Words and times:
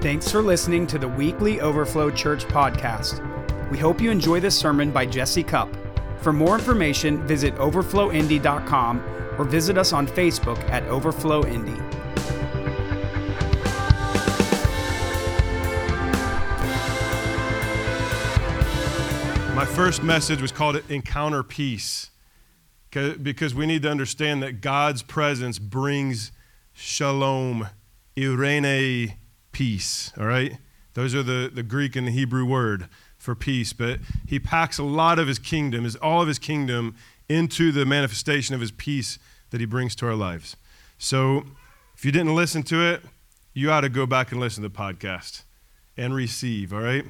Thanks 0.00 0.30
for 0.30 0.42
listening 0.42 0.86
to 0.88 0.98
the 0.98 1.08
weekly 1.08 1.60
Overflow 1.60 2.12
Church 2.12 2.44
podcast. 2.44 3.20
We 3.68 3.78
hope 3.78 4.00
you 4.00 4.12
enjoy 4.12 4.38
this 4.38 4.56
sermon 4.56 4.92
by 4.92 5.04
Jesse 5.04 5.42
Cup. 5.42 5.68
For 6.18 6.32
more 6.32 6.54
information, 6.54 7.26
visit 7.26 7.52
overflowindy.com 7.56 9.02
or 9.36 9.44
visit 9.44 9.76
us 9.76 9.92
on 9.92 10.06
Facebook 10.06 10.56
at 10.70 10.84
Overflow 10.84 11.44
Indy. 11.46 11.72
My 19.52 19.66
first 19.66 20.04
message 20.04 20.40
was 20.40 20.52
called 20.52 20.80
Encounter 20.88 21.42
Peace 21.42 22.10
because 22.90 23.52
we 23.52 23.66
need 23.66 23.82
to 23.82 23.90
understand 23.90 24.44
that 24.44 24.60
God's 24.60 25.02
presence 25.02 25.58
brings 25.58 26.30
shalom, 26.72 27.66
eirene, 28.16 29.17
peace, 29.52 30.12
all 30.18 30.26
right? 30.26 30.58
Those 30.94 31.14
are 31.14 31.22
the, 31.22 31.50
the 31.52 31.62
Greek 31.62 31.96
and 31.96 32.06
the 32.06 32.10
Hebrew 32.10 32.44
word 32.44 32.88
for 33.18 33.34
peace, 33.34 33.72
but 33.72 34.00
he 34.26 34.38
packs 34.38 34.78
a 34.78 34.84
lot 34.84 35.18
of 35.18 35.28
his 35.28 35.38
kingdom, 35.38 35.84
his, 35.84 35.96
all 35.96 36.22
of 36.22 36.28
his 36.28 36.38
kingdom, 36.38 36.96
into 37.28 37.72
the 37.72 37.84
manifestation 37.84 38.54
of 38.54 38.60
his 38.60 38.70
peace 38.70 39.18
that 39.50 39.60
he 39.60 39.66
brings 39.66 39.94
to 39.96 40.06
our 40.06 40.14
lives. 40.14 40.56
So 40.98 41.44
if 41.96 42.04
you 42.04 42.12
didn't 42.12 42.34
listen 42.34 42.62
to 42.64 42.82
it, 42.82 43.02
you 43.54 43.70
ought 43.70 43.80
to 43.82 43.88
go 43.88 44.06
back 44.06 44.32
and 44.32 44.40
listen 44.40 44.62
to 44.62 44.68
the 44.68 44.74
podcast 44.74 45.42
and 45.96 46.14
receive, 46.14 46.72
all 46.72 46.80
right? 46.80 47.04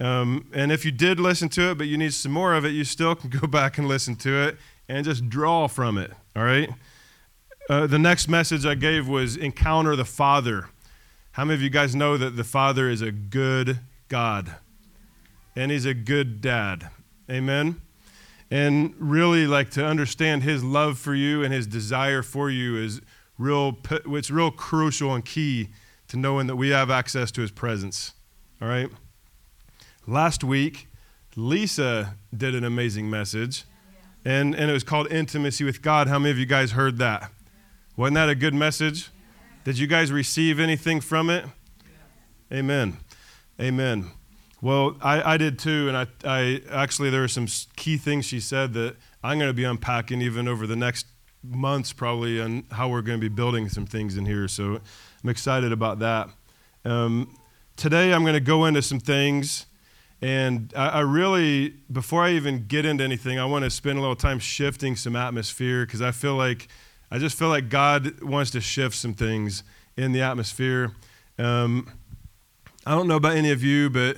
Um, 0.00 0.48
and 0.54 0.70
if 0.70 0.84
you 0.84 0.92
did 0.92 1.18
listen 1.18 1.48
to 1.50 1.70
it, 1.70 1.78
but 1.78 1.88
you 1.88 1.98
need 1.98 2.14
some 2.14 2.32
more 2.32 2.54
of 2.54 2.64
it, 2.64 2.70
you 2.70 2.84
still 2.84 3.14
can 3.14 3.30
go 3.40 3.46
back 3.46 3.78
and 3.78 3.88
listen 3.88 4.16
to 4.16 4.42
it 4.42 4.56
and 4.88 5.04
just 5.04 5.28
draw 5.28 5.66
from 5.66 5.98
it, 5.98 6.12
all 6.36 6.44
right? 6.44 6.70
Uh, 7.68 7.86
the 7.86 7.98
next 7.98 8.28
message 8.28 8.64
I 8.64 8.74
gave 8.74 9.08
was 9.08 9.36
encounter 9.36 9.94
the 9.94 10.04
Father. 10.04 10.68
How 11.32 11.44
many 11.44 11.54
of 11.54 11.62
you 11.62 11.70
guys 11.70 11.94
know 11.94 12.16
that 12.16 12.36
the 12.36 12.44
Father 12.44 12.88
is 12.88 13.00
a 13.00 13.12
good 13.12 13.80
God? 14.08 14.56
And 15.54 15.70
He's 15.70 15.86
a 15.86 15.94
good 15.94 16.40
dad. 16.40 16.90
Amen? 17.30 17.80
And 18.50 18.94
really, 18.98 19.46
like 19.46 19.70
to 19.72 19.84
understand 19.84 20.42
His 20.42 20.64
love 20.64 20.98
for 20.98 21.14
you 21.14 21.42
and 21.44 21.52
His 21.52 21.66
desire 21.66 22.22
for 22.22 22.50
you 22.50 22.76
is 22.76 23.00
real, 23.38 23.78
it's 23.90 24.30
real 24.30 24.50
crucial 24.50 25.14
and 25.14 25.24
key 25.24 25.68
to 26.08 26.16
knowing 26.16 26.46
that 26.46 26.56
we 26.56 26.70
have 26.70 26.90
access 26.90 27.30
to 27.32 27.40
His 27.40 27.50
presence. 27.50 28.14
All 28.60 28.68
right? 28.68 28.90
Last 30.06 30.42
week, 30.42 30.88
Lisa 31.36 32.16
did 32.36 32.54
an 32.54 32.64
amazing 32.64 33.08
message, 33.08 33.64
and, 34.24 34.54
and 34.54 34.70
it 34.70 34.72
was 34.72 34.82
called 34.82 35.12
Intimacy 35.12 35.62
with 35.62 35.82
God. 35.82 36.08
How 36.08 36.18
many 36.18 36.30
of 36.30 36.38
you 36.38 36.46
guys 36.46 36.72
heard 36.72 36.98
that? 36.98 37.30
Wasn't 37.96 38.14
that 38.14 38.28
a 38.28 38.34
good 38.34 38.54
message? 38.54 39.10
Did 39.68 39.78
you 39.78 39.86
guys 39.86 40.10
receive 40.10 40.60
anything 40.60 41.02
from 41.02 41.28
it? 41.28 41.44
Amen. 42.50 42.96
Amen. 43.60 44.06
Well, 44.62 44.96
I, 45.02 45.34
I 45.34 45.36
did 45.36 45.58
too, 45.58 45.88
and 45.88 45.94
I, 45.94 46.06
I 46.24 46.62
actually 46.70 47.10
there 47.10 47.20
were 47.20 47.28
some 47.28 47.46
key 47.76 47.98
things 47.98 48.24
she 48.24 48.40
said 48.40 48.72
that 48.72 48.96
I'm 49.22 49.38
going 49.38 49.50
to 49.50 49.54
be 49.54 49.64
unpacking 49.64 50.22
even 50.22 50.48
over 50.48 50.66
the 50.66 50.74
next 50.74 51.04
months, 51.44 51.92
probably, 51.92 52.40
on 52.40 52.64
how 52.70 52.88
we're 52.88 53.02
going 53.02 53.20
to 53.20 53.20
be 53.20 53.28
building 53.28 53.68
some 53.68 53.84
things 53.84 54.16
in 54.16 54.24
here. 54.24 54.48
So 54.48 54.80
I'm 55.22 55.28
excited 55.28 55.70
about 55.70 55.98
that. 55.98 56.30
Um, 56.86 57.36
today, 57.76 58.14
I'm 58.14 58.22
going 58.22 58.32
to 58.32 58.40
go 58.40 58.64
into 58.64 58.80
some 58.80 59.00
things 59.00 59.66
and 60.22 60.72
I, 60.74 60.88
I, 60.88 61.00
really, 61.00 61.74
before 61.92 62.22
I 62.24 62.30
even 62.30 62.66
get 62.66 62.86
into 62.86 63.04
anything, 63.04 63.38
I 63.38 63.44
want 63.44 63.64
to 63.64 63.70
spend 63.70 63.98
a 63.98 64.00
little 64.00 64.16
time 64.16 64.38
shifting 64.38 64.96
some 64.96 65.14
atmosphere 65.14 65.84
because 65.84 66.00
I 66.00 66.10
feel 66.10 66.36
like, 66.36 66.68
I 67.10 67.18
just 67.18 67.38
feel 67.38 67.48
like 67.48 67.68
God 67.68 68.22
wants 68.22 68.50
to 68.52 68.60
shift 68.60 68.94
some 68.94 69.14
things 69.14 69.62
in 69.96 70.12
the 70.12 70.20
atmosphere. 70.20 70.92
Um, 71.38 71.90
I 72.86 72.92
don't 72.92 73.08
know 73.08 73.16
about 73.16 73.36
any 73.36 73.50
of 73.50 73.62
you, 73.62 73.90
but 73.90 74.16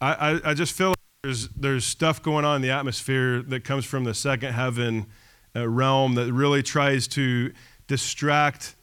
I, 0.00 0.12
I, 0.12 0.50
I, 0.50 0.54
just 0.54 0.72
feel 0.72 0.88
like 0.88 0.98
there's, 1.22 1.48
there's 1.50 1.84
stuff 1.84 2.22
going 2.22 2.44
on 2.44 2.56
in 2.56 2.62
the 2.62 2.70
atmosphere 2.70 3.42
that 3.42 3.64
comes 3.64 3.84
from 3.84 4.04
the 4.04 4.14
second 4.14 4.52
heaven 4.52 5.06
uh, 5.54 5.68
realm 5.68 6.14
that 6.14 6.32
really 6.32 6.62
tries 6.62 7.06
to 7.08 7.52
distract 7.86 8.74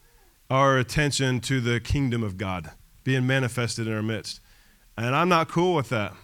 our 0.50 0.78
attention 0.78 1.40
to 1.40 1.60
the 1.60 1.80
kingdom 1.80 2.22
of 2.22 2.36
God 2.36 2.70
being 3.04 3.26
manifested 3.26 3.86
in 3.86 3.94
our 3.94 4.02
midst. 4.02 4.40
And 4.96 5.14
I'm 5.14 5.28
not 5.28 5.48
cool 5.48 5.74
with 5.74 5.88
that. 5.88 6.14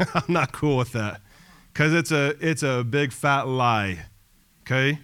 I'm 0.14 0.32
not 0.32 0.52
cool 0.52 0.76
with 0.76 0.92
that. 0.92 1.20
Because 1.72 1.92
it's 1.92 2.10
a, 2.12 2.36
it's 2.40 2.62
a 2.62 2.84
big 2.84 3.12
fat 3.12 3.46
lie. 3.46 4.06
Okay? 4.62 4.98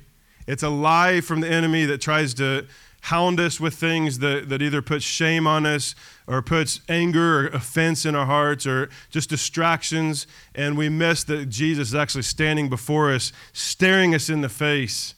It's 0.47 0.63
a 0.63 0.69
lie 0.69 1.21
from 1.21 1.41
the 1.41 1.49
enemy 1.49 1.85
that 1.87 2.01
tries 2.01 2.35
to 2.35 2.67
hound 3.03 3.41
us 3.41 3.59
with 3.59 3.75
things 3.75 4.19
that, 4.19 4.49
that 4.51 4.61
either 4.61 4.83
puts 4.83 5.05
shame 5.05 5.47
on 5.47 5.65
us 5.65 5.95
or 6.27 6.43
puts 6.43 6.81
anger 6.89 7.41
or 7.41 7.47
offense 7.49 8.05
in 8.05 8.15
our 8.15 8.27
hearts 8.27 8.67
or 8.67 8.91
just 9.11 9.31
distractions. 9.31 10.27
And 10.55 10.77
we 10.77 10.89
miss 10.89 11.25
that 11.25 11.49
Jesus 11.49 11.89
is 11.89 11.95
actually 11.95 12.23
standing 12.23 12.69
before 12.69 13.13
us, 13.13 13.33
staring 13.53 14.15
us 14.15 14.29
in 14.29 14.43
the 14.43 14.49
face 14.49 15.15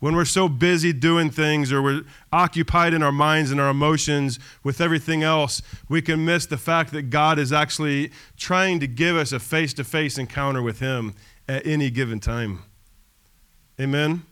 when 0.00 0.14
we're 0.14 0.24
so 0.24 0.48
busy 0.48 0.92
doing 0.92 1.30
things 1.30 1.72
or 1.72 1.82
we're 1.82 2.02
occupied 2.32 2.94
in 2.94 3.02
our 3.02 3.12
minds 3.12 3.50
and 3.50 3.60
our 3.60 3.70
emotions 3.70 4.38
with 4.62 4.80
everything 4.80 5.22
else, 5.22 5.60
we 5.88 6.00
can 6.00 6.24
miss 6.24 6.46
the 6.46 6.56
fact 6.56 6.92
that 6.92 7.10
God 7.10 7.38
is 7.38 7.52
actually 7.52 8.12
trying 8.36 8.78
to 8.80 8.86
give 8.86 9.16
us 9.16 9.32
a 9.32 9.40
face 9.40 9.74
to 9.74 9.84
face 9.84 10.16
encounter 10.16 10.62
with 10.62 10.78
Him 10.78 11.14
at 11.48 11.66
any 11.66 11.90
given 11.90 12.20
time. 12.20 12.62
Amen? 13.80 14.22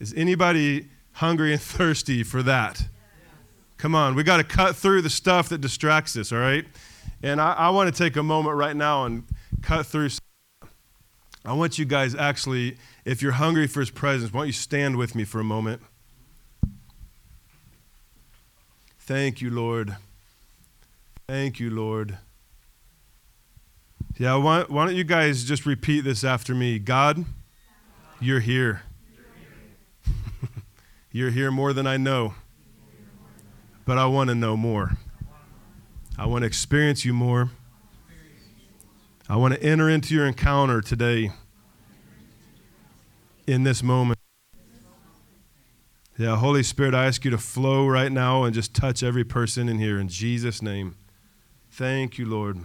Is 0.00 0.14
anybody 0.16 0.88
hungry 1.12 1.52
and 1.52 1.60
thirsty 1.62 2.22
for 2.22 2.42
that? 2.42 2.86
Come 3.78 3.94
on, 3.94 4.14
we 4.14 4.22
got 4.22 4.38
to 4.38 4.44
cut 4.44 4.76
through 4.76 5.02
the 5.02 5.10
stuff 5.10 5.50
that 5.50 5.60
distracts 5.60 6.16
us, 6.16 6.32
all 6.32 6.38
right? 6.38 6.64
And 7.22 7.40
I, 7.40 7.52
I 7.52 7.70
want 7.70 7.94
to 7.94 7.96
take 7.96 8.16
a 8.16 8.22
moment 8.22 8.56
right 8.56 8.74
now 8.74 9.04
and 9.04 9.24
cut 9.62 9.86
through. 9.86 10.08
I 11.44 11.52
want 11.52 11.78
you 11.78 11.84
guys 11.84 12.14
actually 12.14 12.76
if 13.06 13.22
you're 13.22 13.32
hungry 13.32 13.68
for 13.68 13.78
his 13.78 13.90
presence, 13.90 14.32
why 14.32 14.40
don't 14.40 14.46
you 14.48 14.52
stand 14.52 14.96
with 14.96 15.14
me 15.14 15.24
for 15.24 15.38
a 15.38 15.44
moment? 15.44 15.80
Thank 18.98 19.40
you, 19.40 19.48
Lord. 19.48 19.96
Thank 21.28 21.60
you, 21.60 21.70
Lord. 21.70 22.18
Yeah, 24.18 24.34
why, 24.36 24.64
why 24.66 24.86
don't 24.86 24.96
you 24.96 25.04
guys 25.04 25.44
just 25.44 25.64
repeat 25.66 26.00
this 26.00 26.24
after 26.24 26.52
me? 26.52 26.80
God, 26.80 27.24
you're 28.18 28.40
here. 28.40 28.82
You're 31.10 31.30
here 31.30 31.50
more 31.50 31.72
than 31.72 31.86
I 31.86 31.96
know, 31.96 32.34
but 33.84 33.98
I 33.98 34.06
want 34.06 34.28
to 34.28 34.34
know 34.34 34.56
more. 34.56 34.98
I 36.18 36.26
want 36.26 36.42
to 36.42 36.46
experience 36.46 37.04
you 37.04 37.12
more. 37.12 37.50
I 39.28 39.36
want 39.36 39.54
to 39.54 39.62
enter 39.62 39.88
into 39.88 40.14
your 40.14 40.26
encounter 40.26 40.80
today 40.80 41.30
in 43.46 43.64
this 43.64 43.82
moment. 43.82 44.18
Yeah, 46.18 46.36
Holy 46.36 46.62
Spirit, 46.62 46.94
I 46.94 47.06
ask 47.06 47.24
you 47.24 47.30
to 47.30 47.38
flow 47.38 47.86
right 47.86 48.10
now 48.10 48.44
and 48.44 48.54
just 48.54 48.74
touch 48.74 49.02
every 49.02 49.24
person 49.24 49.68
in 49.68 49.78
here 49.78 49.98
in 49.98 50.08
Jesus' 50.08 50.62
name. 50.62 50.96
Thank 51.70 52.16
you, 52.16 52.24
Lord. 52.24 52.64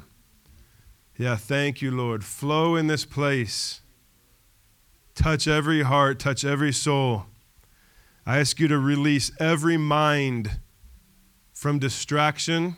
Yeah, 1.18 1.36
thank 1.36 1.82
you, 1.82 1.92
Lord. 1.92 2.24
Flow 2.24 2.76
in 2.76 2.88
this 2.88 3.04
place. 3.04 3.82
Touch 5.16 5.48
every 5.48 5.84
heart, 5.84 6.18
touch 6.18 6.46
every 6.46 6.72
soul. 6.72 7.26
I 8.26 8.40
ask 8.40 8.60
you 8.60 8.68
to 8.68 8.78
release 8.78 9.32
every 9.40 9.78
mind 9.78 10.60
from 11.54 11.80
distraction 11.80 12.78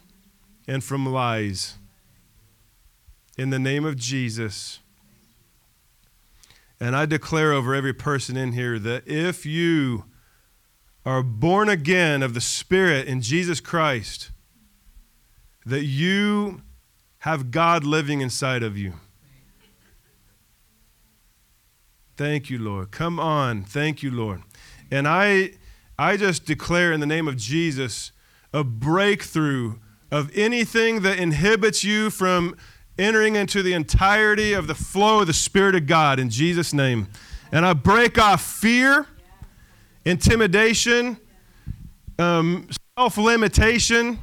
and 0.68 0.84
from 0.84 1.06
lies. 1.06 1.76
In 3.38 3.50
the 3.50 3.60
name 3.60 3.86
of 3.86 3.96
Jesus. 3.96 4.80
And 6.80 6.96
I 6.96 7.06
declare 7.06 7.52
over 7.52 7.74
every 7.74 7.94
person 7.94 8.38
in 8.38 8.54
here 8.54 8.78
that 8.80 9.08
if 9.08 9.46
you 9.46 10.06
are 11.06 11.24
born 11.24 11.68
again 11.68 12.24
of 12.24 12.34
the 12.34 12.42
Spirit 12.42 13.08
in 13.08 13.22
Jesus 13.22 13.60
Christ, 13.60 14.32
that 15.66 15.84
you 15.84 16.62
have 17.20 17.52
God 17.52 17.84
living 17.84 18.22
inside 18.22 18.64
of 18.64 18.78
you. 18.78 18.94
Thank 22.16 22.50
you, 22.50 22.60
Lord. 22.60 22.92
Come 22.92 23.20
on. 23.20 23.64
Thank 23.64 24.04
you, 24.04 24.12
Lord. 24.12 24.44
And 24.92 25.08
I 25.08 25.52
I 25.98 26.18
just 26.18 26.46
declare 26.46 26.92
in 26.92 27.00
the 27.00 27.06
name 27.06 27.28
of 27.28 27.38
Jesus 27.38 28.12
a 28.52 28.64
breakthrough 28.64 29.76
of 30.12 30.32
anything 30.36 31.02
that 31.02 31.18
inhibits 31.18 31.84
you 31.84 32.10
from 32.10 32.56
entering 32.98 33.36
into 33.36 33.64
the 33.64 33.74
entirety 33.74 34.54
of 34.54 34.68
the 34.68 34.76
flow 34.76 35.22
of 35.22 35.28
the 35.28 35.34
Spirit 35.34 35.76
of 35.76 35.88
God 35.88 36.20
in 36.20 36.30
Jesus' 36.30 36.74
name. 36.74 37.08
And 37.52 37.66
I 37.66 37.74
break 37.74 38.18
off 38.18 38.42
fear, 38.42 39.08
intimidation, 40.06 41.18
um, 42.20 42.68
self 42.98 43.18
limitation. 43.18 44.20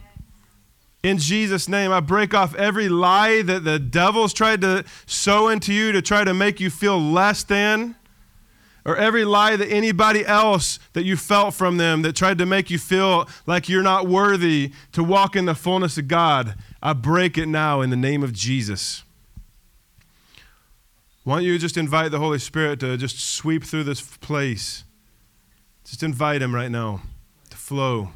In 1.02 1.16
Jesus' 1.16 1.66
name, 1.66 1.92
I 1.92 2.00
break 2.00 2.34
off 2.34 2.54
every 2.54 2.88
lie 2.88 3.40
that 3.42 3.64
the 3.64 3.78
devil's 3.78 4.34
tried 4.34 4.60
to 4.60 4.84
sow 5.06 5.48
into 5.48 5.72
you 5.72 5.92
to 5.92 6.02
try 6.02 6.24
to 6.24 6.34
make 6.34 6.60
you 6.60 6.68
feel 6.68 7.00
less 7.00 7.42
than. 7.42 7.96
Or 8.85 8.97
every 8.97 9.25
lie 9.25 9.56
that 9.56 9.69
anybody 9.69 10.25
else 10.25 10.79
that 10.93 11.05
you 11.05 11.17
felt 11.17 11.55
from 11.55 11.77
them 11.77 12.03
that 12.03 12.17
tried 12.17 12.38
to 12.38 12.47
make 12.47 12.71
you 12.71 12.79
feel 12.79 13.29
like 13.47 13.69
you're 13.69 13.82
not 13.82 14.09
worthy 14.09 14.73
to 14.93 15.05
walk 15.05 15.37
in 15.37 15.44
the 15.44 15.55
fullness 15.55 15.99
of 15.99 16.09
God, 16.09 16.55
I 16.82 16.93
break 16.93 17.37
it 17.37 17.47
now 17.47 17.81
in 17.81 17.91
the 17.91 17.97
name 17.97 18.23
of 18.23 18.32
Jesus. 18.32 19.03
Why 21.25 21.37
don't 21.37 21.44
you 21.44 21.59
just 21.59 21.77
invite 21.77 22.11
the 22.11 22.19
Holy 22.19 22.38
Spirit 22.38 22.81
to 22.81 22.97
just 22.97 23.21
sweep 23.21 23.65
through 23.65 23.85
this 23.85 24.00
place? 24.00 24.85
Just 25.85 26.03
invite 26.03 26.41
Him 26.41 26.55
right 26.55 26.71
now 26.71 27.03
to 27.50 27.56
flow. 27.56 28.11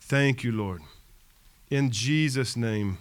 Thank 0.00 0.42
you, 0.42 0.52
Lord. 0.52 0.82
In 1.70 1.90
Jesus' 1.90 2.56
name, 2.56 2.98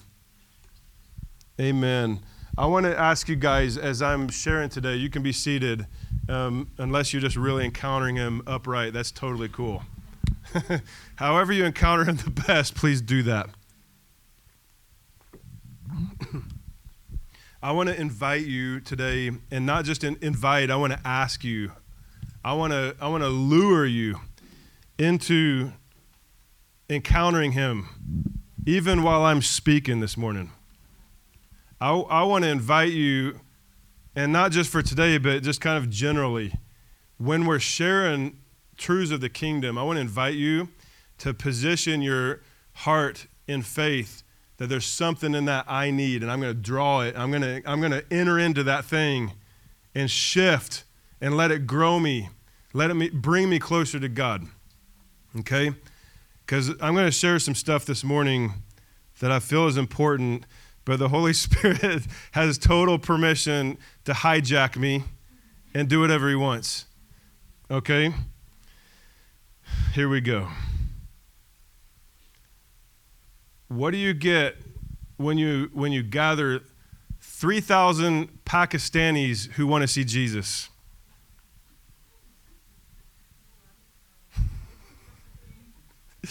amen. 1.59 2.19
I 2.57 2.67
want 2.67 2.85
to 2.85 2.97
ask 2.97 3.27
you 3.27 3.35
guys, 3.35 3.77
as 3.77 4.01
I'm 4.01 4.29
sharing 4.29 4.69
today, 4.69 4.95
you 4.95 5.09
can 5.09 5.21
be 5.21 5.33
seated 5.33 5.87
um, 6.29 6.71
unless 6.77 7.11
you're 7.11 7.21
just 7.21 7.35
really 7.35 7.65
encountering 7.65 8.15
Him 8.15 8.41
upright. 8.47 8.93
That's 8.93 9.11
totally 9.11 9.49
cool. 9.49 9.83
However, 11.17 11.51
you 11.51 11.65
encounter 11.65 12.05
Him 12.05 12.15
the 12.15 12.29
best, 12.29 12.73
please 12.73 13.01
do 13.01 13.23
that. 13.23 13.49
I 17.61 17.71
want 17.71 17.89
to 17.89 17.99
invite 17.99 18.45
you 18.45 18.79
today, 18.79 19.31
and 19.51 19.65
not 19.65 19.83
just 19.83 20.05
in, 20.05 20.17
invite, 20.21 20.71
I 20.71 20.77
want 20.77 20.93
to 20.93 20.99
ask 21.03 21.43
you. 21.43 21.71
I 22.43 22.53
want 22.53 22.73
to 22.73 22.95
I 23.01 23.07
want 23.07 23.23
to 23.23 23.29
lure 23.29 23.87
you 23.87 24.21
into 24.99 25.73
encountering 26.89 27.53
him 27.53 27.89
even 28.67 29.01
while 29.01 29.23
I'm 29.23 29.41
speaking 29.41 29.99
this 29.99 30.15
morning. 30.15 30.51
I, 31.85 31.91
I 31.91 32.23
want 32.23 32.43
to 32.45 32.49
invite 32.49 32.93
you, 32.93 33.41
and 34.15 34.33
not 34.33 34.51
just 34.51 34.71
for 34.71 34.81
today, 34.81 35.19
but 35.19 35.43
just 35.43 35.61
kind 35.61 35.77
of 35.77 35.87
generally, 35.87 36.51
when 37.19 37.45
we're 37.45 37.59
sharing 37.59 38.39
truths 38.75 39.11
of 39.11 39.21
the 39.21 39.29
kingdom, 39.29 39.77
I 39.77 39.83
want 39.83 39.97
to 39.97 40.01
invite 40.01 40.33
you 40.33 40.69
to 41.19 41.31
position 41.31 42.01
your 42.01 42.41
heart 42.73 43.27
in 43.47 43.61
faith 43.61 44.23
that 44.57 44.65
there's 44.65 44.87
something 44.87 45.35
in 45.35 45.45
that 45.45 45.65
I 45.67 45.91
need, 45.91 46.23
and 46.23 46.31
I'm 46.31 46.41
going 46.41 46.55
to 46.55 46.59
draw 46.59 47.01
it. 47.01 47.15
I'm 47.15 47.29
going 47.29 47.43
to, 47.43 47.61
I'm 47.69 47.81
going 47.81 47.91
to 47.91 48.03
enter 48.09 48.39
into 48.39 48.63
that 48.63 48.85
thing 48.85 49.33
and 49.93 50.09
shift 50.09 50.85
and 51.21 51.37
let 51.37 51.51
it 51.51 51.67
grow 51.67 51.99
me. 51.99 52.29
Let 52.73 52.89
it 52.89 53.21
bring 53.21 53.47
me 53.47 53.59
closer 53.59 53.99
to 53.99 54.09
God. 54.09 54.47
Okay? 55.37 55.71
Because 56.47 56.69
I'm 56.81 56.95
going 56.95 57.05
to 57.05 57.11
share 57.11 57.37
some 57.37 57.53
stuff 57.53 57.85
this 57.85 58.03
morning 58.03 58.53
that 59.19 59.31
I 59.31 59.37
feel 59.37 59.67
is 59.67 59.77
important, 59.77 60.47
but 60.85 60.99
the 60.99 61.09
Holy 61.09 61.33
Spirit 61.45 62.05
has 62.31 62.57
total 62.57 62.97
permission 62.97 63.77
to 64.05 64.13
hijack 64.13 64.77
me 64.77 65.03
and 65.73 65.89
do 65.89 65.99
whatever 65.99 66.29
He 66.29 66.35
wants. 66.35 66.85
Okay? 67.69 68.13
Here 69.93 70.07
we 70.07 70.21
go. 70.21 70.47
What 73.67 73.91
do 73.91 73.97
you 73.97 74.13
get 74.13 74.55
when 75.17 75.37
you 75.39 75.69
when 75.73 75.91
you 75.91 76.03
gather 76.03 76.61
3,000 77.19 78.45
Pakistanis 78.45 79.51
who 79.53 79.65
want 79.65 79.81
to 79.81 79.87
see 79.87 80.03
Jesus? 80.03 80.69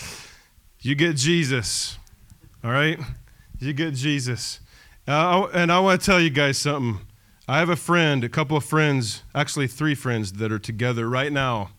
you 0.80 0.94
get 0.94 1.16
Jesus. 1.16 1.98
All 2.62 2.70
right? 2.70 3.00
You 3.64 3.72
get 3.72 3.94
Jesus. 3.94 4.60
Uh, 5.08 5.48
and 5.54 5.72
I 5.72 5.80
want 5.80 6.00
to 6.00 6.04
tell 6.04 6.20
you 6.20 6.30
guys 6.30 6.58
something. 6.58 7.00
I 7.48 7.58
have 7.58 7.70
a 7.70 7.76
friend, 7.76 8.22
a 8.22 8.28
couple 8.28 8.56
of 8.56 8.64
friends, 8.64 9.22
actually 9.34 9.68
three 9.68 9.94
friends 9.94 10.34
that 10.34 10.52
are 10.52 10.58
together 10.58 11.08
right 11.08 11.32
now 11.32 11.70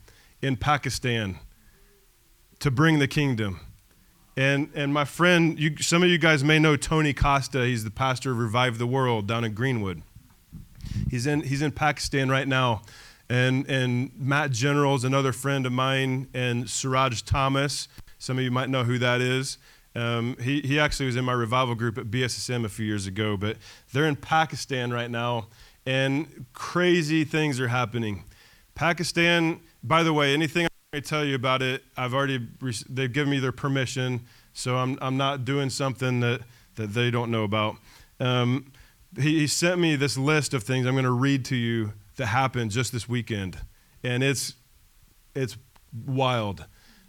in 0.41 0.57
Pakistan 0.57 1.39
to 2.59 2.71
bring 2.71 2.99
the 2.99 3.07
kingdom. 3.07 3.59
And, 4.37 4.69
and 4.73 4.93
my 4.93 5.05
friend, 5.05 5.59
you, 5.59 5.77
some 5.77 6.03
of 6.03 6.09
you 6.09 6.17
guys 6.17 6.43
may 6.43 6.59
know 6.59 6.75
Tony 6.75 7.13
Costa. 7.13 7.65
He's 7.65 7.83
the 7.83 7.91
pastor 7.91 8.31
of 8.31 8.39
Revive 8.39 8.77
the 8.79 8.87
World 8.87 9.27
down 9.27 9.43
in 9.43 9.53
Greenwood. 9.53 10.01
He's 11.09 11.25
in, 11.27 11.41
he's 11.41 11.61
in 11.61 11.71
Pakistan 11.71 12.29
right 12.29 12.47
now. 12.47 12.81
And, 13.29 13.67
and 13.69 14.11
Matt 14.17 14.51
General 14.51 14.95
is 14.95 15.03
another 15.03 15.31
friend 15.31 15.65
of 15.65 15.71
mine, 15.71 16.27
and 16.33 16.69
Suraj 16.69 17.21
Thomas. 17.23 17.87
Some 18.19 18.37
of 18.37 18.43
you 18.43 18.51
might 18.51 18.69
know 18.69 18.83
who 18.83 18.97
that 18.99 19.21
is. 19.21 19.57
Um, 19.95 20.35
he, 20.41 20.61
he 20.61 20.79
actually 20.79 21.05
was 21.05 21.15
in 21.15 21.23
my 21.23 21.33
revival 21.33 21.73
group 21.73 21.97
at 21.97 22.05
BSSM 22.05 22.65
a 22.65 22.69
few 22.69 22.85
years 22.85 23.07
ago, 23.07 23.37
but 23.37 23.57
they're 23.93 24.05
in 24.05 24.15
Pakistan 24.15 24.91
right 24.91 25.09
now, 25.09 25.47
and 25.85 26.45
crazy 26.53 27.23
things 27.23 27.59
are 27.59 27.69
happening. 27.69 28.25
Pakistan, 28.75 29.61
by 29.83 30.03
the 30.03 30.11
way, 30.11 30.33
anything 30.33 30.67
I 30.95 31.01
tell 31.01 31.25
you 31.25 31.35
about 31.35 31.61
it. 31.61 31.83
I've 31.97 32.13
already, 32.13 32.47
they've 32.89 33.11
given 33.11 33.29
me 33.29 33.39
their 33.39 33.51
permission, 33.51 34.25
so 34.53 34.77
I'm, 34.77 34.97
I'm 35.01 35.17
not 35.17 35.43
doing 35.43 35.69
something 35.69 36.21
that, 36.21 36.41
that 36.75 36.93
they 36.93 37.11
don't 37.11 37.31
know 37.31 37.43
about. 37.43 37.75
Um, 38.19 38.71
he, 39.17 39.39
he 39.39 39.47
sent 39.47 39.79
me 39.81 39.97
this 39.97 40.17
list 40.17 40.53
of 40.53 40.63
things 40.63 40.85
I'm 40.87 40.93
going 40.93 41.03
to 41.03 41.11
read 41.11 41.43
to 41.45 41.55
you 41.55 41.91
that 42.15 42.27
happened 42.27 42.71
just 42.71 42.93
this 42.93 43.09
weekend. 43.09 43.57
And 44.03 44.23
it's, 44.23 44.53
it's 45.35 45.57
wild. 46.05 46.65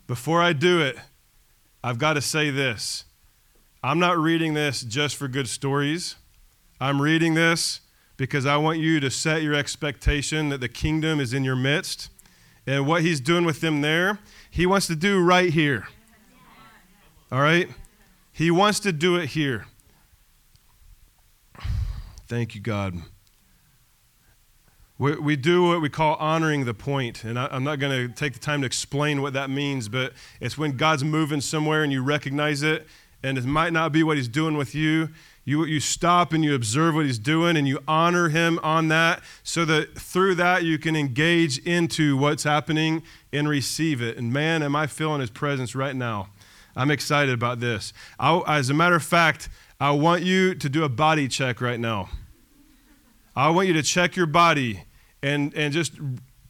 Before 0.09 0.43
I 0.43 0.53
do 0.53 0.81
it, 0.81 0.97
I've 1.87 1.99
got 1.99 2.15
to 2.15 2.21
say 2.21 2.51
this. 2.51 3.05
I'm 3.81 4.01
not 4.01 4.19
reading 4.19 4.55
this 4.55 4.83
just 4.83 5.15
for 5.15 5.29
good 5.29 5.47
stories. 5.47 6.17
I'm 6.81 7.01
reading 7.01 7.35
this 7.35 7.81
because 8.17 8.45
I 8.45 8.57
want 8.57 8.81
you 8.81 8.99
to 8.99 9.09
set 9.09 9.43
your 9.43 9.55
expectation 9.55 10.49
that 10.49 10.59
the 10.59 10.69
kingdom 10.69 11.21
is 11.21 11.33
in 11.33 11.45
your 11.45 11.55
midst 11.55 12.11
and 12.67 12.89
what 12.89 13.03
he's 13.03 13.21
doing 13.21 13.45
with 13.45 13.61
them 13.61 13.83
there, 13.83 14.19
he 14.51 14.67
wants 14.67 14.89
to 14.89 14.97
do 14.97 15.23
right 15.23 15.53
here. 15.53 15.87
All 17.31 17.39
right? 17.39 17.69
He 18.33 18.51
wants 18.51 18.81
to 18.81 18.91
do 18.91 19.15
it 19.15 19.27
here. 19.27 19.67
Thank 22.27 22.57
you, 22.57 22.61
God. 22.61 22.97
We, 24.99 25.17
we 25.17 25.37
do 25.37 25.69
what 25.69 25.83
we 25.83 25.89
call 25.89 26.15
honoring 26.17 26.65
the 26.65 26.75
point, 26.75 27.25
and 27.25 27.39
I, 27.39 27.49
I'm 27.51 27.65
not 27.65 27.79
going 27.79 28.09
to 28.09 28.15
take 28.15 28.33
the 28.33 28.39
time 28.39 28.61
to 28.63 28.67
explain 28.67 29.21
what 29.21 29.35
that 29.35 29.51
means, 29.51 29.89
but 29.89 30.15
it's 30.41 30.57
when 30.57 30.77
God's 30.77 31.05
moving 31.05 31.41
somewhere 31.41 31.83
and 31.83 31.93
you 31.93 32.03
recognize 32.03 32.63
it, 32.63 32.87
and 33.23 33.37
it 33.37 33.45
might 33.45 33.73
not 33.73 33.93
be 33.93 34.03
what 34.03 34.17
He's 34.17 34.29
doing 34.29 34.57
with 34.57 34.75
you, 34.75 35.11
you, 35.47 35.65
you 35.65 35.79
stop 35.79 36.33
and 36.33 36.45
you 36.45 36.57
observe 36.57 36.97
what 36.97 37.07
he's 37.07 37.21
doing 37.21 37.57
and 37.57 37.69
you 37.69 37.79
honor 37.87 38.29
him 38.29 38.59
on 38.65 38.89
that 38.89 39.23
so 39.45 39.65
that 39.65 39.97
through 39.97 40.35
that 40.35 40.65
you 40.65 40.77
can 40.77 40.97
engage 40.97 41.59
into 41.59 42.17
what's 42.17 42.43
happening 42.43 43.05
and 43.33 43.49
receive 43.49 44.03
it. 44.03 44.19
And 44.19 44.33
man, 44.33 44.65
am 44.65 44.75
I 44.75 44.89
feeling 44.89 45.21
his 45.21 45.31
presence 45.31 45.77
right 45.77 45.95
now. 45.95 46.31
I'm 46.75 46.91
excited 46.91 47.33
about 47.33 47.61
this. 47.61 47.93
I, 48.19 48.43
as 48.49 48.71
a 48.71 48.75
matter 48.75 48.97
of 48.97 49.05
fact, 49.05 49.49
I 49.79 49.93
want 49.93 50.25
you 50.25 50.57
to 50.57 50.69
do 50.69 50.83
a 50.83 50.89
body 50.89 51.29
check 51.29 51.61
right 51.61 51.79
now. 51.79 52.11
I 53.37 53.51
want 53.51 53.69
you 53.69 53.75
to 53.75 53.85
check 53.85 54.17
your 54.17 54.27
body 54.27 54.83
and, 55.27 55.55
and 55.55 55.73
just 55.73 55.93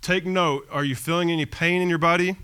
take 0.02 0.26
note. 0.26 0.66
Are 0.71 0.85
you 0.85 0.95
feeling 0.95 1.30
any 1.30 1.47
pain 1.47 1.83
in 1.83 1.88
your 1.88 1.99
body? 1.99 2.37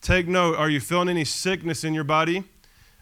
Take 0.00 0.26
note. 0.28 0.56
Are 0.56 0.70
you 0.70 0.80
feeling 0.80 1.08
any 1.08 1.24
sickness 1.24 1.84
in 1.84 1.94
your 1.94 2.04
body? 2.04 2.44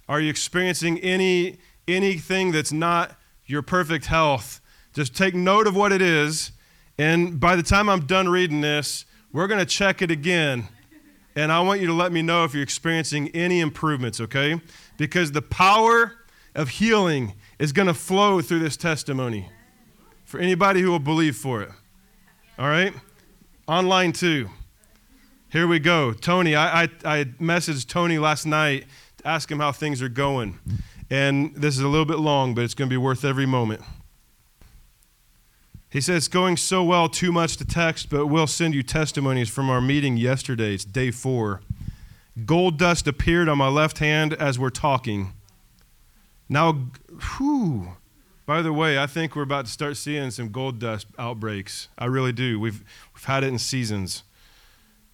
Are 0.08 0.20
you 0.20 0.30
experiencing 0.30 0.98
any 1.00 1.58
anything 1.88 2.52
that's 2.52 2.72
not 2.72 3.16
your 3.46 3.62
perfect 3.62 4.06
health, 4.06 4.60
just 4.92 5.16
take 5.16 5.34
note 5.34 5.66
of 5.66 5.74
what 5.74 5.90
it 5.90 6.02
is. 6.02 6.52
And 6.98 7.40
by 7.40 7.56
the 7.56 7.62
time 7.62 7.88
I'm 7.88 8.06
done 8.06 8.28
reading 8.28 8.60
this, 8.60 9.06
we're 9.32 9.46
going 9.46 9.60
to 9.60 9.66
check 9.66 10.02
it 10.02 10.10
again. 10.10 10.68
And 11.34 11.50
I 11.50 11.60
want 11.60 11.80
you 11.80 11.86
to 11.86 11.92
let 11.92 12.12
me 12.12 12.20
know 12.20 12.44
if 12.44 12.52
you're 12.52 12.62
experiencing 12.62 13.28
any 13.28 13.60
improvements, 13.60 14.20
okay? 14.20 14.60
Because 14.96 15.32
the 15.32 15.42
power 15.42 16.14
of 16.54 16.68
healing 16.68 17.34
is 17.58 17.72
going 17.72 17.86
to 17.86 17.94
flow 17.94 18.40
through 18.40 18.58
this 18.58 18.76
testimony 18.76 19.48
for 20.24 20.40
anybody 20.40 20.82
who 20.82 20.90
will 20.90 20.98
believe 20.98 21.36
for 21.36 21.62
it. 21.62 21.70
All 22.58 22.68
right? 22.68 22.92
Online 23.68 24.12
too. 24.12 24.50
Here 25.50 25.68
we 25.68 25.78
go. 25.78 26.12
Tony, 26.12 26.56
I, 26.56 26.82
I, 26.82 26.88
I 27.04 27.24
messaged 27.40 27.86
Tony 27.86 28.18
last 28.18 28.46
night 28.46 28.86
to 29.18 29.28
ask 29.28 29.48
him 29.48 29.60
how 29.60 29.70
things 29.70 30.02
are 30.02 30.08
going. 30.08 30.58
And 31.08 31.54
this 31.54 31.76
is 31.76 31.82
a 31.82 31.88
little 31.88 32.04
bit 32.04 32.18
long, 32.18 32.54
but 32.54 32.64
it's 32.64 32.74
going 32.74 32.88
to 32.88 32.92
be 32.92 32.98
worth 32.98 33.24
every 33.24 33.46
moment. 33.46 33.82
He 35.88 36.00
says, 36.00 36.16
It's 36.16 36.28
going 36.28 36.56
so 36.56 36.82
well, 36.82 37.08
too 37.08 37.30
much 37.30 37.56
to 37.58 37.64
text, 37.64 38.10
but 38.10 38.26
we'll 38.26 38.48
send 38.48 38.74
you 38.74 38.82
testimonies 38.82 39.48
from 39.48 39.70
our 39.70 39.80
meeting 39.80 40.16
yesterday. 40.16 40.74
It's 40.74 40.84
day 40.84 41.12
four. 41.12 41.62
Gold 42.44 42.76
dust 42.76 43.06
appeared 43.06 43.48
on 43.48 43.58
my 43.58 43.68
left 43.68 43.98
hand 43.98 44.34
as 44.34 44.58
we're 44.58 44.70
talking. 44.70 45.32
Now, 46.48 46.88
whew. 47.36 47.96
By 48.48 48.62
the 48.62 48.72
way, 48.72 48.98
I 48.98 49.06
think 49.06 49.36
we're 49.36 49.42
about 49.42 49.66
to 49.66 49.70
start 49.70 49.98
seeing 49.98 50.30
some 50.30 50.50
gold 50.50 50.78
dust 50.78 51.06
outbreaks. 51.18 51.88
I 51.98 52.06
really 52.06 52.32
do. 52.32 52.58
We've, 52.58 52.82
we've 53.14 53.24
had 53.24 53.44
it 53.44 53.48
in 53.48 53.58
seasons. 53.58 54.22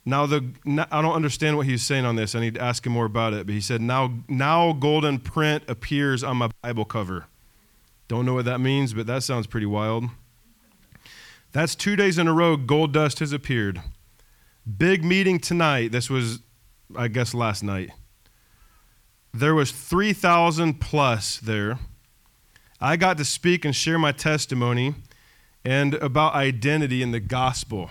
Now 0.04 0.24
the 0.24 0.52
I 0.92 1.02
don't 1.02 1.14
understand 1.14 1.56
what 1.56 1.66
he's 1.66 1.82
saying 1.82 2.04
on 2.04 2.14
this. 2.14 2.36
I 2.36 2.40
need 2.40 2.54
to 2.54 2.60
ask 2.62 2.86
him 2.86 2.92
more 2.92 3.06
about 3.06 3.34
it. 3.34 3.44
But 3.46 3.52
he 3.52 3.60
said 3.60 3.80
now 3.80 4.12
now 4.28 4.72
golden 4.72 5.18
print 5.18 5.64
appears 5.66 6.22
on 6.22 6.36
my 6.36 6.48
Bible 6.62 6.84
cover. 6.84 7.26
Don't 8.06 8.24
know 8.24 8.34
what 8.34 8.44
that 8.44 8.60
means, 8.60 8.94
but 8.94 9.08
that 9.08 9.24
sounds 9.24 9.48
pretty 9.48 9.66
wild. 9.66 10.04
That's 11.50 11.74
two 11.74 11.96
days 11.96 12.18
in 12.18 12.28
a 12.28 12.32
row, 12.32 12.56
gold 12.56 12.92
dust 12.92 13.18
has 13.18 13.32
appeared. 13.32 13.82
Big 14.78 15.04
meeting 15.04 15.40
tonight. 15.40 15.90
This 15.90 16.08
was, 16.08 16.38
I 16.94 17.08
guess, 17.08 17.34
last 17.34 17.64
night. 17.64 17.90
There 19.32 19.56
was 19.56 19.72
3,000 19.72 20.80
plus 20.80 21.38
there. 21.38 21.80
I 22.84 22.96
got 22.96 23.16
to 23.16 23.24
speak 23.24 23.64
and 23.64 23.74
share 23.74 23.98
my 23.98 24.12
testimony 24.12 24.94
and 25.64 25.94
about 25.94 26.34
identity 26.34 27.00
in 27.00 27.12
the 27.12 27.18
gospel. 27.18 27.88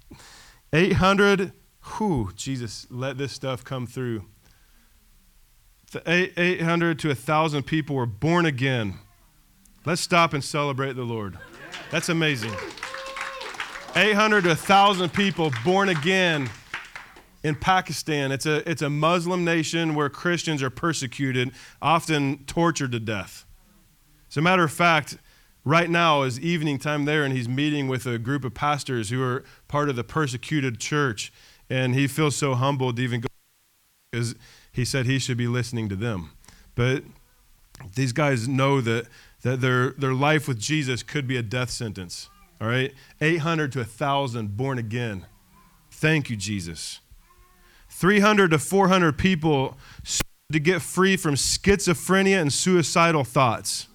800, 0.74 1.52
whew, 1.96 2.30
Jesus, 2.36 2.86
let 2.90 3.16
this 3.16 3.32
stuff 3.32 3.64
come 3.64 3.86
through. 3.86 4.26
800 6.06 6.98
to 6.98 7.08
1,000 7.08 7.62
people 7.62 7.96
were 7.96 8.04
born 8.04 8.44
again. 8.44 8.98
Let's 9.86 10.02
stop 10.02 10.34
and 10.34 10.44
celebrate 10.44 10.96
the 10.96 11.04
Lord. 11.04 11.38
That's 11.90 12.10
amazing. 12.10 12.52
800 13.96 14.42
to 14.42 14.48
1,000 14.48 15.14
people 15.14 15.50
born 15.64 15.88
again 15.88 16.50
in 17.42 17.54
Pakistan. 17.54 18.32
It's 18.32 18.44
a, 18.44 18.70
it's 18.70 18.82
a 18.82 18.90
Muslim 18.90 19.46
nation 19.46 19.94
where 19.94 20.10
Christians 20.10 20.62
are 20.62 20.68
persecuted, 20.68 21.52
often 21.80 22.44
tortured 22.44 22.92
to 22.92 23.00
death. 23.00 23.46
As 24.30 24.36
a 24.36 24.42
matter 24.42 24.62
of 24.62 24.70
fact, 24.70 25.18
right 25.64 25.90
now 25.90 26.22
is 26.22 26.38
evening 26.38 26.78
time 26.78 27.04
there, 27.04 27.24
and 27.24 27.36
he's 27.36 27.48
meeting 27.48 27.88
with 27.88 28.06
a 28.06 28.16
group 28.16 28.44
of 28.44 28.54
pastors 28.54 29.10
who 29.10 29.22
are 29.22 29.44
part 29.66 29.88
of 29.88 29.96
the 29.96 30.04
persecuted 30.04 30.78
church. 30.78 31.32
And 31.68 31.94
he 31.94 32.06
feels 32.06 32.36
so 32.36 32.54
humbled 32.54 32.96
to 32.96 33.02
even 33.02 33.20
go 33.20 33.28
because 34.12 34.34
he 34.72 34.84
said 34.84 35.06
he 35.06 35.18
should 35.18 35.36
be 35.36 35.48
listening 35.48 35.88
to 35.88 35.96
them. 35.96 36.30
But 36.74 37.02
these 37.94 38.12
guys 38.12 38.46
know 38.46 38.80
that, 38.80 39.06
that 39.42 39.60
their, 39.60 39.90
their 39.92 40.14
life 40.14 40.46
with 40.46 40.60
Jesus 40.60 41.02
could 41.02 41.26
be 41.26 41.36
a 41.36 41.42
death 41.42 41.70
sentence. 41.70 42.28
All 42.60 42.68
right? 42.68 42.92
800 43.20 43.72
to 43.72 43.78
1,000 43.80 44.56
born 44.56 44.78
again. 44.78 45.26
Thank 45.90 46.30
you, 46.30 46.36
Jesus. 46.36 47.00
300 47.88 48.52
to 48.52 48.58
400 48.58 49.18
people 49.18 49.76
to 50.52 50.60
get 50.60 50.82
free 50.82 51.16
from 51.16 51.34
schizophrenia 51.34 52.40
and 52.40 52.52
suicidal 52.52 53.24
thoughts. 53.24 53.88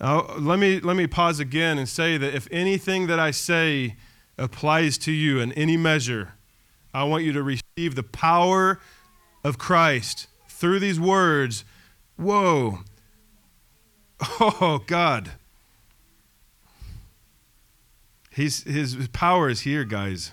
Now, 0.00 0.26
let 0.38 0.58
me, 0.58 0.80
let 0.80 0.96
me 0.96 1.06
pause 1.06 1.40
again 1.40 1.78
and 1.78 1.88
say 1.88 2.18
that 2.18 2.34
if 2.34 2.48
anything 2.50 3.06
that 3.06 3.18
I 3.18 3.30
say 3.30 3.96
applies 4.36 4.98
to 4.98 5.12
you 5.12 5.40
in 5.40 5.52
any 5.52 5.76
measure, 5.76 6.34
I 6.92 7.04
want 7.04 7.24
you 7.24 7.32
to 7.32 7.42
receive 7.42 7.94
the 7.94 8.02
power 8.02 8.80
of 9.42 9.58
Christ 9.58 10.28
through 10.48 10.80
these 10.80 11.00
words. 11.00 11.64
Whoa. 12.16 12.80
Oh, 14.40 14.82
God. 14.86 15.32
He's, 18.30 18.64
his 18.64 19.08
power 19.08 19.50
is 19.50 19.60
here, 19.60 19.84
guys. 19.84 20.32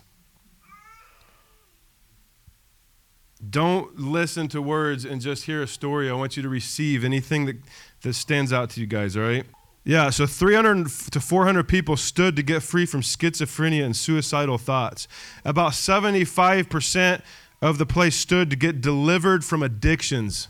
Don't 3.49 3.99
listen 3.99 4.47
to 4.49 4.61
words 4.61 5.03
and 5.03 5.19
just 5.19 5.45
hear 5.45 5.61
a 5.61 5.67
story. 5.67 6.09
I 6.09 6.13
want 6.13 6.37
you 6.37 6.43
to 6.43 6.49
receive 6.49 7.03
anything 7.03 7.45
that, 7.45 7.57
that 8.03 8.13
stands 8.13 8.53
out 8.53 8.69
to 8.71 8.81
you 8.81 8.87
guys, 8.87 9.17
all 9.17 9.23
right? 9.23 9.45
Yeah, 9.85 10.11
so 10.11 10.25
300 10.25 10.87
to 11.11 11.19
400 11.19 11.67
people 11.67 11.97
stood 11.97 12.35
to 12.37 12.43
get 12.43 12.63
free 12.63 12.85
from 12.85 13.01
schizophrenia 13.01 13.83
and 13.83 13.95
suicidal 13.95 14.57
thoughts. 14.57 15.07
About 15.43 15.73
75% 15.73 17.21
of 17.61 17.77
the 17.77 17.85
place 17.85 18.15
stood 18.15 18.49
to 18.49 18.55
get 18.55 18.79
delivered 18.79 19.43
from 19.43 19.61
addictions. 19.61 20.47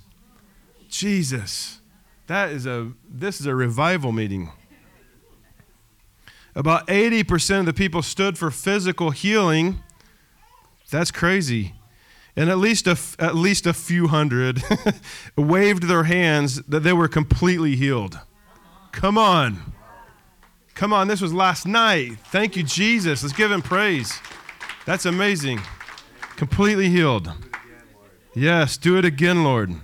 Jesus. 0.87 1.79
That 2.27 2.51
is 2.51 2.65
a 2.65 2.91
this 3.09 3.39
is 3.39 3.47
a 3.47 3.55
revival 3.55 4.11
meeting. 4.11 4.51
About 6.55 6.85
80% 6.87 7.61
of 7.61 7.65
the 7.65 7.73
people 7.73 8.03
stood 8.03 8.37
for 8.37 8.51
physical 8.51 9.09
healing. 9.09 9.81
That's 10.91 11.09
crazy. 11.09 11.73
And 12.35 12.49
at 12.49 12.57
least 12.57 12.87
a, 12.87 12.97
at 13.19 13.35
least 13.35 13.67
a 13.67 13.73
few 13.73 14.07
hundred 14.07 14.63
waved 15.37 15.83
their 15.83 16.03
hands 16.03 16.61
that 16.63 16.79
they 16.79 16.93
were 16.93 17.07
completely 17.07 17.75
healed. 17.75 18.19
Come 18.91 19.17
on. 19.17 19.73
Come 20.73 20.91
on, 20.91 21.07
this 21.07 21.21
was 21.21 21.33
last 21.33 21.67
night. 21.67 22.17
Thank 22.25 22.55
you, 22.55 22.63
Jesus. 22.63 23.21
Let's 23.21 23.35
give 23.35 23.51
him 23.51 23.61
praise. 23.61 24.19
That's 24.85 25.05
amazing. 25.05 25.61
Completely 26.35 26.89
healed. 26.89 27.31
Yes, 28.35 28.77
do 28.77 28.97
it 28.97 29.05
again, 29.05 29.43
Lord. 29.43 29.75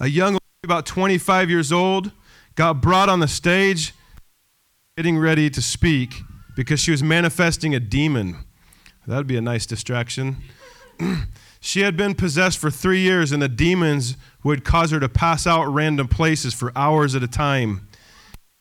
A 0.00 0.08
young 0.08 0.32
lady, 0.32 0.40
about 0.64 0.86
25 0.86 1.48
years 1.48 1.70
old, 1.70 2.10
got 2.56 2.82
brought 2.82 3.08
on 3.08 3.20
the 3.20 3.28
stage 3.28 3.94
getting 4.96 5.18
ready 5.18 5.48
to 5.48 5.62
speak 5.62 6.22
because 6.56 6.80
she 6.80 6.90
was 6.90 7.02
manifesting 7.02 7.74
a 7.74 7.80
demon. 7.80 8.44
That 9.06 9.16
would 9.16 9.26
be 9.26 9.36
a 9.36 9.40
nice 9.40 9.66
distraction. 9.66 10.38
she 11.60 11.80
had 11.80 11.96
been 11.96 12.14
possessed 12.14 12.58
for 12.58 12.70
three 12.70 13.00
years, 13.00 13.32
and 13.32 13.42
the 13.42 13.48
demons 13.48 14.16
would 14.42 14.64
cause 14.64 14.90
her 14.90 15.00
to 15.00 15.08
pass 15.08 15.46
out 15.46 15.64
random 15.64 16.08
places 16.08 16.54
for 16.54 16.72
hours 16.76 17.14
at 17.14 17.22
a 17.22 17.28
time. 17.28 17.86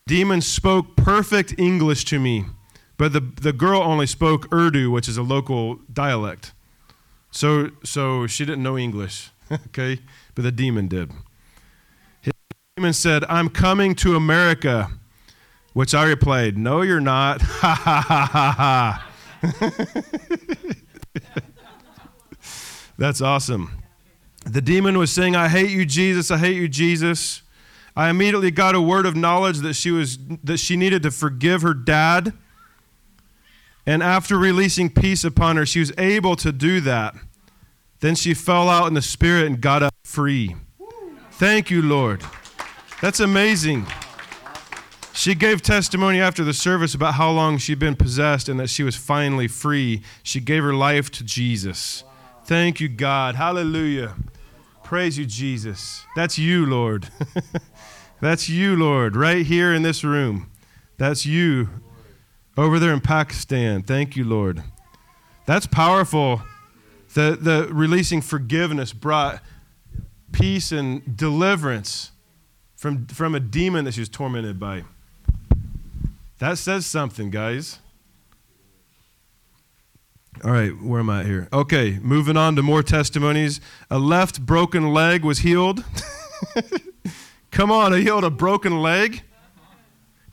Demons 0.07 0.47
spoke 0.47 0.95
perfect 0.95 1.53
English 1.57 2.05
to 2.05 2.19
me, 2.19 2.45
but 2.97 3.13
the, 3.13 3.19
the 3.19 3.53
girl 3.53 3.81
only 3.81 4.07
spoke 4.07 4.51
Urdu, 4.53 4.89
which 4.91 5.07
is 5.07 5.17
a 5.17 5.23
local 5.23 5.79
dialect. 5.91 6.53
So, 7.31 7.69
so 7.83 8.25
she 8.27 8.45
didn't 8.45 8.63
know 8.63 8.77
English, 8.77 9.29
okay? 9.51 9.99
But 10.35 10.43
the 10.43 10.51
demon 10.51 10.87
did. 10.87 11.11
His 12.21 12.33
demon 12.75 12.93
said, 12.93 13.23
I'm 13.29 13.49
coming 13.49 13.95
to 13.95 14.15
America. 14.15 14.91
Which 15.73 15.93
I 15.93 16.05
replied, 16.05 16.57
No, 16.57 16.81
you're 16.81 16.99
not. 16.99 17.41
Ha 17.61 17.75
ha 17.75 18.01
ha 18.01 18.25
ha 18.25 18.51
ha. 18.57 19.05
That's 22.99 23.21
awesome. 23.21 23.81
The 24.45 24.61
demon 24.61 24.97
was 24.97 25.09
saying, 25.09 25.33
I 25.33 25.47
hate 25.47 25.69
you, 25.69 25.85
Jesus. 25.85 26.29
I 26.31 26.37
hate 26.37 26.57
you, 26.57 26.67
Jesus. 26.67 27.43
I 27.95 28.09
immediately 28.09 28.51
got 28.51 28.75
a 28.75 28.81
word 28.81 29.05
of 29.05 29.15
knowledge 29.15 29.59
that 29.59 29.73
she 29.73 29.89
was 29.89 30.17
that 30.43 30.57
she 30.57 30.75
needed 30.75 31.03
to 31.03 31.11
forgive 31.11 31.61
her 31.61 31.73
dad. 31.73 32.33
And 33.85 34.03
after 34.03 34.37
releasing 34.37 34.89
peace 34.89 35.23
upon 35.23 35.55
her, 35.55 35.65
she 35.65 35.79
was 35.79 35.93
able 35.97 36.35
to 36.37 36.51
do 36.51 36.81
that. 36.81 37.15
Then 38.01 38.15
she 38.15 38.33
fell 38.33 38.69
out 38.69 38.87
in 38.87 38.95
the 38.95 39.01
spirit 39.01 39.47
and 39.47 39.61
got 39.61 39.81
up 39.81 39.93
free. 40.03 40.57
Thank 41.31 41.71
you, 41.71 41.81
Lord. 41.81 42.21
That's 43.01 43.21
amazing. 43.21 43.87
She 45.13 45.35
gave 45.35 45.61
testimony 45.61 46.19
after 46.19 46.43
the 46.43 46.53
service 46.53 46.93
about 46.93 47.13
how 47.13 47.31
long 47.31 47.57
she'd 47.59 47.79
been 47.79 47.95
possessed 47.95 48.49
and 48.49 48.59
that 48.59 48.69
she 48.69 48.83
was 48.83 48.97
finally 48.97 49.47
free. 49.47 50.01
She 50.21 50.41
gave 50.41 50.63
her 50.63 50.73
life 50.73 51.09
to 51.11 51.23
Jesus. 51.23 52.03
Thank 52.49 52.79
you, 52.79 52.89
God. 52.89 53.35
Hallelujah. 53.35 54.15
Praise 54.83 55.19
you, 55.19 55.27
Jesus. 55.27 56.03
That's 56.15 56.39
you, 56.39 56.65
Lord. 56.65 57.07
That's 58.21 58.49
you, 58.49 58.75
Lord, 58.75 59.15
right 59.15 59.45
here 59.45 59.71
in 59.71 59.83
this 59.83 60.03
room. 60.03 60.49
That's 60.97 61.27
you 61.27 61.69
over 62.57 62.79
there 62.79 62.91
in 62.91 63.01
Pakistan. 63.01 63.83
Thank 63.83 64.15
you, 64.15 64.23
Lord. 64.23 64.63
That's 65.45 65.67
powerful. 65.67 66.41
The, 67.13 67.37
the 67.39 67.69
releasing 67.71 68.19
forgiveness 68.19 68.93
brought 68.93 69.43
peace 70.31 70.71
and 70.71 71.15
deliverance 71.15 72.13
from, 72.75 73.05
from 73.05 73.35
a 73.35 73.39
demon 73.39 73.85
that 73.85 73.93
she 73.93 73.99
was 73.99 74.09
tormented 74.09 74.59
by. 74.59 74.85
That 76.39 76.57
says 76.57 76.87
something, 76.87 77.29
guys. 77.29 77.77
All 80.43 80.51
right, 80.51 80.71
where 80.81 80.99
am 80.99 81.09
I 81.09 81.23
here? 81.23 81.47
Okay, 81.51 81.99
moving 82.01 82.37
on 82.37 82.55
to 82.55 82.61
more 82.61 82.83
testimonies. 82.83 83.59
A 83.89 83.99
left 83.99 84.45
broken 84.45 84.93
leg 84.93 85.23
was 85.23 85.39
healed. 85.39 85.83
Come 87.51 87.71
on, 87.71 87.93
I 87.93 87.99
healed 87.99 88.23
a 88.23 88.29
broken 88.29 88.81
leg. 88.81 89.23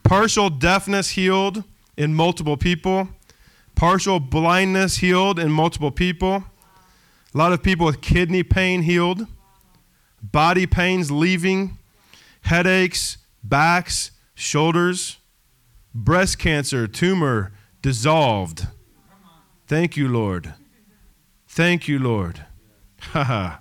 Partial 0.05 0.51
deafness 0.51 1.11
healed 1.11 1.65
in 1.97 2.15
multiple 2.15 2.57
people. 2.57 3.09
Partial 3.75 4.21
blindness 4.21 4.99
healed 4.99 5.39
in 5.39 5.51
multiple 5.51 5.91
people. 5.91 6.45
A 7.35 7.39
lot 7.39 7.53
of 7.53 7.63
people 7.63 7.87
with 7.87 8.01
kidney 8.01 8.43
pain 8.43 8.83
healed. 8.83 9.27
Body 10.23 10.67
pains 10.67 11.11
leaving. 11.11 11.79
Headaches, 12.43 13.19
backs, 13.43 14.13
shoulders 14.35 15.19
breast 15.97 16.39
cancer 16.39 16.87
tumor 16.87 17.53
dissolved. 17.81 18.67
Thank 19.67 19.97
you, 19.97 20.09
Lord. 20.09 20.55
Thank 21.49 21.89
you, 21.89 21.99
Lord. 21.99 22.47
I, 23.15 23.59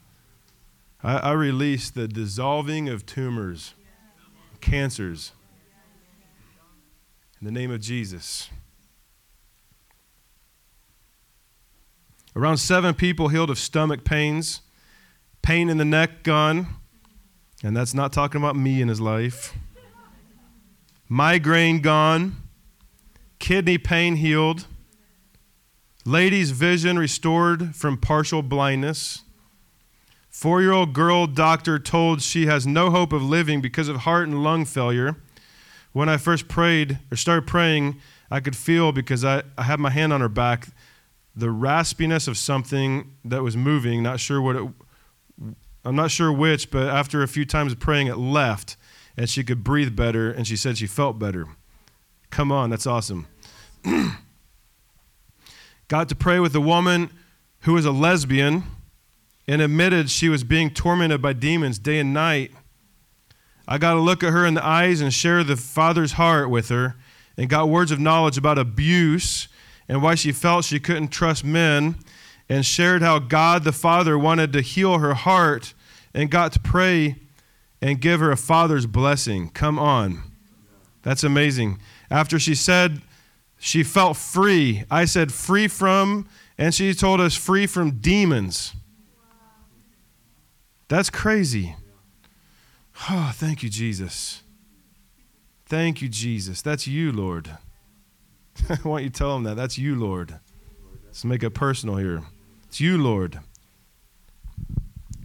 I 1.01 1.31
release 1.31 1.89
the 1.89 2.07
dissolving 2.07 2.87
of 2.89 3.07
tumors, 3.07 3.73
cancers, 4.61 5.31
in 7.41 7.45
the 7.45 7.51
name 7.51 7.71
of 7.71 7.81
Jesus. 7.81 8.49
Around 12.35 12.57
seven 12.57 12.93
people 12.93 13.29
healed 13.29 13.49
of 13.49 13.57
stomach 13.57 14.03
pains, 14.03 14.61
pain 15.41 15.69
in 15.69 15.77
the 15.77 15.85
neck 15.85 16.21
gone, 16.21 16.67
and 17.63 17.75
that's 17.75 17.95
not 17.95 18.13
talking 18.13 18.39
about 18.39 18.55
me 18.55 18.79
in 18.79 18.89
his 18.89 19.01
life. 19.01 19.55
migraine 21.09 21.79
gone, 21.79 22.35
kidney 23.39 23.79
pain 23.79 24.17
healed, 24.17 24.67
lady's 26.05 26.51
vision 26.51 26.97
restored 26.97 27.75
from 27.75 27.97
partial 27.97 28.41
blindness. 28.41 29.23
Four 30.29 30.61
year 30.61 30.71
old 30.71 30.93
girl 30.93 31.27
doctor 31.27 31.79
told 31.79 32.21
she 32.21 32.45
has 32.45 32.67
no 32.67 32.91
hope 32.91 33.11
of 33.11 33.23
living 33.23 33.61
because 33.61 33.87
of 33.87 33.97
heart 33.97 34.27
and 34.27 34.43
lung 34.43 34.65
failure. 34.65 35.17
When 35.93 36.09
I 36.09 36.17
first 36.17 36.47
prayed 36.47 36.99
or 37.11 37.17
started 37.17 37.47
praying, 37.47 37.99
I 38.29 38.39
could 38.41 38.55
feel 38.55 38.91
because 38.91 39.23
I, 39.23 39.43
I 39.57 39.63
had 39.63 39.79
my 39.79 39.89
hand 39.89 40.13
on 40.13 40.21
her 40.21 40.29
back 40.29 40.67
the 41.35 41.47
raspiness 41.47 42.27
of 42.29 42.37
something 42.37 43.11
that 43.25 43.43
was 43.43 43.57
moving, 43.57 44.01
not 44.01 44.19
sure 44.19 44.41
what 44.41 44.55
it 44.55 44.67
I'm 45.83 45.95
not 45.95 46.09
sure 46.09 46.31
which, 46.31 46.71
but 46.71 46.87
after 46.87 47.21
a 47.21 47.27
few 47.27 47.45
times 47.45 47.71
of 47.71 47.79
praying, 47.79 48.07
it 48.07 48.17
left 48.17 48.75
and 49.15 49.29
she 49.29 49.43
could 49.43 49.63
breathe 49.63 49.95
better 49.95 50.31
and 50.31 50.47
she 50.47 50.55
said 50.55 50.77
she 50.77 50.87
felt 50.87 51.19
better. 51.19 51.45
Come 52.31 52.51
on, 52.51 52.71
that's 52.71 52.87
awesome. 52.87 53.27
Got 55.87 56.09
to 56.09 56.15
pray 56.15 56.39
with 56.39 56.55
a 56.55 56.61
woman 56.61 57.11
who 57.61 57.73
was 57.73 57.85
a 57.85 57.91
lesbian 57.91 58.63
and 59.47 59.61
admitted 59.61 60.09
she 60.09 60.29
was 60.29 60.43
being 60.43 60.71
tormented 60.71 61.21
by 61.21 61.33
demons 61.33 61.77
day 61.77 61.99
and 61.99 62.13
night. 62.13 62.51
I 63.67 63.77
got 63.77 63.93
to 63.93 63.99
look 63.99 64.23
at 64.23 64.33
her 64.33 64.45
in 64.45 64.55
the 64.55 64.65
eyes 64.65 65.01
and 65.01 65.13
share 65.13 65.43
the 65.43 65.55
Father's 65.55 66.13
heart 66.13 66.49
with 66.49 66.69
her 66.69 66.95
and 67.37 67.49
got 67.49 67.69
words 67.69 67.91
of 67.91 67.99
knowledge 67.99 68.37
about 68.37 68.57
abuse 68.57 69.47
and 69.87 70.01
why 70.01 70.15
she 70.15 70.31
felt 70.31 70.65
she 70.65 70.79
couldn't 70.79 71.09
trust 71.09 71.43
men 71.43 71.95
and 72.49 72.65
shared 72.65 73.01
how 73.01 73.19
God 73.19 73.63
the 73.63 73.71
Father 73.71 74.17
wanted 74.17 74.53
to 74.53 74.61
heal 74.61 74.99
her 74.99 75.13
heart 75.13 75.73
and 76.13 76.31
got 76.31 76.51
to 76.53 76.59
pray 76.59 77.17
and 77.81 78.01
give 78.01 78.19
her 78.19 78.31
a 78.31 78.37
father's 78.37 78.85
blessing. 78.85 79.49
Come 79.49 79.77
on. 79.77 80.23
That's 81.03 81.23
amazing. 81.23 81.79
After 82.09 82.39
she 82.39 82.55
said 82.55 83.01
she 83.57 83.83
felt 83.83 84.17
free, 84.17 84.83
I 84.89 85.05
said 85.05 85.31
free 85.31 85.67
from, 85.67 86.27
and 86.57 86.73
she 86.73 86.93
told 86.93 87.21
us 87.21 87.35
free 87.35 87.67
from 87.67 87.91
demons. 87.99 88.73
That's 90.87 91.09
crazy. 91.09 91.75
Oh, 93.09 93.31
thank 93.33 93.63
you, 93.63 93.69
Jesus. 93.69 94.43
Thank 95.65 96.01
you, 96.01 96.07
Jesus. 96.07 96.61
That's 96.61 96.87
you, 96.87 97.11
Lord. 97.11 97.57
I 98.69 98.77
want 98.87 99.03
you 99.03 99.09
tell 99.09 99.33
them 99.33 99.43
that. 99.43 99.55
That's 99.55 99.77
you, 99.77 99.95
Lord. 99.95 100.39
Let's 101.05 101.25
make 101.25 101.43
it 101.43 101.51
personal 101.51 101.95
here. 101.97 102.23
It's 102.67 102.79
you, 102.79 103.01
Lord. 103.01 103.39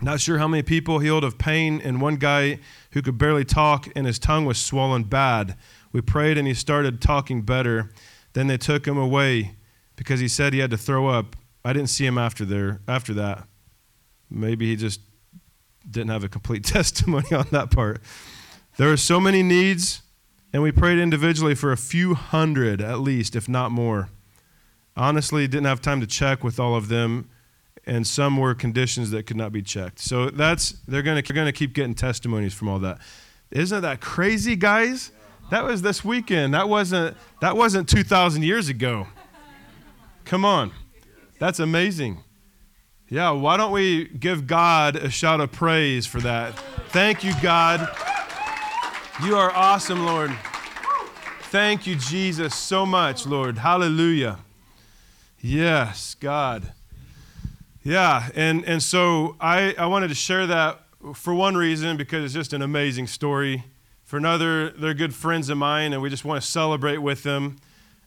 Not 0.02 0.20
sure 0.20 0.38
how 0.38 0.48
many 0.48 0.62
people 0.62 0.98
healed 0.98 1.24
of 1.24 1.36
pain, 1.36 1.80
and 1.84 2.00
one 2.00 2.16
guy 2.16 2.58
who 2.92 3.02
could 3.02 3.18
barely 3.18 3.44
talk 3.44 3.88
and 3.94 4.06
his 4.06 4.18
tongue 4.18 4.46
was 4.46 4.58
swollen 4.58 5.04
bad. 5.04 5.56
We 5.92 6.00
prayed 6.00 6.38
and 6.38 6.48
he 6.48 6.54
started 6.54 7.02
talking 7.02 7.42
better. 7.42 7.90
Then 8.32 8.46
they 8.46 8.56
took 8.56 8.86
him 8.86 8.96
away 8.98 9.56
because 9.96 10.20
he 10.20 10.28
said 10.28 10.52
he 10.52 10.60
had 10.60 10.70
to 10.70 10.78
throw 10.78 11.08
up. 11.08 11.36
I 11.64 11.72
didn't 11.72 11.90
see 11.90 12.06
him 12.06 12.18
after 12.18 12.44
there 12.44 12.80
after 12.88 13.12
that. 13.14 13.46
Maybe 14.30 14.66
he 14.66 14.76
just 14.76 15.00
didn't 15.88 16.10
have 16.10 16.24
a 16.24 16.28
complete 16.28 16.64
testimony 16.76 17.32
on 17.32 17.46
that 17.50 17.70
part. 17.70 18.00
There 18.76 18.88
were 18.88 18.96
so 18.96 19.20
many 19.20 19.42
needs, 19.42 20.02
and 20.52 20.62
we 20.62 20.72
prayed 20.72 20.98
individually 20.98 21.54
for 21.54 21.72
a 21.72 21.76
few 21.76 22.14
hundred 22.14 22.80
at 22.80 23.00
least, 23.00 23.36
if 23.36 23.48
not 23.48 23.72
more. 23.72 24.08
Honestly, 24.96 25.46
didn't 25.46 25.66
have 25.66 25.80
time 25.80 26.00
to 26.00 26.06
check 26.06 26.44
with 26.44 26.60
all 26.60 26.74
of 26.74 26.88
them 26.88 27.28
and 27.86 28.06
some 28.06 28.36
were 28.36 28.54
conditions 28.54 29.10
that 29.10 29.26
could 29.26 29.36
not 29.36 29.52
be 29.52 29.62
checked. 29.62 29.98
So 29.98 30.30
that's 30.30 30.72
they're 30.86 31.02
to 31.02 31.22
going 31.22 31.46
to 31.46 31.52
keep 31.52 31.72
getting 31.72 31.94
testimonies 31.94 32.54
from 32.54 32.68
all 32.68 32.78
that. 32.80 32.98
Isn't 33.50 33.82
that 33.82 34.00
crazy, 34.00 34.56
guys? 34.56 35.10
That 35.50 35.64
was 35.64 35.82
this 35.82 36.04
weekend. 36.04 36.54
That 36.54 36.68
wasn't 36.68 37.16
that 37.40 37.56
wasn't 37.56 37.88
2000 37.88 38.42
years 38.42 38.68
ago. 38.68 39.08
Come 40.24 40.44
on. 40.44 40.70
That's 41.38 41.58
amazing. 41.58 42.22
Yeah, 43.08 43.30
why 43.30 43.56
don't 43.56 43.72
we 43.72 44.04
give 44.06 44.46
God 44.46 44.94
a 44.94 45.10
shout 45.10 45.40
of 45.40 45.50
praise 45.50 46.06
for 46.06 46.20
that? 46.20 46.56
Thank 46.90 47.24
you, 47.24 47.32
God. 47.42 47.80
You 49.24 49.36
are 49.36 49.50
awesome, 49.52 50.06
Lord. 50.06 50.30
Thank 51.50 51.88
you, 51.88 51.96
Jesus, 51.96 52.54
so 52.54 52.86
much, 52.86 53.26
Lord. 53.26 53.58
Hallelujah. 53.58 54.38
Yes, 55.40 56.14
God. 56.14 56.72
Yeah, 57.82 58.28
and, 58.36 58.64
and 58.64 58.80
so 58.80 59.34
I, 59.40 59.74
I 59.76 59.86
wanted 59.86 60.08
to 60.08 60.14
share 60.14 60.46
that 60.46 60.80
for 61.14 61.34
one 61.34 61.56
reason 61.56 61.96
because 61.96 62.24
it's 62.24 62.34
just 62.34 62.52
an 62.52 62.62
amazing 62.62 63.08
story. 63.08 63.64
For 64.10 64.16
another, 64.16 64.70
they're 64.70 64.92
good 64.92 65.14
friends 65.14 65.48
of 65.50 65.58
mine, 65.58 65.92
and 65.92 66.02
we 66.02 66.10
just 66.10 66.24
want 66.24 66.42
to 66.42 66.48
celebrate 66.48 66.98
with 66.98 67.22
them. 67.22 67.58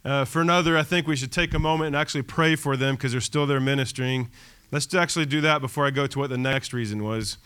Uh, 0.03 0.25
for 0.25 0.41
another, 0.41 0.77
I 0.77 0.83
think 0.83 1.07
we 1.07 1.15
should 1.15 1.31
take 1.31 1.53
a 1.53 1.59
moment 1.59 1.87
and 1.87 1.95
actually 1.95 2.23
pray 2.23 2.57
for 2.57 2.75
them 2.75 2.95
because 2.95 3.13
they're 3.13 3.21
still 3.21 3.47
there 3.47 3.61
ministering. 3.61 4.29
Let's 4.69 4.93
actually 4.93 5.27
do 5.27 5.39
that 5.39 5.61
before 5.61 5.85
I 5.85 5.91
go 5.91 6.05
to 6.05 6.19
what 6.19 6.29
the 6.29 6.37
next 6.37 6.73
reason 6.73 7.05
was. 7.05 7.37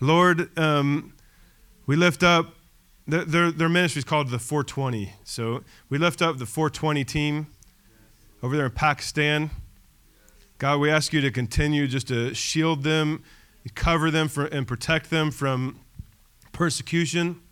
Lord, 0.00 0.48
um, 0.58 1.12
we 1.84 1.94
lift 1.94 2.22
up, 2.22 2.54
their, 3.06 3.50
their 3.50 3.68
ministry 3.68 3.98
is 3.98 4.06
called 4.06 4.30
the 4.30 4.38
420. 4.38 5.12
So 5.24 5.62
we 5.90 5.98
lift 5.98 6.22
up 6.22 6.38
the 6.38 6.46
420 6.46 7.04
team 7.04 7.48
over 8.42 8.56
there 8.56 8.64
in 8.64 8.72
Pakistan. 8.72 9.50
God, 10.56 10.80
we 10.80 10.90
ask 10.90 11.12
you 11.12 11.20
to 11.20 11.30
continue 11.30 11.86
just 11.86 12.08
to 12.08 12.32
shield 12.32 12.82
them, 12.82 13.22
cover 13.74 14.10
them 14.10 14.28
for, 14.28 14.46
and 14.46 14.66
protect 14.66 15.10
them 15.10 15.30
from 15.30 15.80
persecution. 16.52 17.42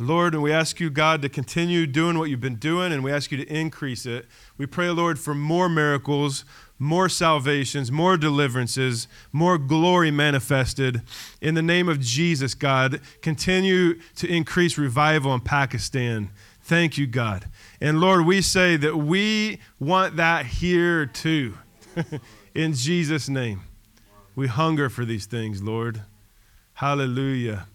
Lord, 0.00 0.34
and 0.34 0.42
we 0.42 0.52
ask 0.52 0.80
you, 0.80 0.90
God, 0.90 1.22
to 1.22 1.28
continue 1.28 1.86
doing 1.86 2.18
what 2.18 2.30
you've 2.30 2.40
been 2.40 2.56
doing, 2.56 2.92
and 2.92 3.04
we 3.04 3.12
ask 3.12 3.30
you 3.30 3.36
to 3.38 3.46
increase 3.46 4.06
it. 4.06 4.26
We 4.56 4.66
pray, 4.66 4.88
Lord, 4.90 5.18
for 5.18 5.34
more 5.34 5.68
miracles, 5.68 6.44
more 6.78 7.08
salvations, 7.08 7.92
more 7.92 8.16
deliverances, 8.16 9.06
more 9.32 9.58
glory 9.58 10.10
manifested. 10.10 11.02
In 11.40 11.54
the 11.54 11.62
name 11.62 11.88
of 11.88 12.00
Jesus, 12.00 12.54
God, 12.54 13.00
continue 13.20 14.00
to 14.16 14.26
increase 14.26 14.78
revival 14.78 15.34
in 15.34 15.40
Pakistan. 15.40 16.30
Thank 16.62 16.96
you, 16.96 17.06
God. 17.06 17.46
And 17.80 18.00
Lord, 18.00 18.24
we 18.24 18.40
say 18.40 18.76
that 18.76 18.96
we 18.96 19.60
want 19.78 20.16
that 20.16 20.46
here 20.46 21.04
too. 21.06 21.58
In 22.54 22.74
Jesus' 22.74 23.28
name. 23.28 23.62
We 24.34 24.46
hunger 24.46 24.88
for 24.88 25.04
these 25.04 25.26
things, 25.26 25.62
Lord. 25.62 26.02
Hallelujah. 26.74 27.66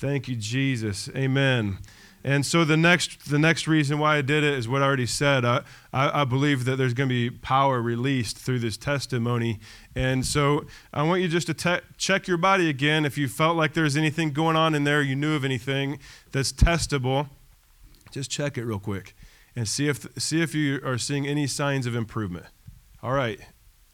Thank 0.00 0.28
you, 0.28 0.34
Jesus. 0.34 1.10
Amen. 1.14 1.76
And 2.24 2.46
so 2.46 2.64
the 2.64 2.78
next, 2.78 3.28
the 3.28 3.38
next 3.38 3.68
reason 3.68 3.98
why 3.98 4.16
I 4.16 4.22
did 4.22 4.42
it 4.42 4.54
is 4.54 4.66
what 4.66 4.80
I 4.80 4.86
already 4.86 5.04
said. 5.04 5.44
I, 5.44 5.60
I, 5.92 6.22
I 6.22 6.24
believe 6.24 6.64
that 6.64 6.76
there's 6.76 6.94
going 6.94 7.10
to 7.10 7.14
be 7.14 7.28
power 7.28 7.82
released 7.82 8.38
through 8.38 8.60
this 8.60 8.78
testimony. 8.78 9.60
And 9.94 10.24
so 10.24 10.64
I 10.94 11.02
want 11.02 11.20
you 11.20 11.28
just 11.28 11.48
to 11.48 11.54
te- 11.54 11.84
check 11.98 12.26
your 12.26 12.38
body 12.38 12.70
again. 12.70 13.04
If 13.04 13.18
you 13.18 13.28
felt 13.28 13.58
like 13.58 13.74
there's 13.74 13.94
anything 13.94 14.30
going 14.30 14.56
on 14.56 14.74
in 14.74 14.84
there, 14.84 15.02
you 15.02 15.14
knew 15.14 15.34
of 15.34 15.44
anything 15.44 15.98
that's 16.32 16.50
testable, 16.50 17.28
just 18.10 18.30
check 18.30 18.56
it 18.56 18.64
real 18.64 18.78
quick 18.78 19.14
and 19.54 19.68
see 19.68 19.86
if, 19.86 20.06
see 20.16 20.40
if 20.40 20.54
you 20.54 20.80
are 20.82 20.96
seeing 20.96 21.26
any 21.26 21.46
signs 21.46 21.84
of 21.84 21.94
improvement. 21.94 22.46
All 23.02 23.12
right. 23.12 23.38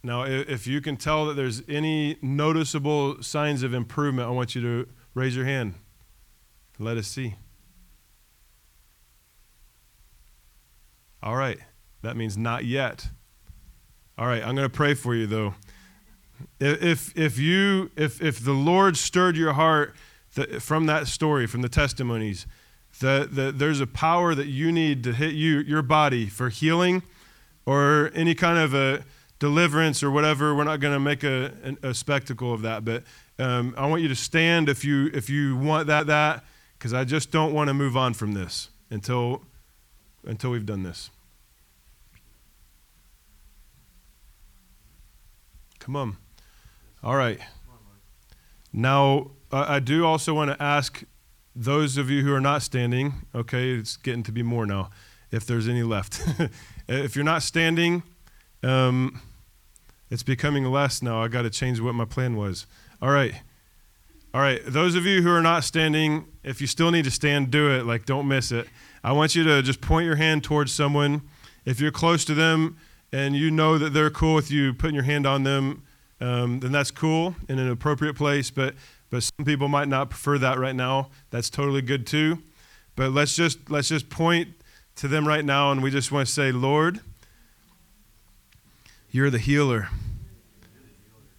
Now, 0.04 0.22
if 0.22 0.68
you 0.68 0.80
can 0.80 0.98
tell 0.98 1.26
that 1.26 1.34
there's 1.34 1.64
any 1.68 2.16
noticeable 2.22 3.24
signs 3.24 3.64
of 3.64 3.74
improvement, 3.74 4.28
I 4.28 4.30
want 4.30 4.54
you 4.54 4.62
to 4.62 4.88
raise 5.12 5.34
your 5.34 5.46
hand. 5.46 5.74
Let 6.78 6.96
us 6.96 7.06
see. 7.06 7.36
All 11.22 11.36
right. 11.36 11.58
That 12.02 12.16
means 12.16 12.36
not 12.36 12.64
yet. 12.64 13.08
All 14.18 14.26
right. 14.26 14.42
I'm 14.42 14.54
going 14.54 14.68
to 14.68 14.74
pray 14.74 14.94
for 14.94 15.14
you, 15.14 15.26
though. 15.26 15.54
If, 16.60 17.16
if, 17.16 17.38
you, 17.38 17.90
if, 17.96 18.22
if 18.22 18.44
the 18.44 18.52
Lord 18.52 18.96
stirred 18.96 19.36
your 19.36 19.54
heart 19.54 19.94
from 20.60 20.86
that 20.86 21.06
story, 21.06 21.46
from 21.46 21.62
the 21.62 21.68
testimonies, 21.68 22.46
that, 23.00 23.34
that 23.34 23.58
there's 23.58 23.80
a 23.80 23.86
power 23.86 24.34
that 24.34 24.46
you 24.46 24.70
need 24.70 25.02
to 25.04 25.12
hit 25.12 25.34
you, 25.34 25.58
your 25.60 25.82
body 25.82 26.26
for 26.26 26.48
healing 26.50 27.02
or 27.64 28.10
any 28.14 28.34
kind 28.34 28.58
of 28.58 28.74
a 28.74 29.04
deliverance 29.38 30.02
or 30.02 30.10
whatever. 30.10 30.54
We're 30.54 30.64
not 30.64 30.80
going 30.80 30.94
to 30.94 31.00
make 31.00 31.24
a, 31.24 31.76
a, 31.82 31.88
a, 31.88 31.94
spectacle 31.94 32.54
of 32.54 32.62
that, 32.62 32.84
but 32.84 33.02
um, 33.38 33.74
I 33.76 33.86
want 33.86 34.02
you 34.02 34.08
to 34.08 34.14
stand 34.14 34.68
if 34.68 34.84
you 34.84 35.10
if 35.12 35.28
you 35.28 35.56
want 35.56 35.88
that 35.88 36.06
that 36.06 36.44
because 36.78 36.92
I 36.92 37.04
just 37.04 37.30
don't 37.30 37.52
want 37.52 37.68
to 37.68 37.74
move 37.74 37.96
on 37.96 38.14
from 38.14 38.32
this 38.32 38.70
until 38.90 39.42
until 40.24 40.50
we've 40.50 40.66
done 40.66 40.82
this. 40.82 41.10
Come 45.78 45.96
on. 45.96 46.16
All 47.02 47.16
right. 47.16 47.38
Now 48.72 49.30
I 49.52 49.78
do 49.78 50.04
also 50.04 50.34
want 50.34 50.50
to 50.50 50.62
ask 50.62 51.04
those 51.54 51.96
of 51.96 52.10
you 52.10 52.22
who 52.22 52.34
are 52.34 52.40
not 52.40 52.62
standing. 52.62 53.14
Okay, 53.34 53.70
it's 53.70 53.96
getting 53.96 54.22
to 54.24 54.32
be 54.32 54.42
more 54.42 54.66
now. 54.66 54.90
If 55.30 55.46
there's 55.46 55.68
any 55.68 55.82
left. 55.82 56.20
If 56.88 57.16
you're 57.16 57.24
not 57.24 57.42
standing, 57.42 58.04
um, 58.62 59.20
it's 60.08 60.22
becoming 60.22 60.64
less 60.66 61.02
now. 61.02 61.20
I 61.20 61.26
got 61.26 61.42
to 61.42 61.50
change 61.50 61.80
what 61.80 61.96
my 61.96 62.04
plan 62.04 62.36
was. 62.36 62.64
All 63.02 63.10
right. 63.10 63.34
All 64.37 64.42
right, 64.42 64.61
those 64.66 64.96
of 64.96 65.07
you 65.07 65.22
who 65.22 65.31
are 65.31 65.40
not 65.40 65.64
standing, 65.64 66.27
if 66.44 66.61
you 66.61 66.66
still 66.66 66.90
need 66.90 67.07
to 67.07 67.11
stand, 67.11 67.51
do 67.51 67.70
it. 67.70 67.87
Like, 67.87 68.05
don't 68.05 68.29
miss 68.29 68.53
it. 68.53 68.68
I 69.03 69.12
want 69.12 69.35
you 69.35 69.44
to 69.44 69.62
just 69.62 69.81
point 69.81 70.05
your 70.05 70.16
hand 70.16 70.44
towards 70.44 70.75
someone. 70.75 71.22
If 71.64 71.81
you're 71.81 71.90
close 71.90 72.22
to 72.27 72.35
them 72.35 72.77
and 73.11 73.35
you 73.35 73.51
know 73.51 73.79
that 73.79 73.94
they're 73.94 74.11
cool 74.11 74.35
with 74.35 74.51
you 74.51 74.75
putting 74.75 74.94
your 74.94 75.05
hand 75.05 75.27
on 75.27 75.44
them, 75.44 75.85
um, 76.20 76.61
then 76.61 76.70
that's 76.70 76.90
cool 76.90 77.35
in 77.49 77.59
an 77.59 77.70
appropriate 77.70 78.12
place. 78.12 78.51
But 78.51 78.75
but 79.09 79.22
some 79.22 79.46
people 79.46 79.68
might 79.68 79.88
not 79.88 80.11
prefer 80.11 80.37
that 80.37 80.59
right 80.59 80.77
now. 80.77 81.09
That's 81.31 81.49
totally 81.49 81.81
good 81.81 82.07
too. 82.07 82.42
But 82.94 83.12
let's 83.12 83.35
just 83.35 83.70
let's 83.70 83.88
just 83.88 84.11
point 84.11 84.49
to 84.96 85.09
them 85.09 85.27
right 85.27 85.46
now, 85.46 85.72
and 85.72 85.83
we 85.83 85.90
just 85.90 86.12
want 86.12 86.27
to 86.27 86.33
say, 86.35 86.53
Lord, 86.53 87.01
you're 89.11 89.31
the 89.31 89.38
healer, 89.38 89.88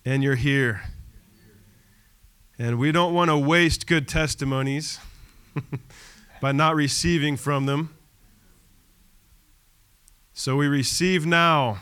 and 0.04 0.24
you're 0.24 0.34
here. 0.34 0.82
And 2.60 2.80
we 2.80 2.91
don't 2.91 3.13
want 3.13 3.30
to 3.30 3.38
waste 3.38 3.86
good 3.86 4.08
testimonies 4.08 5.00
by 6.41 6.52
not 6.52 6.76
receiving 6.76 7.38
from 7.38 7.67
them. 7.67 7.96
So 10.34 10.56
we 10.56 10.67
receive 10.67 11.26
now 11.26 11.80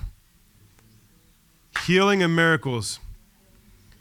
healing 1.86 2.22
and 2.22 2.36
miracles. 2.36 3.00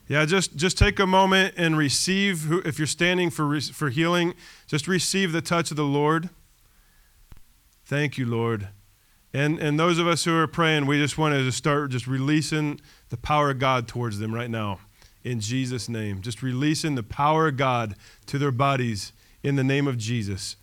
Yeah, 0.08 0.24
just, 0.24 0.56
just 0.56 0.76
take 0.76 0.98
a 0.98 1.06
moment 1.06 1.54
and 1.56 1.78
receive, 1.78 2.52
if 2.66 2.78
you're 2.78 2.86
standing 2.86 3.30
for, 3.30 3.60
for 3.60 3.88
healing, 3.88 4.34
just 4.66 4.86
receive 4.88 5.32
the 5.32 5.40
touch 5.40 5.70
of 5.70 5.76
the 5.76 5.84
Lord. 5.84 6.28
Thank 7.84 8.18
you, 8.18 8.26
Lord. 8.26 8.68
And, 9.32 9.58
and 9.58 9.78
those 9.78 9.98
of 9.98 10.06
us 10.06 10.24
who 10.24 10.36
are 10.36 10.46
praying, 10.46 10.86
we 10.86 10.98
just 10.98 11.18
want 11.18 11.34
to 11.34 11.50
start 11.52 11.90
just 11.90 12.06
releasing 12.06 12.80
the 13.08 13.16
power 13.16 13.50
of 13.50 13.58
God 13.58 13.88
towards 13.88 14.18
them 14.18 14.34
right 14.34 14.50
now 14.50 14.80
in 15.24 15.40
Jesus' 15.40 15.88
name. 15.88 16.20
Just 16.20 16.42
releasing 16.42 16.94
the 16.94 17.02
power 17.02 17.48
of 17.48 17.56
God 17.56 17.96
to 18.26 18.38
their 18.38 18.52
bodies 18.52 19.12
in 19.42 19.56
the 19.56 19.64
name 19.64 19.88
of 19.88 19.98
Jesus. 19.98 20.56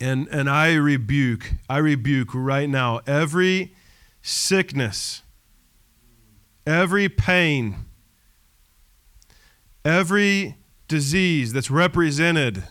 And, 0.00 0.26
and 0.28 0.50
I 0.50 0.74
rebuke, 0.74 1.52
I 1.70 1.78
rebuke 1.78 2.30
right 2.34 2.68
now 2.68 3.00
every 3.06 3.72
sickness, 4.20 5.22
every 6.66 7.08
pain, 7.08 7.76
every 9.84 10.56
disease 10.88 11.52
that's 11.52 11.70
represented 11.70 12.64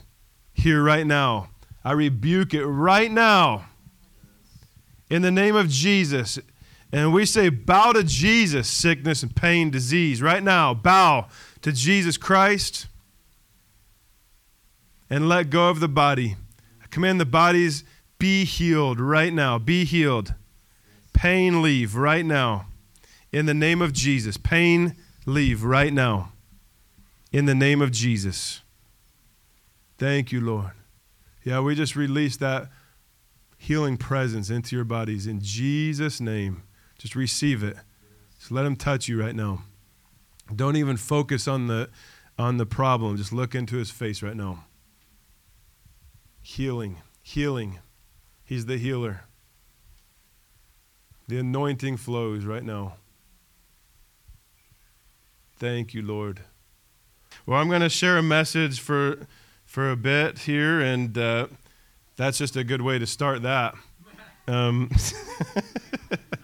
here 0.53 0.83
right 0.83 1.07
now. 1.07 1.49
I 1.83 1.93
rebuke 1.93 2.53
it 2.53 2.65
right 2.65 3.09
now 3.09 3.65
in 5.09 5.21
the 5.21 5.31
name 5.31 5.55
of 5.55 5.69
Jesus. 5.69 6.37
And 6.91 7.13
we 7.13 7.25
say, 7.25 7.49
bow 7.49 7.93
to 7.93 8.03
Jesus, 8.03 8.69
sickness 8.69 9.23
and 9.23 9.35
pain, 9.35 9.69
disease. 9.69 10.21
Right 10.21 10.43
now, 10.43 10.73
bow 10.73 11.27
to 11.61 11.71
Jesus 11.71 12.17
Christ 12.17 12.87
and 15.09 15.29
let 15.29 15.49
go 15.49 15.69
of 15.69 15.79
the 15.79 15.87
body. 15.87 16.35
I 16.83 16.87
command 16.87 17.19
the 17.19 17.25
bodies 17.25 17.83
be 18.19 18.45
healed 18.45 18.99
right 18.99 19.33
now. 19.33 19.57
Be 19.57 19.83
healed. 19.83 20.35
Pain 21.13 21.61
leave 21.61 21.95
right 21.95 22.25
now. 22.25 22.67
In 23.31 23.45
the 23.45 23.53
name 23.53 23.81
of 23.81 23.93
Jesus. 23.93 24.37
Pain 24.37 24.95
leave 25.25 25.63
right 25.63 25.93
now. 25.93 26.33
In 27.31 27.45
the 27.45 27.55
name 27.55 27.81
of 27.81 27.91
Jesus. 27.91 28.61
Thank 29.97 30.31
you, 30.31 30.41
Lord. 30.41 30.71
Yeah, 31.43 31.61
we 31.61 31.73
just 31.73 31.95
released 31.95 32.39
that 32.41 32.69
healing 33.57 33.97
presence 33.97 34.49
into 34.49 34.75
your 34.75 34.85
bodies 34.85 35.25
in 35.25 35.39
Jesus' 35.41 36.19
name. 36.19 36.63
Just 37.01 37.15
receive 37.15 37.63
it. 37.63 37.77
Just 38.37 38.51
let 38.51 38.63
him 38.63 38.75
touch 38.75 39.07
you 39.07 39.19
right 39.19 39.35
now. 39.35 39.63
Don't 40.55 40.75
even 40.75 40.97
focus 40.97 41.47
on 41.47 41.65
the 41.65 41.89
on 42.37 42.57
the 42.57 42.65
problem. 42.67 43.17
Just 43.17 43.33
look 43.33 43.55
into 43.55 43.77
his 43.77 43.89
face 43.89 44.21
right 44.21 44.35
now. 44.35 44.65
Healing, 46.43 46.97
healing. 47.23 47.79
He's 48.43 48.67
the 48.67 48.77
healer. 48.77 49.21
The 51.27 51.39
anointing 51.39 51.97
flows 51.97 52.45
right 52.45 52.63
now. 52.63 52.97
Thank 55.57 55.95
you, 55.95 56.03
Lord. 56.03 56.41
Well, 57.47 57.59
I'm 57.59 57.67
going 57.67 57.81
to 57.81 57.89
share 57.89 58.17
a 58.17 58.23
message 58.23 58.79
for 58.79 59.25
for 59.65 59.89
a 59.89 59.95
bit 59.95 60.39
here, 60.39 60.79
and 60.79 61.17
uh, 61.17 61.47
that's 62.15 62.37
just 62.37 62.55
a 62.55 62.63
good 62.63 62.83
way 62.83 62.99
to 62.99 63.07
start 63.07 63.41
that. 63.41 63.73
Um, 64.47 64.91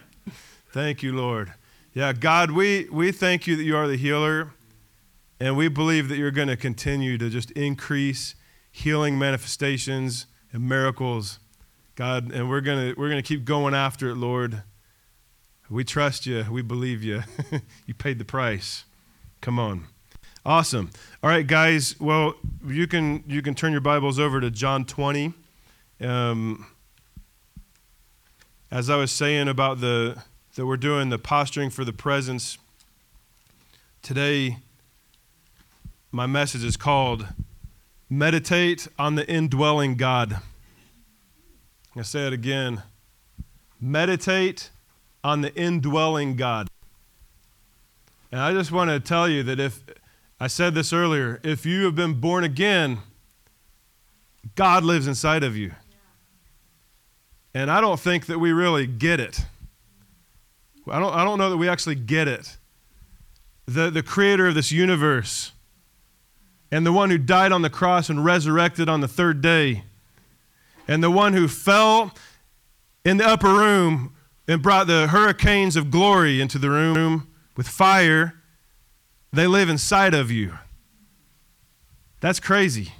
Thank 0.78 1.02
you, 1.02 1.12
Lord. 1.12 1.54
Yeah, 1.92 2.12
God, 2.12 2.52
we, 2.52 2.88
we 2.92 3.10
thank 3.10 3.48
you 3.48 3.56
that 3.56 3.64
you 3.64 3.76
are 3.76 3.88
the 3.88 3.96
healer, 3.96 4.52
and 5.40 5.56
we 5.56 5.66
believe 5.66 6.08
that 6.08 6.18
you're 6.18 6.30
going 6.30 6.46
to 6.46 6.56
continue 6.56 7.18
to 7.18 7.28
just 7.28 7.50
increase 7.50 8.36
healing 8.70 9.18
manifestations 9.18 10.26
and 10.52 10.68
miracles, 10.68 11.40
God, 11.96 12.30
and 12.30 12.48
we're 12.48 12.60
going 12.60 12.94
to 12.94 13.00
we're 13.00 13.08
going 13.08 13.20
to 13.20 13.26
keep 13.26 13.44
going 13.44 13.74
after 13.74 14.10
it, 14.10 14.14
Lord. 14.14 14.62
We 15.68 15.82
trust 15.82 16.26
you. 16.26 16.46
We 16.48 16.62
believe 16.62 17.02
you. 17.02 17.24
you 17.86 17.94
paid 17.94 18.20
the 18.20 18.24
price. 18.24 18.84
Come 19.40 19.58
on. 19.58 19.86
Awesome. 20.46 20.92
All 21.24 21.28
right, 21.28 21.44
guys. 21.44 21.98
Well, 21.98 22.34
you 22.64 22.86
can 22.86 23.24
you 23.26 23.42
can 23.42 23.56
turn 23.56 23.72
your 23.72 23.80
Bibles 23.80 24.20
over 24.20 24.40
to 24.40 24.48
John 24.48 24.84
20. 24.84 25.32
Um, 26.02 26.66
as 28.70 28.88
I 28.88 28.94
was 28.94 29.10
saying 29.10 29.48
about 29.48 29.80
the 29.80 30.22
that 30.58 30.66
we're 30.66 30.76
doing 30.76 31.08
the 31.08 31.20
posturing 31.20 31.70
for 31.70 31.84
the 31.84 31.92
presence. 31.92 32.58
Today, 34.02 34.56
my 36.10 36.26
message 36.26 36.64
is 36.64 36.76
called 36.76 37.28
Meditate 38.10 38.88
on 38.98 39.14
the 39.14 39.24
Indwelling 39.28 39.94
God. 39.94 40.40
I 41.96 42.02
say 42.02 42.26
it 42.26 42.32
again. 42.32 42.82
Meditate 43.80 44.70
on 45.22 45.42
the 45.42 45.54
indwelling 45.54 46.34
God. 46.34 46.66
And 48.32 48.40
I 48.40 48.52
just 48.52 48.72
want 48.72 48.90
to 48.90 48.98
tell 48.98 49.28
you 49.28 49.44
that 49.44 49.60
if, 49.60 49.84
I 50.40 50.48
said 50.48 50.74
this 50.74 50.92
earlier, 50.92 51.38
if 51.44 51.66
you 51.66 51.84
have 51.84 51.94
been 51.94 52.14
born 52.14 52.42
again, 52.42 52.98
God 54.56 54.82
lives 54.82 55.06
inside 55.06 55.44
of 55.44 55.56
you. 55.56 55.70
And 57.54 57.70
I 57.70 57.80
don't 57.80 58.00
think 58.00 58.26
that 58.26 58.40
we 58.40 58.50
really 58.50 58.88
get 58.88 59.20
it. 59.20 59.44
I 60.90 60.98
don't, 60.98 61.14
I 61.14 61.24
don't 61.24 61.38
know 61.38 61.50
that 61.50 61.56
we 61.56 61.68
actually 61.68 61.94
get 61.94 62.28
it. 62.28 62.56
The, 63.66 63.90
the 63.90 64.02
creator 64.02 64.46
of 64.46 64.54
this 64.54 64.72
universe 64.72 65.52
and 66.70 66.84
the 66.86 66.92
one 66.92 67.10
who 67.10 67.18
died 67.18 67.52
on 67.52 67.62
the 67.62 67.70
cross 67.70 68.08
and 68.08 68.24
resurrected 68.24 68.88
on 68.88 69.00
the 69.00 69.08
third 69.08 69.40
day, 69.40 69.84
and 70.86 71.02
the 71.02 71.10
one 71.10 71.32
who 71.32 71.48
fell 71.48 72.14
in 73.04 73.16
the 73.16 73.26
upper 73.26 73.48
room 73.48 74.14
and 74.46 74.62
brought 74.62 74.86
the 74.86 75.08
hurricanes 75.08 75.76
of 75.76 75.90
glory 75.90 76.40
into 76.40 76.58
the 76.58 76.70
room 76.70 77.28
with 77.56 77.68
fire, 77.68 78.34
they 79.32 79.46
live 79.46 79.68
inside 79.68 80.14
of 80.14 80.30
you. 80.30 80.58
That's 82.20 82.40
crazy. 82.40 82.92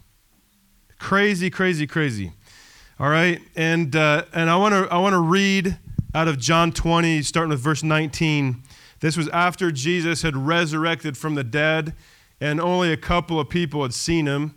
Crazy, 0.98 1.50
crazy, 1.50 1.86
crazy. 1.86 2.32
All 3.00 3.08
right, 3.08 3.40
and 3.54 3.94
uh, 3.94 4.24
and 4.34 4.50
I 4.50 4.56
want 4.56 4.74
to 4.74 4.92
I 4.92 4.98
want 4.98 5.12
to 5.12 5.20
read 5.20 5.78
out 6.14 6.28
of 6.28 6.38
John 6.38 6.72
20, 6.72 7.22
starting 7.22 7.50
with 7.50 7.60
verse 7.60 7.82
19. 7.82 8.62
This 9.00 9.16
was 9.16 9.28
after 9.28 9.70
Jesus 9.70 10.22
had 10.22 10.36
resurrected 10.36 11.16
from 11.16 11.34
the 11.34 11.44
dead, 11.44 11.94
and 12.40 12.60
only 12.60 12.92
a 12.92 12.96
couple 12.96 13.38
of 13.38 13.48
people 13.48 13.82
had 13.82 13.94
seen 13.94 14.26
him. 14.26 14.54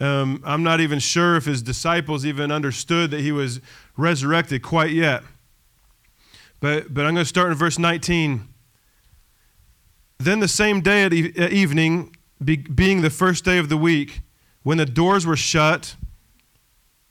Um, 0.00 0.42
I'm 0.44 0.62
not 0.62 0.80
even 0.80 0.98
sure 0.98 1.36
if 1.36 1.46
his 1.46 1.62
disciples 1.62 2.26
even 2.26 2.52
understood 2.52 3.10
that 3.10 3.20
he 3.20 3.32
was 3.32 3.60
resurrected 3.96 4.62
quite 4.62 4.90
yet. 4.90 5.22
But, 6.60 6.92
but 6.92 7.06
I'm 7.06 7.14
going 7.14 7.24
to 7.24 7.28
start 7.28 7.50
in 7.50 7.54
verse 7.54 7.78
19. 7.78 8.48
Then 10.18 10.40
the 10.40 10.48
same 10.48 10.80
day 10.80 11.04
at, 11.04 11.12
e- 11.12 11.32
at 11.36 11.52
evening, 11.52 12.14
be, 12.42 12.56
being 12.56 13.02
the 13.02 13.10
first 13.10 13.44
day 13.44 13.58
of 13.58 13.68
the 13.68 13.76
week, 13.76 14.20
when 14.62 14.78
the 14.78 14.86
doors 14.86 15.26
were 15.26 15.36
shut, 15.36 15.96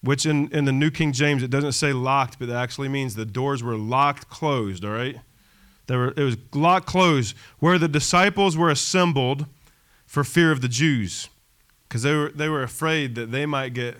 which 0.05 0.25
in, 0.27 0.49
in 0.51 0.65
the 0.65 0.71
New 0.71 0.91
King 0.91 1.11
James, 1.11 1.41
it 1.41 1.49
doesn't 1.49 1.71
say 1.71 1.91
locked, 1.91 2.37
but 2.37 2.47
it 2.47 2.53
actually 2.53 2.87
means 2.87 3.15
the 3.15 3.25
doors 3.25 3.63
were 3.63 3.75
locked 3.75 4.29
closed, 4.29 4.85
all 4.85 4.91
right? 4.91 5.17
They 5.87 5.95
were, 5.95 6.13
it 6.15 6.23
was 6.23 6.37
locked 6.53 6.85
closed, 6.85 7.35
where 7.57 7.79
the 7.79 7.87
disciples 7.87 8.55
were 8.55 8.69
assembled 8.69 9.47
for 10.05 10.23
fear 10.23 10.51
of 10.51 10.61
the 10.61 10.67
Jews, 10.67 11.27
because 11.87 12.03
they 12.03 12.13
were, 12.13 12.29
they 12.29 12.49
were 12.49 12.61
afraid 12.61 13.15
that 13.15 13.31
they 13.31 13.47
might 13.47 13.73
get 13.73 13.97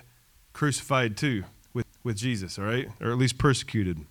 crucified 0.53 1.17
too 1.17 1.43
with, 1.73 1.87
with 2.03 2.17
Jesus, 2.17 2.59
all 2.59 2.65
right? 2.65 2.87
Or 3.01 3.09
at 3.09 3.17
least 3.17 3.39
persecuted. 3.39 4.05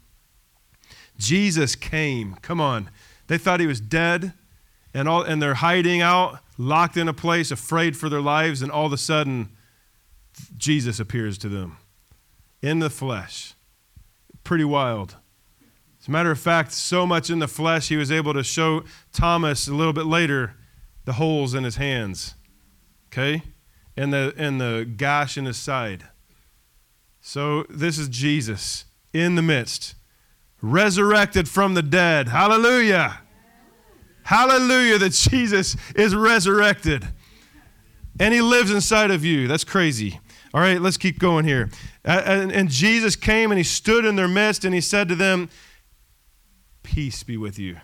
Jesus 1.17 1.77
came. 1.77 2.35
Come 2.43 2.61
on. 2.61 2.91
They 3.29 3.39
thought 3.39 3.61
he 3.61 3.69
was 3.69 3.81
dead, 3.81 4.33
and, 4.93 5.09
all, 5.09 5.23
and 5.23 5.41
they're 5.41 5.55
hiding 5.55 6.03
out, 6.03 6.41
locked 6.59 6.97
in 6.97 7.07
a 7.07 7.15
place, 7.15 7.53
afraid 7.53 7.97
for 7.97 8.09
their 8.09 8.21
lives, 8.21 8.63
and 8.63 8.73
all 8.73 8.87
of 8.87 8.93
a 8.93 8.99
sudden, 8.99 9.51
Jesus 10.59 10.99
appears 10.99 11.39
to 11.39 11.49
them 11.49 11.77
in 12.65 12.79
the 12.79 12.89
flesh. 12.89 13.53
Pretty 14.43 14.65
wild. 14.65 15.17
As 16.01 16.09
a 16.09 16.11
matter 16.11 16.31
of 16.31 16.39
fact, 16.39 16.73
so 16.73 17.07
much 17.07 17.29
in 17.29 17.39
the 17.39 17.49
flesh, 17.49 17.89
he 17.89 17.97
was 17.97 18.11
able 18.11 18.33
to 18.33 18.43
show 18.43 18.85
Thomas 19.13 19.69
a 19.69 19.75
little 19.75 19.93
bit 19.93 20.07
later 20.07 20.55
the 21.05 21.15
holes 21.15 21.53
in 21.53 21.65
his 21.65 21.77
hands, 21.77 22.35
okay, 23.09 23.43
and 23.97 24.13
the 24.13 24.33
and 24.39 24.59
the 24.59 24.91
gash 24.97 25.37
in 25.37 25.45
his 25.45 25.59
side. 25.59 26.05
So 27.21 27.65
this 27.69 27.99
is 27.99 28.09
Jesus 28.09 28.87
in 29.13 29.35
the 29.35 29.43
midst, 29.43 29.95
resurrected 30.63 31.49
from 31.49 31.75
the 31.75 31.83
dead. 31.83 32.29
Hallelujah. 32.29 33.21
Hallelujah 34.25 34.97
that 34.99 35.13
Jesus 35.13 35.77
is 35.95 36.15
resurrected. 36.15 37.09
And 38.19 38.33
he 38.33 38.41
lives 38.41 38.71
inside 38.71 39.11
of 39.11 39.23
you. 39.23 39.49
That's 39.49 39.65
crazy. 39.65 40.21
All 40.55 40.61
right, 40.61 40.81
let's 40.81 40.97
keep 40.97 41.19
going 41.19 41.45
here. 41.45 41.69
And, 42.05 42.53
and 42.53 42.69
Jesus 42.69 43.17
came 43.17 43.51
and 43.51 43.59
he 43.59 43.65
stood 43.65 44.05
in 44.05 44.17
their 44.17 44.29
midst 44.29 44.65
and 44.65 44.75
he 44.75 44.81
said 44.81 45.09
to 45.09 45.15
them, 45.15 45.49
Peace 46.83 47.23
be 47.23 47.37
with 47.37 47.59
you. 47.59 47.79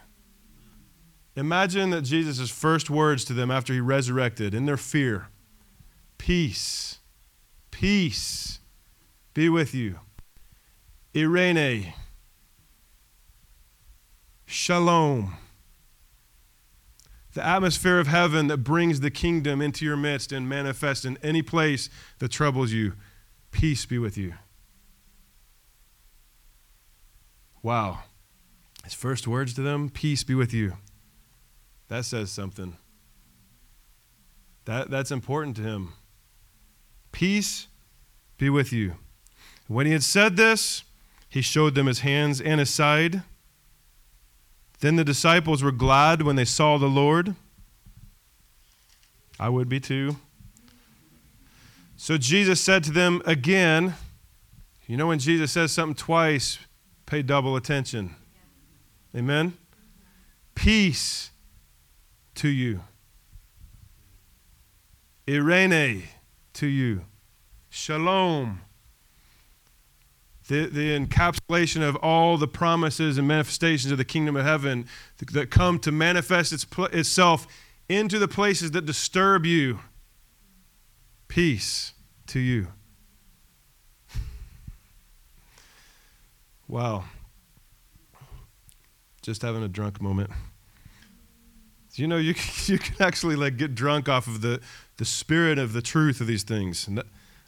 Imagine 1.37 1.91
that 1.91 2.03
Jesus' 2.03 2.51
first 2.51 2.91
words 2.91 3.25
to 3.25 3.33
them 3.33 3.51
after 3.51 3.73
he 3.73 3.81
resurrected 3.81 4.55
in 4.55 4.67
their 4.67 4.77
fear 4.77 5.29
Peace, 6.19 6.99
peace 7.71 8.59
be 9.33 9.49
with 9.49 9.75
you. 9.75 10.01
Eirene, 11.15 11.95
shalom. 14.45 15.35
The 17.33 17.47
atmosphere 17.47 17.99
of 17.99 18.07
heaven 18.07 18.49
that 18.49 18.59
brings 18.59 19.01
the 19.01 19.11
kingdom 19.11 19.63
into 19.63 19.87
your 19.87 19.97
midst 19.97 20.31
and 20.31 20.47
manifests 20.47 21.07
in 21.07 21.17
any 21.23 21.41
place 21.41 21.89
that 22.19 22.31
troubles 22.31 22.71
you. 22.71 22.93
Peace 23.51 23.87
be 23.87 23.99
with 23.99 24.17
you. 24.17 24.35
Wow. 27.63 28.01
His 28.85 28.95
first 28.95 29.27
words 29.27 29.55
to 29.55 29.63
them, 29.63 29.91
peace 29.91 30.25
be 30.25 30.35
with 30.35 30.55
you. 30.55 30.75
That 31.89 32.05
says 32.05 32.31
something. 32.31 32.77
That, 34.65 34.91
that's 34.91 35.11
important 35.11 35.57
to 35.57 35.63
him. 35.63 35.93
Peace 37.13 37.67
be 38.39 38.49
with 38.49 38.73
you. 38.73 38.95
When 39.67 39.87
he 39.87 39.93
had 39.93 40.03
said 40.03 40.37
this, 40.37 40.85
he 41.29 41.43
showed 41.43 41.75
them 41.75 41.87
his 41.87 42.01
hands 42.01 42.41
and 42.41 42.59
his 42.61 42.71
side. 42.71 43.23
Then 44.81 44.97
the 44.97 45.05
disciples 45.05 45.63
were 45.63 45.73
glad 45.73 46.23
when 46.23 46.37
they 46.37 46.45
saw 46.45 46.79
the 46.79 46.89
Lord. 46.89 47.35
I 49.39 49.49
would 49.49 49.69
be 49.69 49.81
too. 49.81 50.17
So 52.03 52.17
Jesus 52.17 52.63
said 52.63 52.83
to 52.85 52.93
them 52.93 53.21
again, 53.27 53.93
you 54.87 54.97
know, 54.97 55.09
when 55.09 55.19
Jesus 55.19 55.53
says 55.53 55.71
something 55.71 55.95
twice, 55.95 56.59
pay 57.05 57.21
double 57.21 57.57
attention. 57.57 58.17
Amen? 59.15 59.53
Peace 60.55 61.31
to 62.37 62.49
you. 62.49 62.81
Eirene 65.27 66.05
to 66.55 66.67
you. 66.67 67.05
Shalom. 67.69 68.63
The, 70.49 70.71
the 70.71 70.99
encapsulation 70.99 71.87
of 71.87 71.97
all 71.97 72.39
the 72.39 72.49
promises 72.49 73.19
and 73.19 73.29
manifestations 73.29 73.93
of 73.93 73.99
the 73.99 74.07
kingdom 74.07 74.37
of 74.37 74.47
heaven 74.47 74.87
that 75.19 75.51
come 75.51 75.79
to 75.81 75.93
manifest 75.93 76.55
its, 76.55 76.65
itself 76.95 77.47
into 77.91 78.19
the 78.19 78.27
places 78.27 78.71
that 78.71 78.87
disturb 78.87 79.45
you. 79.45 79.81
Peace 81.31 81.95
to 82.27 82.41
you. 82.41 82.67
Wow. 86.67 87.05
Just 89.23 89.43
having 89.43 89.65
a 89.65 89.69
drunk 89.69 90.01
moment. 90.01 90.31
You 91.95 92.07
know, 92.07 92.17
you 92.17 92.35
can, 92.35 92.45
you 92.67 92.79
can 92.79 92.95
actually 93.01 93.37
like 93.37 93.57
get 93.57 93.75
drunk 93.75 94.09
off 94.09 94.27
of 94.27 94.41
the, 94.41 94.61
the 94.97 95.05
spirit 95.05 95.59
of 95.59 95.73
the 95.73 95.83
truth 95.83 96.21
of 96.21 96.27
these 96.27 96.43
things. 96.43 96.87
And 96.87 97.03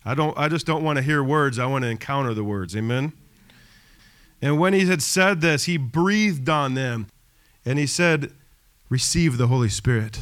I 0.04 0.14
don't 0.14 0.36
I 0.36 0.48
just 0.48 0.66
don't 0.66 0.82
want 0.82 0.96
to 0.96 1.02
hear 1.02 1.22
words, 1.22 1.58
I 1.58 1.66
want 1.66 1.82
to 1.82 1.88
encounter 1.88 2.34
the 2.34 2.44
words. 2.44 2.76
Amen. 2.76 3.12
And 4.40 4.58
when 4.58 4.72
he 4.74 4.86
had 4.86 5.02
said 5.02 5.40
this, 5.40 5.64
he 5.64 5.76
breathed 5.76 6.48
on 6.48 6.74
them 6.74 7.06
and 7.64 7.78
he 7.78 7.86
said, 7.86 8.32
"Receive 8.88 9.38
the 9.38 9.46
Holy 9.46 9.68
Spirit. 9.68 10.18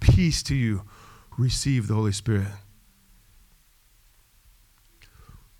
Peace 0.00 0.42
to 0.44 0.54
you. 0.54 0.82
Receive 1.38 1.88
the 1.88 1.94
Holy 1.94 2.12
Spirit." 2.12 2.48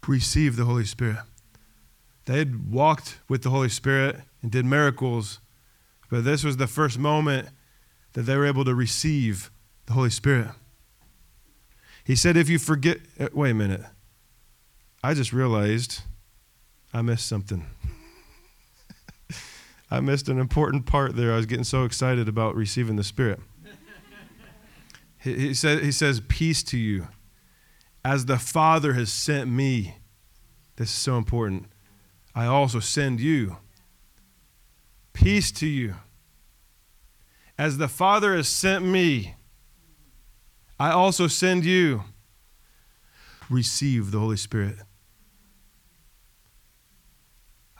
Receive 0.07 0.57
the 0.57 0.65
Holy 0.65 0.85
Spirit. 0.85 1.19
They 2.25 2.39
had 2.39 2.71
walked 2.71 3.19
with 3.29 3.43
the 3.43 3.51
Holy 3.51 3.69
Spirit 3.69 4.17
and 4.43 4.51
did 4.51 4.65
miracles, 4.65 5.41
but 6.11 6.25
this 6.25 6.45
was 6.45 6.57
the 6.57 6.67
first 6.67 6.99
moment 6.99 7.49
that 8.13 8.23
they 8.23 8.37
were 8.37 8.47
able 8.47 8.65
to 8.65 8.75
receive 8.75 9.51
the 9.87 9.93
Holy 9.93 10.11
Spirit. 10.11 10.49
He 12.05 12.17
said, 12.17 12.37
if 12.37 12.49
you 12.49 12.59
forget, 12.59 12.99
uh, 13.19 13.29
wait 13.33 13.51
a 13.51 13.55
minute. 13.55 13.83
I 15.05 15.15
just 15.15 15.33
realized 15.33 16.03
I 16.93 17.03
missed 17.03 17.27
something. 17.27 17.65
I 19.91 20.01
missed 20.01 20.29
an 20.29 20.39
important 20.39 20.87
part 20.87 21.17
there. 21.17 21.33
I 21.33 21.37
was 21.37 21.47
getting 21.47 21.65
so 21.65 21.85
excited 21.85 22.29
about 22.29 22.55
receiving 22.55 22.97
the 22.97 23.05
Spirit. 23.05 23.41
he, 25.21 25.35
he, 25.35 25.55
said, 25.55 25.83
he 25.83 25.93
says, 25.93 26.21
Peace 26.29 26.63
to 26.65 26.79
you. 26.79 27.09
As 28.05 28.27
the 28.27 28.39
Father 28.39 28.95
has 28.95 29.13
sent 29.13 29.49
me, 29.49 29.97
this 30.77 30.91
is 30.91 30.95
so 30.95 31.17
important, 31.17 31.67
I 32.35 32.47
also 32.47 32.81
send 32.81 33.21
you. 33.21 33.59
Peace 35.13 35.53
to 35.53 35.67
you. 35.67 35.95
As 37.57 37.79
the 37.79 37.89
Father 37.89 38.35
has 38.35 38.49
sent 38.49 38.85
me, 38.85 39.37
I 40.81 40.91
also 40.91 41.29
send 41.29 41.65
you. 41.65 42.05
Receive 43.51 44.11
the 44.11 44.19
Holy 44.19 44.37
Spirit. 44.37 44.77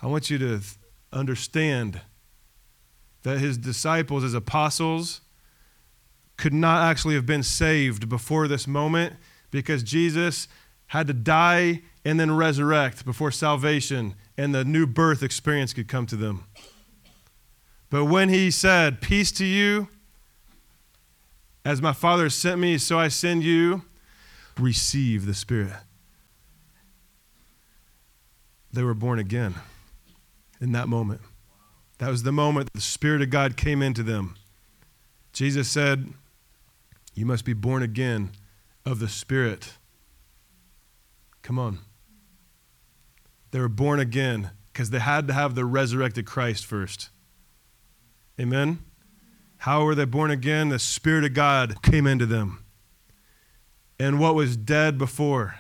I 0.03 0.07
want 0.07 0.29
you 0.29 0.39
to 0.39 0.61
understand 1.13 2.01
that 3.23 3.39
his 3.39 3.57
disciples, 3.57 4.23
his 4.23 4.35
apostles, 4.35 5.23
could 6.37 6.53
not 6.53 6.89
actually 6.89 7.15
have 7.15 7.27
been 7.27 7.43
saved 7.43 8.09
before 8.09 8.49
this 8.49 8.67
moment 8.67 9.15
because 9.53 9.85
Jesus 9.85 10.49
had 10.89 11.07
to 11.07 11.13
die 11.13 11.83
and 12.05 12.19
then 12.19 12.37
resurrect 12.37 13.05
before 13.05 13.31
salvation 13.31 14.17
and 14.37 14.53
the 14.53 14.65
new 14.65 14.87
birth 14.87 15.23
experience 15.23 15.73
could 15.73 15.87
come 15.87 16.07
to 16.07 16.17
them. 16.17 16.45
But 17.89 18.07
when 18.07 18.31
he 18.31 18.51
said, 18.51 19.01
Peace 19.01 19.31
to 19.33 19.45
you, 19.45 19.87
as 21.65 21.81
my 21.81 21.93
Father 21.93 22.29
sent 22.29 22.61
me, 22.61 22.79
so 22.79 22.99
I 22.99 23.07
send 23.07 23.45
you. 23.45 23.83
Receive 24.59 25.25
the 25.25 25.35
Spirit. 25.35 25.73
They 28.73 28.83
were 28.83 28.95
born 28.95 29.19
again 29.19 29.55
in 30.61 30.73
that 30.73 30.89
moment. 30.89 31.21
That 31.99 32.11
was 32.11 32.23
the 32.23 32.33
moment 32.33 32.71
the 32.75 32.81
Spirit 32.81 33.23
of 33.23 33.31
God 33.31 33.57
came 33.57 33.81
into 33.81 34.03
them. 34.03 34.35
Jesus 35.33 35.71
said, 35.71 36.13
You 37.15 37.25
must 37.25 37.45
be 37.45 37.53
born 37.55 37.83
again 37.83 38.31
of 38.85 38.99
the 38.99 39.09
Spirit. 39.09 39.75
Come 41.43 41.59
on. 41.59 41.79
They 43.51 43.61
were 43.61 43.69
born 43.69 44.01
again 44.01 44.51
because 44.73 44.91
they 44.91 44.99
had 44.99 45.27
to 45.29 45.35
have 45.35 45.55
the 45.55 45.65
resurrected 45.65 46.27
Christ 46.27 46.65
first. 46.65 47.11
Amen? 48.41 48.79
How 49.59 49.85
were 49.85 49.95
they 49.95 50.07
born 50.07 50.31
again? 50.31 50.71
The 50.71 50.79
Spirit 50.79 51.25
of 51.25 51.35
God 51.35 51.83
came 51.83 52.07
into 52.07 52.27
them. 52.27 52.65
And 53.99 54.19
what 54.19 54.35
was 54.35 54.57
dead 54.57 54.99
before 54.99 55.57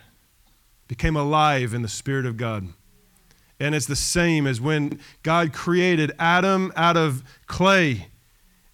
became 0.88 1.16
alive 1.16 1.72
in 1.74 1.82
the 1.82 1.88
Spirit 1.88 2.26
of 2.26 2.36
God. 2.36 2.68
And 3.60 3.74
it's 3.74 3.86
the 3.86 3.94
same 3.94 4.46
as 4.46 4.60
when 4.60 4.98
God 5.22 5.52
created 5.52 6.12
Adam 6.18 6.72
out 6.74 6.96
of 6.96 7.22
clay 7.46 8.08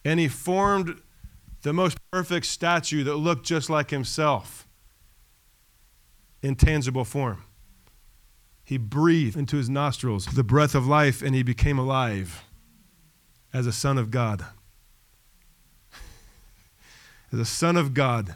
and 0.05 0.19
he 0.19 0.29
formed 0.29 1.03
the 1.62 1.73
most 1.73 1.99
perfect 2.11 2.47
statue 2.47 3.05
that 3.05 3.16
looked 3.16 3.44
just 3.44 3.68
like 3.68 3.90
himself 3.90 4.66
in 6.42 6.55
tangible 6.55 7.05
form. 7.05 7.42
He 8.64 8.77
breathed 8.77 9.37
into 9.37 9.57
his 9.57 9.68
nostrils 9.68 10.27
the 10.27 10.44
breath 10.44 10.75
of 10.75 10.87
life 10.87 11.23
and 11.23 11.35
he 11.35 11.42
became 11.42 11.79
alive 11.79 12.44
as 13.53 13.66
a 13.66 13.73
son 13.73 13.99
of 13.99 14.11
God 14.11 14.44
as 17.33 17.38
a 17.38 17.44
son 17.44 17.77
of 17.77 17.94
God, 17.94 18.35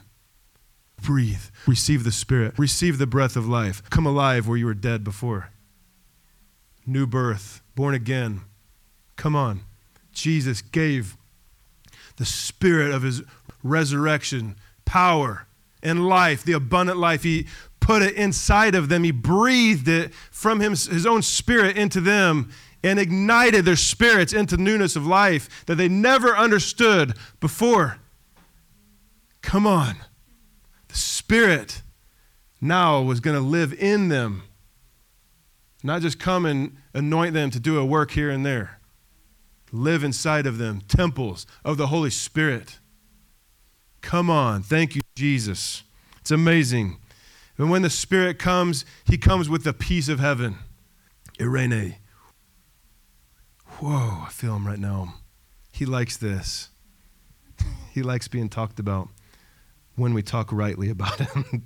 breathe, 1.01 1.43
receive 1.67 2.03
the 2.03 2.11
Spirit, 2.11 2.53
receive 2.57 2.97
the 2.97 3.07
breath 3.07 3.35
of 3.35 3.47
life, 3.47 3.87
come 3.89 4.05
alive 4.05 4.47
where 4.47 4.57
you 4.57 4.65
were 4.65 4.73
dead 4.73 5.03
before. 5.03 5.49
New 6.85 7.07
birth, 7.07 7.61
born 7.75 7.95
again. 7.95 8.41
Come 9.15 9.35
on. 9.35 9.61
Jesus 10.11 10.61
gave 10.61 11.15
the 12.17 12.25
Spirit 12.25 12.91
of 12.91 13.03
His 13.03 13.21
resurrection, 13.63 14.55
power, 14.85 15.45
and 15.81 16.07
life, 16.07 16.43
the 16.43 16.53
abundant 16.53 16.97
life. 16.97 17.23
He 17.23 17.47
put 17.79 18.01
it 18.01 18.15
inside 18.15 18.75
of 18.75 18.89
them. 18.89 19.03
He 19.03 19.11
breathed 19.11 19.87
it 19.87 20.13
from 20.31 20.59
His 20.59 21.05
own 21.05 21.21
Spirit 21.21 21.77
into 21.77 21.99
them 22.01 22.51
and 22.83 22.99
ignited 22.99 23.65
their 23.65 23.77
spirits 23.77 24.33
into 24.33 24.57
newness 24.57 24.95
of 24.95 25.07
life 25.07 25.65
that 25.65 25.75
they 25.75 25.87
never 25.87 26.35
understood 26.35 27.13
before. 27.39 27.97
Come 29.41 29.65
on. 29.65 29.95
The 30.89 30.95
Spirit 30.95 31.81
now 32.59 33.01
was 33.01 33.19
going 33.19 33.35
to 33.35 33.41
live 33.41 33.73
in 33.73 34.09
them, 34.09 34.43
not 35.81 36.01
just 36.01 36.19
come 36.19 36.45
and 36.45 36.77
anoint 36.93 37.33
them 37.33 37.49
to 37.51 37.59
do 37.59 37.77
a 37.77 37.85
work 37.85 38.11
here 38.11 38.29
and 38.29 38.45
there. 38.45 38.79
Live 39.75 40.03
inside 40.03 40.45
of 40.45 40.59
them, 40.59 40.81
temples 40.87 41.47
of 41.65 41.77
the 41.77 41.87
Holy 41.87 42.11
Spirit. 42.11 42.77
Come 44.01 44.29
on. 44.29 44.61
Thank 44.61 44.95
you, 44.95 45.01
Jesus. 45.15 45.81
It's 46.21 46.29
amazing. 46.29 46.99
And 47.57 47.71
when 47.71 47.81
the 47.81 47.89
Spirit 47.89 48.37
comes, 48.37 48.85
He 49.05 49.17
comes 49.17 49.49
with 49.49 49.63
the 49.63 49.73
peace 49.73 50.09
of 50.09 50.19
heaven. 50.19 50.57
Eirene. 51.39 51.95
Whoa, 53.79 54.25
I 54.27 54.29
feel 54.29 54.55
Him 54.55 54.67
right 54.67 54.77
now. 54.77 55.15
He 55.71 55.87
likes 55.87 56.17
this. 56.17 56.69
He 57.91 58.03
likes 58.03 58.27
being 58.27 58.49
talked 58.49 58.79
about 58.79 59.09
when 59.95 60.13
we 60.13 60.21
talk 60.21 60.51
rightly 60.51 60.91
about 60.91 61.19
Him. 61.19 61.65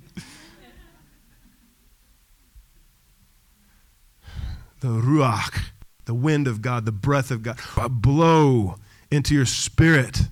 the 4.80 4.88
Ruach, 4.88 5.72
the 6.08 6.14
wind 6.14 6.48
of 6.48 6.62
God, 6.62 6.86
the 6.86 6.90
breath 6.90 7.30
of 7.30 7.42
God, 7.42 7.60
a 7.76 7.86
blow 7.86 8.76
into 9.10 9.34
your 9.34 9.44
spirit 9.44 10.22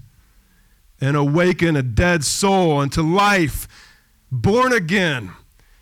and 1.02 1.14
awaken 1.14 1.76
a 1.76 1.82
dead 1.82 2.24
soul 2.24 2.80
into 2.80 3.02
life, 3.02 3.68
born 4.32 4.72
again. 4.72 5.32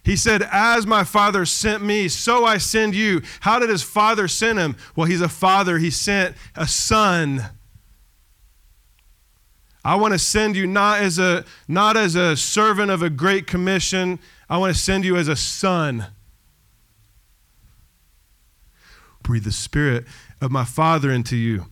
He 0.02 0.16
said, 0.16 0.42
As 0.50 0.85
my 0.85 1.04
Father 1.04 1.46
sent 1.46 1.80
me, 1.80 2.09
so 2.09 2.44
I 2.44 2.59
send 2.59 2.96
you. 2.96 3.22
How 3.38 3.61
did 3.61 3.68
his 3.68 3.85
Father 3.85 4.26
send 4.26 4.59
him? 4.59 4.74
Well, 4.96 5.07
he's 5.07 5.20
a 5.20 5.28
Father. 5.28 5.78
He 5.78 5.92
sent 5.92 6.35
a 6.57 6.66
Son. 6.66 7.44
I 9.85 9.94
want 9.94 10.12
to 10.12 10.18
send 10.18 10.57
you 10.57 10.66
not 10.66 10.98
as 11.02 11.20
a, 11.20 11.44
not 11.68 11.96
as 11.96 12.16
a 12.16 12.37
servant 12.37 12.90
of 12.90 13.00
a 13.00 13.11
great 13.11 13.46
commission, 13.46 14.18
I 14.50 14.59
want 14.59 14.74
to 14.74 14.80
send 14.80 15.04
you 15.04 15.16
as 15.16 15.28
a 15.28 15.37
son. 15.37 16.07
Breathe 19.24 19.44
the 19.44 19.52
Spirit 19.52 20.04
of 20.40 20.52
my 20.52 20.64
Father 20.64 21.10
into 21.10 21.34
you. 21.34 21.66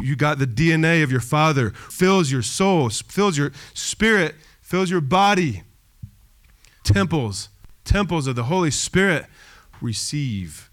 You 0.00 0.14
got 0.14 0.38
the 0.38 0.46
DNA 0.46 1.02
of 1.02 1.10
your 1.10 1.20
Father, 1.20 1.70
fills 1.70 2.30
your 2.30 2.42
soul, 2.42 2.88
fills 2.88 3.36
your 3.36 3.50
spirit, 3.74 4.36
fills 4.60 4.90
your 4.90 5.00
body. 5.00 5.64
Temples, 6.84 7.48
temples 7.84 8.28
of 8.28 8.36
the 8.36 8.44
Holy 8.44 8.70
Spirit. 8.70 9.26
Receive. 9.80 10.70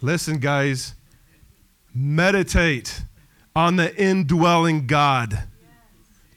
Listen, 0.00 0.38
guys, 0.38 0.94
meditate 1.94 3.02
on 3.54 3.76
the 3.76 3.96
indwelling 3.96 4.86
God. 4.86 5.44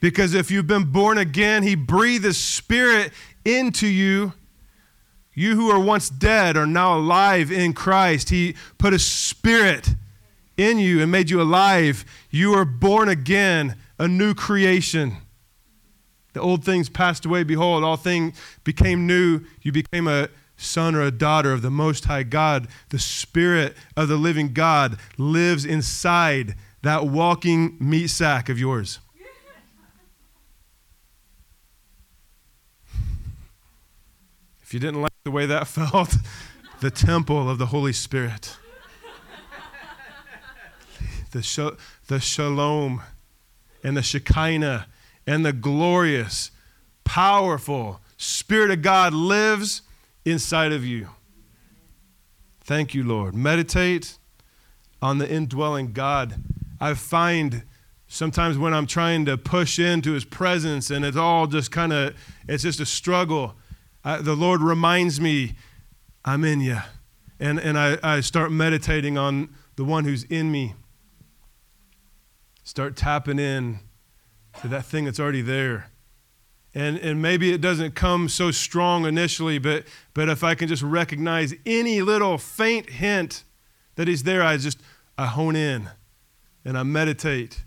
Because 0.00 0.32
if 0.32 0.50
you've 0.50 0.66
been 0.66 0.90
born 0.90 1.18
again, 1.18 1.62
He 1.62 1.74
breathed 1.74 2.24
His 2.24 2.38
Spirit 2.38 3.12
into 3.44 3.86
you. 3.86 4.32
You 5.40 5.56
who 5.56 5.70
are 5.70 5.80
once 5.80 6.10
dead 6.10 6.58
are 6.58 6.66
now 6.66 6.98
alive 6.98 7.50
in 7.50 7.72
Christ. 7.72 8.28
He 8.28 8.56
put 8.76 8.92
a 8.92 8.98
spirit 8.98 9.94
in 10.58 10.78
you 10.78 11.00
and 11.00 11.10
made 11.10 11.30
you 11.30 11.40
alive. 11.40 12.04
You 12.28 12.52
are 12.52 12.66
born 12.66 13.08
again, 13.08 13.76
a 13.98 14.06
new 14.06 14.34
creation. 14.34 15.16
The 16.34 16.42
old 16.42 16.62
things 16.62 16.90
passed 16.90 17.24
away. 17.24 17.44
Behold, 17.44 17.84
all 17.84 17.96
things 17.96 18.38
became 18.64 19.06
new. 19.06 19.40
You 19.62 19.72
became 19.72 20.06
a 20.06 20.28
son 20.58 20.94
or 20.94 21.00
a 21.00 21.10
daughter 21.10 21.54
of 21.54 21.62
the 21.62 21.70
Most 21.70 22.04
High 22.04 22.24
God. 22.24 22.68
The 22.90 22.98
Spirit 22.98 23.74
of 23.96 24.08
the 24.08 24.18
living 24.18 24.52
God 24.52 24.98
lives 25.16 25.64
inside 25.64 26.54
that 26.82 27.06
walking 27.06 27.78
meat 27.80 28.08
sack 28.08 28.50
of 28.50 28.58
yours. 28.58 28.98
If 34.70 34.74
you 34.74 34.78
didn't 34.78 35.02
like 35.02 35.10
the 35.24 35.32
way 35.32 35.46
that 35.46 35.66
felt, 35.66 36.14
the 36.78 36.92
temple 36.92 37.50
of 37.50 37.58
the 37.58 37.66
Holy 37.66 37.92
Spirit. 37.92 38.56
The, 41.32 41.42
sh- 41.42 41.76
the 42.06 42.20
shalom 42.20 43.02
and 43.82 43.96
the 43.96 44.02
Shekinah 44.02 44.86
and 45.26 45.44
the 45.44 45.52
glorious, 45.52 46.52
powerful 47.02 48.00
Spirit 48.16 48.70
of 48.70 48.80
God 48.82 49.12
lives 49.12 49.82
inside 50.24 50.70
of 50.70 50.84
you. 50.84 51.08
Thank 52.60 52.94
you, 52.94 53.02
Lord. 53.02 53.34
Meditate 53.34 54.18
on 55.02 55.18
the 55.18 55.28
indwelling 55.28 55.92
God. 55.92 56.44
I 56.80 56.94
find 56.94 57.64
sometimes 58.06 58.56
when 58.56 58.72
I'm 58.72 58.86
trying 58.86 59.24
to 59.24 59.36
push 59.36 59.80
into 59.80 60.12
his 60.12 60.24
presence 60.24 60.90
and 60.90 61.04
it's 61.04 61.16
all 61.16 61.48
just 61.48 61.72
kind 61.72 61.92
of, 61.92 62.14
it's 62.46 62.62
just 62.62 62.78
a 62.78 62.86
struggle. 62.86 63.56
I, 64.04 64.18
the 64.18 64.34
Lord 64.34 64.62
reminds 64.62 65.20
me, 65.20 65.54
I'm 66.24 66.44
in 66.44 66.60
you. 66.60 66.78
And, 67.38 67.58
and 67.58 67.78
I, 67.78 67.98
I 68.02 68.20
start 68.20 68.52
meditating 68.52 69.16
on 69.16 69.50
the 69.76 69.84
one 69.84 70.04
who's 70.04 70.24
in 70.24 70.52
me. 70.52 70.74
Start 72.64 72.96
tapping 72.96 73.38
in 73.38 73.80
to 74.60 74.68
that 74.68 74.84
thing 74.84 75.06
that's 75.06 75.18
already 75.18 75.42
there. 75.42 75.90
And, 76.74 76.98
and 76.98 77.20
maybe 77.20 77.52
it 77.52 77.60
doesn't 77.60 77.94
come 77.94 78.28
so 78.28 78.50
strong 78.50 79.04
initially, 79.04 79.58
but, 79.58 79.84
but 80.14 80.28
if 80.28 80.44
I 80.44 80.54
can 80.54 80.68
just 80.68 80.82
recognize 80.82 81.54
any 81.66 82.00
little 82.00 82.38
faint 82.38 82.90
hint 82.90 83.42
that 83.96 84.06
he's 84.06 84.22
there, 84.22 84.42
I 84.42 84.56
just 84.56 84.78
I 85.18 85.26
hone 85.26 85.56
in 85.56 85.88
and 86.64 86.78
I 86.78 86.82
meditate. 86.84 87.64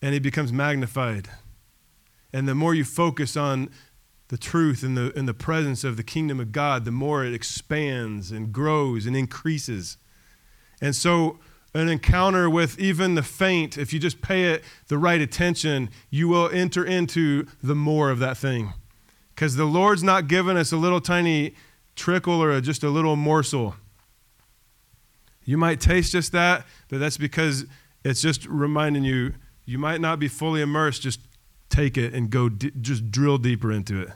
And 0.00 0.14
he 0.14 0.20
becomes 0.20 0.52
magnified. 0.52 1.28
And 2.32 2.48
the 2.48 2.54
more 2.54 2.74
you 2.74 2.84
focus 2.84 3.36
on 3.36 3.70
the 4.28 4.38
truth 4.38 4.82
and 4.82 4.96
the, 4.96 5.12
and 5.16 5.28
the 5.28 5.34
presence 5.34 5.82
of 5.82 5.96
the 5.96 6.04
kingdom 6.04 6.38
of 6.38 6.52
God, 6.52 6.84
the 6.84 6.92
more 6.92 7.24
it 7.24 7.34
expands 7.34 8.30
and 8.30 8.52
grows 8.52 9.06
and 9.06 9.16
increases. 9.16 9.96
And 10.80 10.94
so, 10.94 11.38
an 11.74 11.88
encounter 11.88 12.50
with 12.50 12.78
even 12.78 13.14
the 13.14 13.22
faint, 13.22 13.78
if 13.78 13.92
you 13.92 14.00
just 14.00 14.20
pay 14.22 14.50
it 14.52 14.64
the 14.88 14.98
right 14.98 15.20
attention, 15.20 15.90
you 16.10 16.26
will 16.26 16.48
enter 16.50 16.84
into 16.84 17.46
the 17.62 17.76
more 17.76 18.10
of 18.10 18.18
that 18.18 18.36
thing. 18.36 18.72
Because 19.34 19.56
the 19.56 19.64
Lord's 19.64 20.02
not 20.02 20.26
giving 20.26 20.56
us 20.56 20.72
a 20.72 20.76
little 20.76 21.00
tiny 21.00 21.54
trickle 21.94 22.42
or 22.42 22.60
just 22.60 22.82
a 22.82 22.90
little 22.90 23.14
morsel. 23.14 23.76
You 25.44 25.58
might 25.58 25.80
taste 25.80 26.12
just 26.12 26.32
that, 26.32 26.66
but 26.88 26.98
that's 26.98 27.16
because 27.16 27.66
it's 28.04 28.20
just 28.20 28.46
reminding 28.46 29.04
you 29.04 29.34
you 29.64 29.78
might 29.78 30.00
not 30.00 30.18
be 30.18 30.26
fully 30.28 30.62
immersed. 30.62 31.02
Just 31.02 31.20
take 31.70 31.96
it 31.96 32.12
and 32.12 32.28
go, 32.28 32.48
d- 32.48 32.72
just 32.80 33.10
drill 33.10 33.38
deeper 33.38 33.72
into 33.72 34.00
it. 34.02 34.10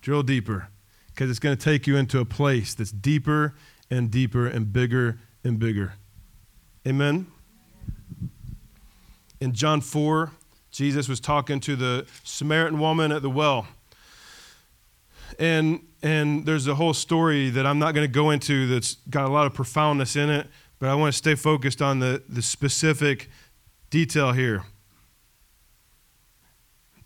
Drill 0.00 0.22
deeper. 0.22 0.68
Because 1.08 1.30
it's 1.30 1.38
going 1.38 1.56
to 1.56 1.62
take 1.62 1.86
you 1.86 1.96
into 1.96 2.18
a 2.18 2.24
place 2.24 2.74
that's 2.74 2.90
deeper 2.90 3.54
and 3.90 4.10
deeper 4.10 4.46
and 4.46 4.72
bigger 4.72 5.20
and 5.44 5.58
bigger. 5.58 5.94
Amen? 6.86 7.26
In 9.40 9.52
John 9.52 9.80
4, 9.80 10.32
Jesus 10.70 11.08
was 11.08 11.20
talking 11.20 11.60
to 11.60 11.76
the 11.76 12.06
Samaritan 12.24 12.80
woman 12.80 13.12
at 13.12 13.22
the 13.22 13.30
well. 13.30 13.68
And, 15.38 15.86
and 16.02 16.46
there's 16.46 16.66
a 16.66 16.74
whole 16.74 16.94
story 16.94 17.50
that 17.50 17.66
I'm 17.66 17.78
not 17.78 17.94
going 17.94 18.06
to 18.06 18.12
go 18.12 18.30
into 18.30 18.66
that's 18.66 18.94
got 19.08 19.24
a 19.24 19.32
lot 19.32 19.46
of 19.46 19.54
profoundness 19.54 20.16
in 20.16 20.30
it, 20.30 20.48
but 20.78 20.88
I 20.88 20.94
want 20.94 21.12
to 21.12 21.16
stay 21.16 21.34
focused 21.34 21.80
on 21.80 22.00
the, 22.00 22.22
the 22.28 22.42
specific 22.42 23.30
detail 23.90 24.32
here. 24.32 24.64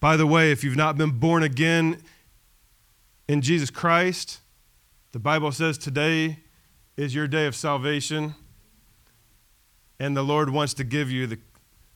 By 0.01 0.17
the 0.17 0.27
way, 0.27 0.53
if 0.53 0.63
you've 0.63 0.77
not 0.77 0.97
been 0.97 1.19
born 1.19 1.43
again 1.43 2.01
in 3.27 3.43
Jesus 3.43 3.71
Christ, 3.71 4.41
the 5.13 5.19
Bible 5.19 5.51
says 5.51 5.77
today 5.77 6.39
is 6.97 7.15
your 7.15 7.27
day 7.27 7.47
of 7.47 7.57
salvation. 7.57 8.35
And 9.99 10.17
the 10.17 10.23
Lord 10.23 10.51
wants 10.51 10.75
to 10.75 10.85
give 10.85 11.11
you 11.11 11.27
the, 11.27 11.39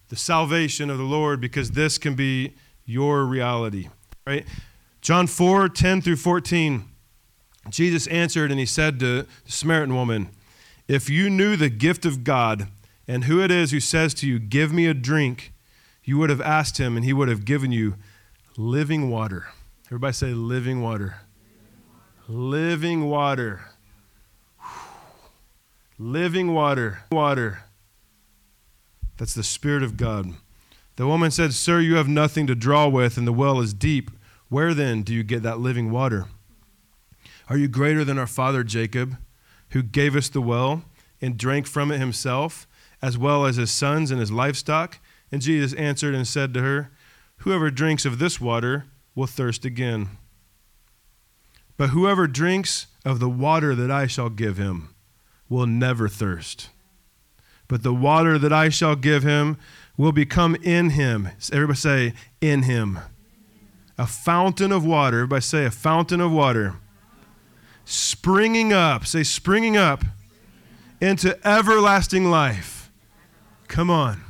the 0.08 0.16
salvation 0.16 0.90
of 0.90 0.98
the 0.98 1.04
Lord 1.04 1.40
because 1.40 1.72
this 1.72 1.98
can 1.98 2.14
be 2.14 2.54
your 2.84 3.24
reality. 3.24 3.88
Right? 4.26 4.46
John 5.00 5.26
4 5.26 5.68
10 5.68 6.02
through 6.02 6.16
14. 6.16 6.88
Jesus 7.70 8.08
answered 8.08 8.50
and 8.50 8.58
he 8.58 8.66
said 8.66 8.98
to 9.00 9.22
the 9.22 9.52
Samaritan 9.52 9.94
woman, 9.94 10.30
If 10.88 11.08
you 11.08 11.30
knew 11.30 11.54
the 11.54 11.70
gift 11.70 12.04
of 12.04 12.24
God 12.24 12.68
and 13.06 13.24
who 13.24 13.40
it 13.40 13.52
is 13.52 13.70
who 13.70 13.80
says 13.80 14.14
to 14.14 14.26
you, 14.26 14.40
Give 14.40 14.72
me 14.72 14.86
a 14.86 14.94
drink, 14.94 15.52
you 16.04 16.18
would 16.18 16.30
have 16.30 16.40
asked 16.40 16.78
him, 16.78 16.96
and 16.96 17.04
he 17.04 17.12
would 17.12 17.28
have 17.28 17.44
given 17.44 17.72
you 17.72 17.96
living 18.56 19.10
water. 19.10 19.46
Everybody 19.86 20.12
say, 20.12 20.32
living 20.32 20.82
water. 20.82 21.16
Living 22.28 23.08
water. 23.08 23.62
Living 25.98 26.54
water. 26.54 27.04
Water. 27.12 27.64
That's 29.18 29.34
the 29.34 29.44
Spirit 29.44 29.82
of 29.82 29.96
God. 29.96 30.34
The 30.96 31.06
woman 31.06 31.30
said, 31.30 31.54
Sir, 31.54 31.80
you 31.80 31.96
have 31.96 32.08
nothing 32.08 32.46
to 32.48 32.54
draw 32.54 32.88
with, 32.88 33.16
and 33.16 33.26
the 33.26 33.32
well 33.32 33.60
is 33.60 33.72
deep. 33.72 34.10
Where 34.48 34.74
then 34.74 35.02
do 35.02 35.14
you 35.14 35.22
get 35.22 35.42
that 35.42 35.60
living 35.60 35.90
water? 35.90 36.26
Are 37.48 37.56
you 37.56 37.68
greater 37.68 38.04
than 38.04 38.18
our 38.18 38.26
father 38.26 38.64
Jacob, 38.64 39.16
who 39.70 39.82
gave 39.82 40.16
us 40.16 40.28
the 40.28 40.42
well 40.42 40.84
and 41.20 41.38
drank 41.38 41.66
from 41.66 41.90
it 41.90 41.98
himself, 41.98 42.66
as 43.00 43.16
well 43.16 43.46
as 43.46 43.56
his 43.56 43.70
sons 43.70 44.10
and 44.10 44.20
his 44.20 44.32
livestock? 44.32 44.98
And 45.32 45.40
Jesus 45.40 45.72
answered 45.74 46.14
and 46.14 46.28
said 46.28 46.52
to 46.54 46.60
her, 46.60 46.92
Whoever 47.38 47.70
drinks 47.70 48.04
of 48.04 48.18
this 48.18 48.40
water 48.40 48.84
will 49.14 49.26
thirst 49.26 49.64
again. 49.64 50.10
But 51.76 51.90
whoever 51.90 52.28
drinks 52.28 52.86
of 53.04 53.18
the 53.18 53.28
water 53.28 53.74
that 53.74 53.90
I 53.90 54.06
shall 54.06 54.28
give 54.28 54.58
him 54.58 54.94
will 55.48 55.66
never 55.66 56.06
thirst. 56.06 56.68
But 57.66 57.82
the 57.82 57.94
water 57.94 58.38
that 58.38 58.52
I 58.52 58.68
shall 58.68 58.94
give 58.94 59.22
him 59.22 59.56
will 59.96 60.12
become 60.12 60.54
in 60.56 60.90
him. 60.90 61.30
Everybody 61.52 61.78
say, 61.78 62.14
in 62.40 62.62
him. 62.62 62.98
A 63.98 64.06
fountain 64.06 64.70
of 64.70 64.84
water. 64.84 65.18
Everybody 65.18 65.42
say, 65.42 65.64
a 65.64 65.70
fountain 65.70 66.20
of 66.20 66.30
water. 66.30 66.74
Springing 67.84 68.72
up. 68.72 69.06
Say, 69.06 69.22
springing 69.22 69.76
up 69.76 70.04
into 71.00 71.36
everlasting 71.46 72.30
life. 72.30 72.90
Come 73.68 73.90
on. 73.90 74.22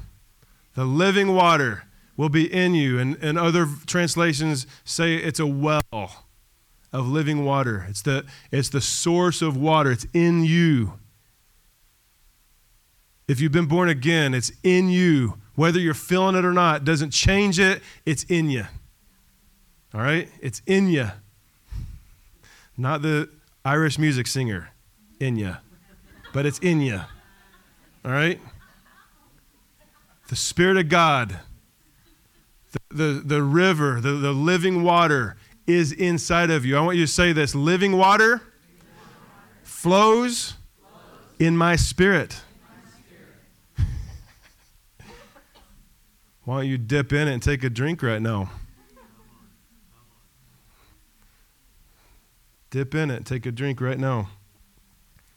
The 0.75 0.85
living 0.85 1.35
water 1.35 1.85
will 2.17 2.29
be 2.29 2.53
in 2.53 2.75
you. 2.75 2.99
And, 2.99 3.17
and 3.23 3.39
other 3.39 3.69
translations 3.87 4.67
say 4.85 5.17
it's 5.17 5.41
a 5.41 5.47
well 5.47 5.83
of 5.93 7.09
living 7.09 7.45
water. 7.45 7.87
It's 7.89 8.03
the, 8.03 8.25
it's 8.51 8.69
the 8.69 8.81
source 8.81 9.43
of 9.43 9.57
water. 9.57 9.91
It's 9.91 10.07
in 10.13 10.45
you. 10.45 10.95
If 13.29 13.41
you've 13.41 13.53
been 13.53 13.67
born 13.67 13.89
again, 13.89 14.35
it's 14.35 14.53
in 14.63 14.91
you. 14.91 15.39
Whether 15.55 15.79
you're 15.79 15.95
feeling 15.95 16.37
it 16.37 16.45
or 16.45 16.53
not, 16.53 16.85
doesn't 16.85 17.11
change 17.11 17.59
it. 17.59 17.83
It's 18.05 18.25
in 18.25 18.51
you. 18.51 18.67
All 19.95 20.01
right? 20.01 20.29
It's 20.41 20.63
in 20.67 20.89
you. 20.89 21.11
Not 22.77 23.03
the 23.03 23.29
Irish 23.65 23.99
music 23.99 24.27
singer, 24.27 24.71
in 25.21 25.37
you, 25.37 25.57
but 26.33 26.47
it's 26.47 26.59
in 26.59 26.81
you. 26.81 27.01
All 28.05 28.11
right? 28.11 28.41
The 30.33 30.37
Spirit 30.37 30.79
of 30.79 30.89
God, 30.89 31.41
the, 32.73 32.81
the, 32.89 33.23
the 33.23 33.43
river, 33.43 34.01
the, 34.01 34.13
the 34.13 34.33
living 34.33 34.83
water 34.83 35.37
is 35.67 35.93
inside 35.93 36.51
of 36.51 36.65
you. 36.65 36.75
I 36.75 36.81
want 36.81 36.97
you 36.97 37.05
to 37.05 37.13
say 37.13 37.35
this 37.35 37.55
living 37.55 37.99
water 37.99 38.41
flows 39.63 40.55
in 41.39 41.55
my 41.55 41.77
spirit. 41.77 42.41
Why 46.45 46.61
don't 46.61 46.67
you 46.67 46.79
dip 46.79 47.13
in 47.13 47.29
it 47.29 47.35
and 47.35 47.43
take 47.43 47.63
a 47.63 47.69
drink 47.69 48.03
right 48.03 48.23
now? 48.23 48.51
Dip 52.71 52.95
in 52.95 53.11
it, 53.11 53.27
take 53.27 53.45
a 53.45 53.53
drink 53.53 53.83
right 53.83 53.99
now. 53.99 54.31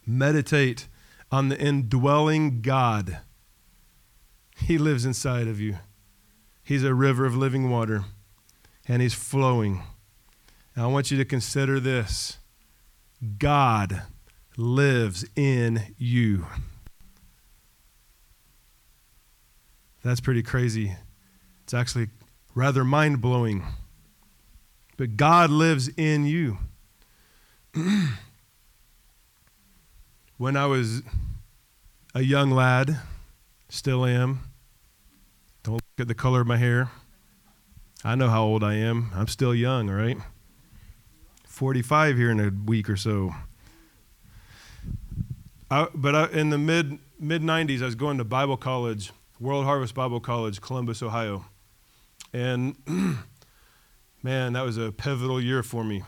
Meditate 0.07 0.87
on 1.33 1.49
the 1.49 1.59
indwelling 1.59 2.61
God. 2.61 3.19
He 4.55 4.77
lives 4.77 5.05
inside 5.05 5.47
of 5.47 5.59
you. 5.59 5.77
He's 6.63 6.83
a 6.83 6.93
river 6.93 7.25
of 7.25 7.35
living 7.35 7.69
water, 7.69 8.05
and 8.87 9.01
He's 9.01 9.13
flowing. 9.13 9.83
And 10.75 10.83
I 10.83 10.87
want 10.87 11.11
you 11.11 11.17
to 11.17 11.25
consider 11.25 11.79
this 11.79 12.37
God 13.37 14.01
lives 14.57 15.25
in 15.35 15.93
you. 15.97 16.47
That's 20.03 20.19
pretty 20.19 20.43
crazy. 20.43 20.95
It's 21.63 21.73
actually 21.73 22.09
rather 22.53 22.83
mind 22.83 23.21
blowing. 23.21 23.63
But 24.97 25.17
God 25.17 25.49
lives 25.49 25.89
in 25.97 26.25
you. 26.25 26.59
when 30.37 30.55
I 30.55 30.67
was 30.67 31.01
a 32.13 32.21
young 32.21 32.51
lad, 32.51 32.99
still 33.75 34.05
am, 34.05 34.39
don't 35.63 35.75
look 35.75 35.83
at 35.99 36.07
the 36.07 36.15
color 36.15 36.41
of 36.41 36.47
my 36.47 36.57
hair. 36.57 36.89
I 38.03 38.15
know 38.15 38.29
how 38.29 38.43
old 38.43 38.63
I 38.63 38.75
am. 38.75 39.11
I'm 39.13 39.27
still 39.27 39.53
young, 39.53 39.89
right? 39.89 40.17
45 41.45 42.17
here 42.17 42.31
in 42.31 42.39
a 42.39 42.51
week 42.65 42.89
or 42.89 42.95
so. 42.95 43.33
I, 45.69 45.87
but 45.93 46.15
I, 46.15 46.27
in 46.29 46.51
the 46.51 46.57
mid 46.57 46.99
mid 47.19 47.41
90s, 47.41 47.81
I 47.81 47.85
was 47.85 47.95
going 47.95 48.17
to 48.17 48.23
Bible 48.23 48.57
college 48.57 49.11
World 49.39 49.65
Harvest 49.65 49.93
Bible 49.93 50.19
College, 50.19 50.61
Columbus, 50.61 51.03
Ohio. 51.03 51.45
And 52.31 52.75
man, 54.23 54.53
that 54.53 54.63
was 54.63 54.77
a 54.77 54.91
pivotal 54.91 55.41
year 55.41 55.63
for 55.63 55.83
me. 55.83 56.03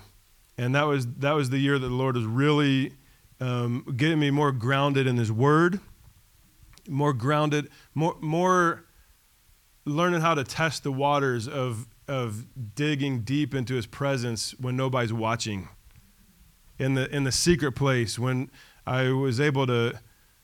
And 0.57 0.73
that 0.75 0.83
was, 0.83 1.05
that 1.17 1.33
was 1.33 1.49
the 1.49 1.59
year 1.59 1.77
that 1.77 1.87
the 1.87 1.93
Lord 1.93 2.15
was 2.15 2.25
really 2.25 2.93
um, 3.41 3.85
getting 3.97 4.19
me 4.19 4.31
more 4.31 4.51
grounded 4.51 5.07
in 5.07 5.17
His 5.17 5.31
Word, 5.31 5.79
more 6.87 7.13
grounded, 7.13 7.69
more, 7.93 8.15
more 8.21 8.85
learning 9.85 10.21
how 10.21 10.33
to 10.33 10.43
test 10.43 10.83
the 10.83 10.91
waters 10.91 11.47
of, 11.47 11.87
of 12.07 12.45
digging 12.75 13.21
deep 13.21 13.53
into 13.53 13.75
His 13.75 13.85
presence 13.85 14.55
when 14.59 14.75
nobody's 14.75 15.13
watching. 15.13 15.69
In 16.79 16.93
the, 16.93 17.13
in 17.15 17.23
the 17.23 17.31
secret 17.31 17.71
place, 17.71 18.19
when 18.19 18.51
I 18.85 19.11
was 19.11 19.39
able 19.39 19.65
to 19.67 19.99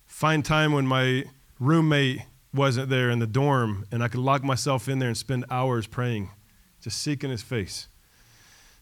find 0.06 0.44
time 0.44 0.74
when 0.74 0.88
my 0.88 1.26
roommate 1.60 2.22
wasn't 2.54 2.90
there 2.90 3.10
in 3.10 3.20
the 3.20 3.28
dorm, 3.28 3.86
and 3.92 4.04
I 4.04 4.08
could 4.08 4.20
lock 4.20 4.44
myself 4.44 4.88
in 4.88 5.00
there 5.00 5.10
and 5.10 5.18
spend 5.18 5.46
hours 5.50 5.88
praying, 5.88 6.32
just 6.82 7.00
seeking 7.02 7.30
His 7.30 7.44
face. 7.44 7.88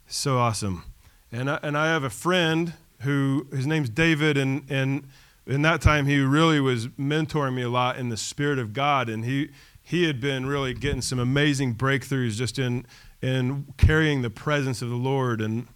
So 0.07 0.37
awesome. 0.37 0.83
And 1.31 1.49
I, 1.49 1.59
and 1.63 1.77
I 1.77 1.87
have 1.87 2.03
a 2.03 2.09
friend 2.09 2.73
who 3.01 3.47
his 3.51 3.67
name's 3.67 3.89
David, 3.89 4.37
and 4.37 4.63
and 4.69 5.07
in 5.51 5.61
that 5.63 5.81
time 5.81 6.05
he 6.05 6.19
really 6.19 6.59
was 6.59 6.87
mentoring 6.89 7.53
me 7.53 7.61
a 7.61 7.69
lot 7.69 7.97
in 7.97 8.09
the 8.09 8.17
Spirit 8.17 8.57
of 8.57 8.73
God, 8.73 9.09
and 9.09 9.25
he 9.25 9.49
he 9.83 10.05
had 10.05 10.21
been 10.21 10.45
really 10.45 10.73
getting 10.73 11.01
some 11.01 11.19
amazing 11.19 11.75
breakthroughs 11.75 12.35
just 12.35 12.57
in 12.57 12.85
in 13.21 13.73
carrying 13.77 14.21
the 14.21 14.29
presence 14.29 14.81
of 14.81 14.89
the 14.89 14.95
Lord 14.95 15.41
and 15.41 15.67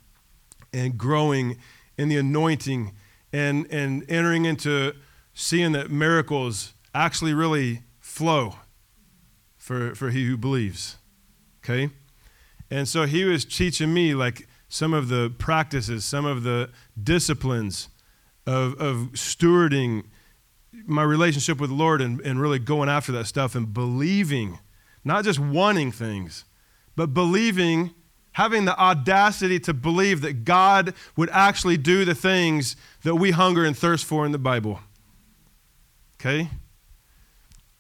and 0.74 0.98
growing 0.98 1.58
in 1.98 2.10
the 2.10 2.18
anointing 2.18 2.94
and 3.34 3.68
and 3.72 4.10
entering 4.10 4.46
into 4.46 4.94
seeing 5.34 5.74
that 5.74 5.92
miracles 5.92 6.74
actually 6.94 7.34
really 7.34 7.82
flow 8.00 8.56
for, 9.58 9.94
for 9.94 10.12
he 10.12 10.26
who 10.26 10.38
believes. 10.38 10.98
Okay? 11.64 11.90
And 12.72 12.88
so 12.88 13.06
he 13.06 13.26
was 13.26 13.44
teaching 13.44 13.94
me 13.94 14.16
like 14.16 14.48
some 14.70 14.94
of 14.94 15.10
the 15.10 15.34
practices, 15.38 16.06
some 16.06 16.26
of 16.26 16.44
the 16.44 16.70
disciplines 17.02 17.90
of, 18.46 18.80
of 18.80 19.12
stewarding 19.14 20.04
my 20.86 21.04
relationship 21.04 21.60
with 21.60 21.70
the 21.70 21.76
Lord 21.76 22.02
and, 22.02 22.20
and 22.22 22.40
really 22.40 22.60
going 22.60 22.90
after 22.90 23.12
that 23.14 23.26
stuff 23.26 23.56
and 23.56 23.74
believing, 23.74 24.60
not 25.04 25.24
just 25.24 25.40
wanting 25.40 25.92
things, 25.92 26.46
but 26.96 27.14
believing, 27.14 27.92
having 28.34 28.66
the 28.66 28.78
audacity 28.78 29.60
to 29.62 29.74
believe 29.74 30.22
that 30.22 30.44
God 30.44 30.94
would 31.16 31.30
actually 31.32 31.78
do 31.78 32.06
the 32.06 32.16
things 32.16 32.76
that 33.04 33.16
we 33.16 33.32
hunger 33.32 33.66
and 33.66 33.78
thirst 33.78 34.06
for 34.06 34.26
in 34.26 34.32
the 34.32 34.38
Bible. 34.38 34.80
Okay? 36.20 36.50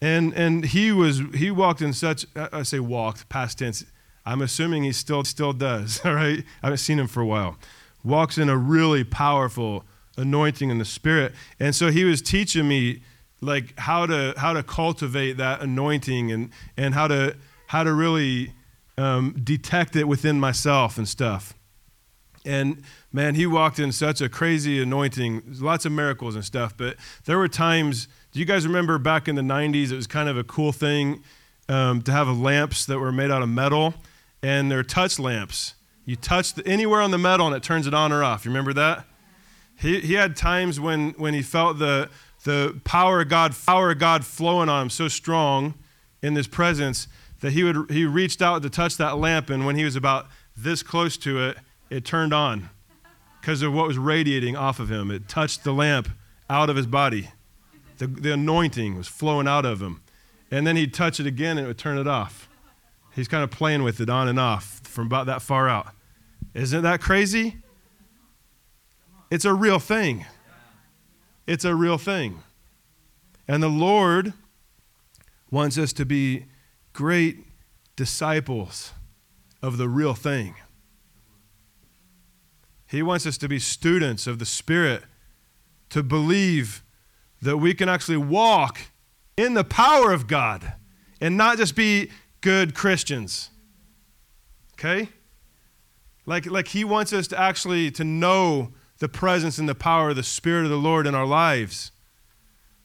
And, 0.01 0.33
and 0.33 0.65
he 0.65 0.91
was 0.91 1.21
he 1.33 1.49
walked 1.51 1.81
in 1.81 1.93
such 1.93 2.25
I 2.35 2.63
say 2.63 2.79
walked 2.79 3.27
past 3.29 3.59
tense. 3.59 3.85
I'm 4.25 4.41
assuming 4.41 4.83
he 4.83 4.91
still 4.91 5.23
still 5.23 5.53
does. 5.53 6.01
All 6.05 6.13
right, 6.13 6.39
I 6.61 6.67
haven't 6.67 6.77
seen 6.77 6.99
him 6.99 7.07
for 7.07 7.21
a 7.21 7.25
while. 7.25 7.57
Walks 8.03 8.37
in 8.37 8.49
a 8.49 8.57
really 8.57 9.03
powerful 9.03 9.83
anointing 10.17 10.69
in 10.69 10.77
the 10.77 10.85
spirit, 10.85 11.33
and 11.59 11.75
so 11.75 11.91
he 11.91 12.03
was 12.03 12.21
teaching 12.21 12.67
me 12.67 13.01
like 13.41 13.77
how 13.79 14.05
to 14.05 14.33
how 14.37 14.53
to 14.53 14.63
cultivate 14.63 15.33
that 15.37 15.61
anointing 15.61 16.31
and 16.31 16.51
and 16.77 16.93
how 16.93 17.07
to 17.07 17.35
how 17.67 17.83
to 17.83 17.93
really 17.93 18.53
um, 18.97 19.35
detect 19.43 19.95
it 19.95 20.07
within 20.07 20.39
myself 20.39 20.97
and 20.97 21.07
stuff. 21.07 21.53
And 22.45 22.83
man, 23.11 23.35
he 23.35 23.47
walked 23.47 23.79
in 23.79 23.91
such 23.91 24.21
a 24.21 24.29
crazy 24.29 24.81
anointing, 24.81 25.41
lots 25.59 25.85
of 25.85 25.91
miracles 25.91 26.35
and 26.35 26.45
stuff. 26.45 26.77
But 26.77 26.97
there 27.25 27.37
were 27.37 27.47
times 27.47 28.07
do 28.35 28.39
you 28.41 28.45
guys 28.45 28.67
remember 28.67 28.97
back 28.97 29.29
in 29.29 29.35
the 29.35 29.41
90s, 29.41 29.93
it 29.93 29.95
was 29.95 30.07
kind 30.07 30.27
of 30.27 30.37
a 30.37 30.43
cool 30.43 30.73
thing 30.73 31.23
um, 31.69 32.01
to 32.01 32.11
have 32.11 32.27
lamps 32.27 32.85
that 32.87 32.99
were 32.99 33.13
made 33.13 33.31
out 33.31 33.41
of 33.41 33.47
metal, 33.47 33.93
and 34.43 34.69
they're 34.69 34.83
touch 34.83 35.19
lamps. 35.19 35.73
You 36.03 36.17
touch 36.17 36.53
the, 36.53 36.67
anywhere 36.67 36.99
on 36.99 37.11
the 37.11 37.17
metal 37.17 37.47
and 37.47 37.55
it 37.55 37.63
turns 37.63 37.87
it 37.87 37.93
on 37.93 38.11
or 38.11 38.25
off. 38.25 38.43
You 38.43 38.51
remember 38.51 38.73
that? 38.73 39.05
He, 39.77 39.99
he 39.99 40.13
had 40.13 40.35
times 40.35 40.79
when, 40.79 41.11
when 41.11 41.33
he 41.33 41.41
felt 41.41 41.79
the, 41.79 42.09
the 42.43 42.79
power 42.83 43.21
of 43.21 43.29
God, 43.29 43.53
power 43.65 43.91
of 43.91 43.99
God 43.99 44.25
flowing 44.25 44.69
on 44.69 44.83
him 44.83 44.89
so 44.89 45.07
strong 45.07 45.73
in 46.21 46.33
this 46.33 46.47
presence 46.47 47.07
that 47.41 47.51
he 47.51 47.63
would 47.63 47.91
he 47.91 48.05
reached 48.05 48.41
out 48.41 48.63
to 48.63 48.69
touch 48.69 48.97
that 48.97 49.17
lamp, 49.17 49.49
and 49.49 49.65
when 49.65 49.75
he 49.75 49.83
was 49.83 49.95
about 49.95 50.27
this 50.55 50.81
close 50.81 51.17
to 51.17 51.43
it, 51.43 51.57
it 51.89 52.05
turned 52.05 52.33
on 52.33 52.69
because 53.39 53.61
of 53.61 53.73
what 53.73 53.85
was 53.85 53.97
radiating 53.97 54.55
off 54.55 54.79
of 54.79 54.89
him. 54.89 55.11
It 55.11 55.27
touched 55.27 55.63
the 55.63 55.73
lamp 55.73 56.09
out 56.49 56.69
of 56.69 56.75
his 56.75 56.87
body. 56.87 57.29
The, 57.97 58.07
the 58.07 58.33
anointing 58.33 58.97
was 58.97 59.07
flowing 59.07 59.47
out 59.47 59.65
of 59.65 59.81
him. 59.81 60.01
And 60.49 60.65
then 60.65 60.75
he'd 60.75 60.93
touch 60.93 61.19
it 61.19 61.27
again 61.27 61.57
and 61.57 61.65
it 61.65 61.67
would 61.67 61.77
turn 61.77 61.97
it 61.97 62.07
off. 62.07 62.49
He's 63.13 63.27
kind 63.27 63.43
of 63.43 63.51
playing 63.51 63.83
with 63.83 63.99
it 64.01 64.09
on 64.09 64.27
and 64.27 64.39
off 64.39 64.81
from 64.83 65.05
about 65.05 65.27
that 65.27 65.41
far 65.41 65.69
out. 65.69 65.89
Isn't 66.53 66.81
that 66.83 67.01
crazy? 67.01 67.57
It's 69.31 69.45
a 69.45 69.53
real 69.53 69.79
thing. 69.79 70.25
It's 71.47 71.65
a 71.65 71.75
real 71.75 71.97
thing. 71.97 72.39
And 73.47 73.61
the 73.61 73.69
Lord 73.69 74.33
wants 75.51 75.77
us 75.77 75.93
to 75.93 76.05
be 76.05 76.45
great 76.93 77.45
disciples 77.95 78.91
of 79.61 79.77
the 79.77 79.87
real 79.87 80.13
thing. 80.13 80.55
He 82.87 83.01
wants 83.01 83.25
us 83.25 83.37
to 83.39 83.47
be 83.47 83.59
students 83.59 84.27
of 84.27 84.39
the 84.39 84.45
Spirit, 84.45 85.03
to 85.89 86.03
believe 86.03 86.83
that 87.41 87.57
we 87.57 87.73
can 87.73 87.89
actually 87.89 88.17
walk 88.17 88.79
in 89.37 89.53
the 89.53 89.63
power 89.63 90.11
of 90.11 90.27
God 90.27 90.73
and 91.19 91.35
not 91.37 91.57
just 91.57 91.75
be 91.75 92.09
good 92.41 92.75
Christians. 92.75 93.49
Okay? 94.73 95.09
Like, 96.25 96.45
like 96.45 96.69
he 96.69 96.83
wants 96.83 97.13
us 97.13 97.27
to 97.27 97.39
actually 97.39 97.91
to 97.91 98.03
know 98.03 98.73
the 98.99 99.09
presence 99.09 99.57
and 99.57 99.67
the 99.67 99.75
power 99.75 100.09
of 100.09 100.15
the 100.15 100.23
Spirit 100.23 100.63
of 100.63 100.69
the 100.69 100.77
Lord 100.77 101.05
in 101.07 101.15
our 101.15 101.25
lives. 101.25 101.91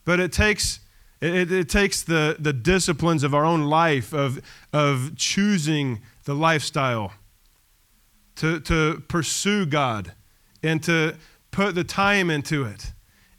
But 0.04 0.20
it 0.20 0.32
takes 0.32 0.80
it, 1.20 1.52
it, 1.52 1.68
takes 1.68 2.02
the, 2.02 2.36
the 2.38 2.54
disciplines 2.54 3.22
of 3.22 3.34
our 3.34 3.44
own 3.44 3.64
life 3.64 4.14
of, 4.14 4.40
of 4.72 5.16
choosing 5.16 6.00
the 6.24 6.34
lifestyle 6.34 7.12
to, 8.36 8.58
to 8.60 9.02
pursue 9.06 9.66
God 9.66 10.12
and 10.62 10.82
to 10.84 11.16
put 11.50 11.74
the 11.74 11.84
time 11.84 12.30
into 12.30 12.64
it 12.64 12.92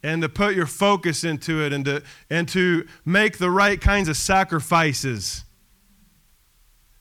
and 0.04 0.22
to 0.22 0.30
put 0.30 0.56
your 0.56 0.68
focus 0.68 1.24
into 1.24 1.64
it 1.64 1.74
and 1.74 1.86
to, 1.86 2.04
and 2.30 2.48
to 2.50 2.86
make 3.04 3.40
the 3.40 3.50
right 3.50 3.82
kinds 3.82 4.08
of 4.08 4.18
sacrifices. 4.18 5.44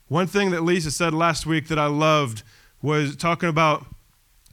One 0.09 0.27
thing 0.27 0.51
that 0.51 0.63
Lisa 0.63 0.91
said 0.91 1.13
last 1.13 1.45
week 1.45 1.69
that 1.69 1.79
I 1.79 1.87
loved 1.87 2.43
was 2.81 3.17
talking 3.17 3.51
about 3.51 3.87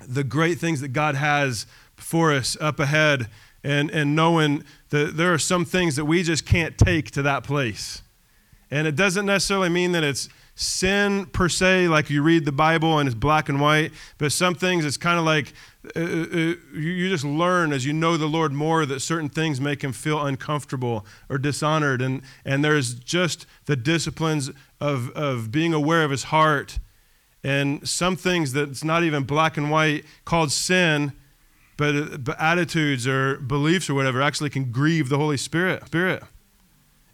the 0.05 0.23
great 0.23 0.59
things 0.59 0.81
that 0.81 0.89
God 0.89 1.15
has 1.15 1.65
for 1.95 2.33
us 2.33 2.57
up 2.61 2.79
ahead 2.79 3.27
and, 3.63 3.89
and 3.91 4.15
knowing 4.15 4.63
that 4.89 5.17
there 5.17 5.33
are 5.33 5.39
some 5.39 5.65
things 5.65 5.95
that 5.95 6.05
we 6.05 6.23
just 6.23 6.45
can't 6.45 6.77
take 6.77 7.11
to 7.11 7.21
that 7.23 7.43
place. 7.43 8.01
And 8.69 8.87
it 8.87 8.95
doesn't 8.95 9.25
necessarily 9.25 9.69
mean 9.69 9.93
that 9.93 10.03
it's 10.03 10.29
sin 10.55 11.25
per 11.27 11.47
se, 11.47 11.87
like 11.87 12.09
you 12.09 12.21
read 12.23 12.43
the 12.45 12.51
Bible 12.51 12.97
and 12.97 13.07
it's 13.07 13.15
black 13.15 13.47
and 13.47 13.61
white, 13.61 13.91
but 14.17 14.31
some 14.31 14.55
things 14.55 14.85
it's 14.85 14.97
kind 14.97 15.19
of 15.19 15.25
like 15.25 15.53
uh, 15.95 15.99
uh, 15.99 16.53
you 16.73 17.09
just 17.09 17.23
learn 17.23 17.71
as 17.71 17.85
you 17.85 17.93
know 17.93 18.17
the 18.17 18.25
Lord 18.25 18.51
more 18.51 18.85
that 18.85 18.99
certain 18.99 19.29
things 19.29 19.61
make 19.61 19.83
him 19.83 19.93
feel 19.93 20.25
uncomfortable 20.25 21.05
or 21.29 21.37
dishonored. 21.37 22.01
And, 22.01 22.21
and 22.43 22.65
there's 22.65 22.95
just 22.95 23.45
the 23.65 23.75
disciplines 23.75 24.49
of, 24.81 25.11
of 25.11 25.51
being 25.51 25.73
aware 25.73 26.03
of 26.03 26.11
his 26.11 26.23
heart. 26.23 26.79
And 27.43 27.87
some 27.87 28.15
things 28.15 28.53
that's 28.53 28.83
not 28.83 29.03
even 29.03 29.23
black 29.23 29.57
and 29.57 29.71
white 29.71 30.05
called 30.25 30.51
sin, 30.51 31.13
but, 31.77 32.23
but 32.23 32.39
attitudes 32.39 33.07
or 33.07 33.37
beliefs 33.37 33.89
or 33.89 33.93
whatever 33.93 34.21
actually 34.21 34.49
can 34.49 34.71
grieve 34.71 35.09
the 35.09 35.17
Holy 35.17 35.37
Spirit. 35.37 35.85
Spirit. 35.85 36.23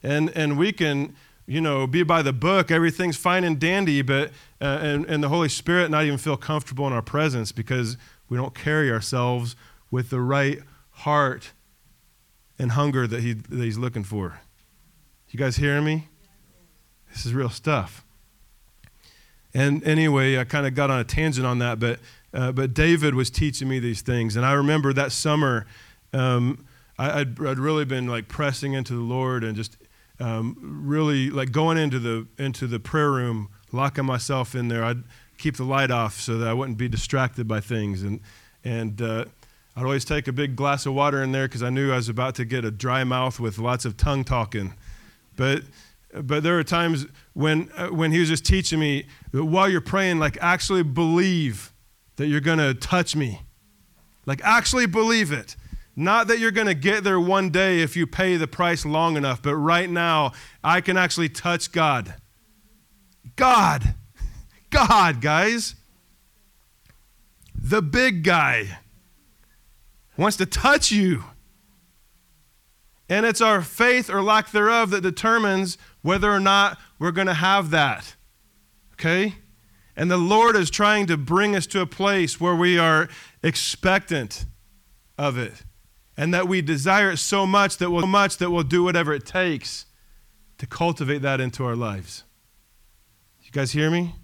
And, 0.02 0.30
and 0.36 0.58
we 0.58 0.72
can 0.72 1.16
you 1.46 1.60
know, 1.60 1.86
be 1.86 2.04
by 2.04 2.22
the 2.22 2.34
book, 2.34 2.72
everything's 2.72 3.18
fine 3.18 3.44
and 3.44 3.60
dandy, 3.60 4.02
but 4.02 4.32
uh, 4.62 4.80
and, 4.82 5.06
and 5.06 5.24
the 5.24 5.30
Holy 5.30 5.50
Spirit 5.50 5.92
not 5.92 6.06
even 6.06 6.18
feel 6.18 6.38
comfortable 6.38 6.88
in 6.88 6.94
our 6.94 7.02
presence 7.02 7.52
because 7.52 7.98
we 8.30 8.38
don't 8.38 8.56
carry 8.56 8.90
ourselves 8.90 9.56
with 9.92 10.10
the 10.10 10.22
right 10.22 10.60
heart 10.92 11.52
and 12.58 12.72
hunger 12.72 13.08
that, 13.08 13.22
he, 13.22 13.34
that 13.34 13.64
He's 13.64 13.78
looking 13.78 14.04
for. 14.04 14.40
You 15.30 15.40
guys 15.40 15.58
hearing 15.58 15.84
me? 15.84 16.08
This 17.12 17.26
is 17.26 17.34
real 17.34 17.50
stuff. 17.50 18.06
And 19.54 19.84
anyway, 19.84 20.38
I 20.38 20.45
kind 20.45 20.66
of 20.66 20.74
got 20.74 20.89
on 20.89 20.99
a 20.99 21.04
tangent 21.04 21.45
on 21.45 21.60
that, 21.60 21.80
but 21.80 21.99
uh, 22.34 22.51
but 22.51 22.74
David 22.74 23.14
was 23.14 23.30
teaching 23.30 23.68
me 23.68 23.78
these 23.80 24.01
things, 24.01 24.36
and 24.36 24.45
I 24.45 24.54
remember 24.54 24.91
that 24.93 25.12
summer, 25.12 25.68
um, 26.14 26.66
I, 26.97 27.20
would 27.20 27.45
I'd 27.45 27.60
really 27.60 27.86
been 27.86 28.08
like 28.08 28.28
pressing 28.28 28.74
into 28.74 28.93
the 28.93 29.01
Lord 29.01 29.43
and 29.43 29.56
just 29.56 29.78
um, 30.20 30.58
really 30.60 31.30
like 31.30 31.51
going 31.51 31.78
into 31.78 31.99
the 31.99 32.28
into 32.39 32.66
the 32.66 32.80
prayer 32.80 33.12
room, 33.12 33.49
locking 33.72 34.06
myself 34.06 34.56
in 34.56 34.68
there. 34.68 34.84
I'd 34.84 35.04
keep 35.38 35.58
the 35.58 35.64
light 35.64 35.91
off 35.91 36.20
so 36.20 36.38
that 36.39 36.47
I 36.47 36.54
wouldn't 36.54 36.80
be 36.80 36.88
distracted 36.88 37.47
by 37.47 37.60
things, 37.60 38.01
and 38.01 38.20
and 38.64 38.99
uh, 38.99 39.26
I'd 39.76 39.84
always 39.84 40.06
take 40.06 40.28
a 40.28 40.34
big 40.34 40.56
glass 40.56 40.88
of 40.88 40.93
water 40.93 41.22
in 41.22 41.32
there 41.32 41.47
because 41.47 41.62
I 41.62 41.70
knew 41.70 41.91
I 41.91 41.97
was 41.97 42.10
about 42.10 42.34
to 42.36 42.45
get 42.45 42.66
a 42.66 42.72
dry 42.72 43.04
mouth 43.04 43.39
with 43.39 43.60
lots 43.60 43.86
of 43.86 43.97
tongue 43.97 44.24
talking. 44.24 44.74
But 45.36 45.64
but 46.22 46.43
there 46.43 46.55
were 46.55 46.64
times 46.64 47.07
when 47.34 47.70
uh, 47.76 47.88
when 47.88 48.11
he 48.11 48.20
was 48.20 48.30
just 48.30 48.45
teaching 48.45 48.80
me 48.80 49.05
that 49.32 49.45
while 49.45 49.68
you're 49.68 49.82
praying, 49.82 50.20
like 50.20 50.38
actually 50.41 50.84
believe 50.84 51.74
that 52.18 52.28
you're 52.28 52.41
going 52.41 52.59
to 52.59 52.74
touch 52.74 53.16
me, 53.16 53.41
like 54.26 54.41
actually 54.43 54.86
believe 54.86 55.32
it. 55.32 55.55
Not 55.95 56.28
that 56.28 56.39
you're 56.39 56.51
going 56.51 56.68
to 56.68 56.74
get 56.74 57.03
there 57.03 57.20
one 57.20 57.49
day 57.51 57.82
if 57.82 57.95
you 57.95 58.07
pay 58.07 58.36
the 58.36 58.47
price 58.47 58.84
long 58.84 59.16
enough, 59.16 59.43
but 59.43 59.55
right 59.55 59.89
now, 59.89 60.32
I 60.64 60.82
can 60.82 60.97
actually 60.97 61.30
touch 61.30 61.72
God. 61.72 62.16
God. 63.36 63.93
God, 64.72 65.22
guys. 65.22 65.76
The 67.55 67.82
big 67.82 68.24
guy 68.24 68.80
wants 70.18 70.38
to 70.38 70.45
touch 70.47 70.91
you. 70.91 71.24
And 73.10 73.26
it's 73.26 73.41
our 73.41 73.62
faith 73.62 74.10
or 74.10 74.22
lack 74.22 74.51
thereof 74.51 74.89
that 74.91 75.01
determines 75.01 75.78
whether 76.01 76.32
or 76.32 76.39
not 76.39 76.80
we're 76.99 77.12
going 77.12 77.28
to 77.28 77.34
have 77.34 77.70
that. 77.72 78.16
Okay? 78.93 79.36
And 79.95 80.10
the 80.10 80.18
Lord 80.18 80.56
is 80.56 80.70
trying 80.70 81.06
to 81.08 81.18
bring 81.18 81.56
us 81.56 81.68
to 81.68 81.82
a 81.82 81.86
place 81.86 82.39
where 82.39 82.56
we 82.56 82.78
are 82.80 83.10
expectant 83.43 84.45
of 85.18 85.38
it 85.38 85.64
and 86.18 86.34
that 86.34 86.47
we 86.47 86.62
desire 86.62 87.12
it 87.12 87.18
so 87.18 87.45
much 87.45 87.78
that 87.78 87.91
we'll, 87.91 88.01
so 88.01 88.08
much 88.08 88.38
that 88.38 88.49
we'll 88.49 88.64
do 88.64 88.84
whatever 88.84 89.14
it 89.14 89.26
takes 89.26 89.86
to 90.58 90.66
cultivate 90.66 91.22
that 91.22 91.39
into 91.39 91.66
our 91.66 91.76
lives. 91.76 92.24
You 93.41 93.51
guys 93.51 93.72
hear 93.72 93.91
me? 93.91 94.16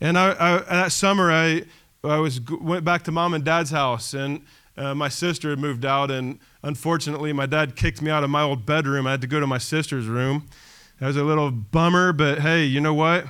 And 0.00 0.18
I, 0.18 0.30
I, 0.30 0.58
that 0.58 0.92
summer, 0.92 1.30
I, 1.30 1.64
I 2.02 2.18
was, 2.18 2.40
went 2.40 2.84
back 2.84 3.02
to 3.04 3.12
mom 3.12 3.34
and 3.34 3.44
dad's 3.44 3.70
house, 3.70 4.14
and 4.14 4.44
uh, 4.80 4.94
my 4.94 5.08
sister 5.08 5.50
had 5.50 5.58
moved 5.58 5.84
out, 5.84 6.10
and 6.10 6.38
unfortunately, 6.62 7.34
my 7.34 7.44
dad 7.44 7.76
kicked 7.76 8.00
me 8.00 8.10
out 8.10 8.24
of 8.24 8.30
my 8.30 8.40
old 8.42 8.64
bedroom. 8.64 9.06
I 9.06 9.10
had 9.10 9.20
to 9.20 9.26
go 9.26 9.38
to 9.38 9.46
my 9.46 9.58
sister's 9.58 10.06
room. 10.06 10.48
That 10.98 11.08
was 11.08 11.16
a 11.18 11.22
little 11.22 11.50
bummer, 11.50 12.14
but 12.14 12.38
hey, 12.38 12.64
you 12.64 12.80
know 12.80 12.94
what? 12.94 13.26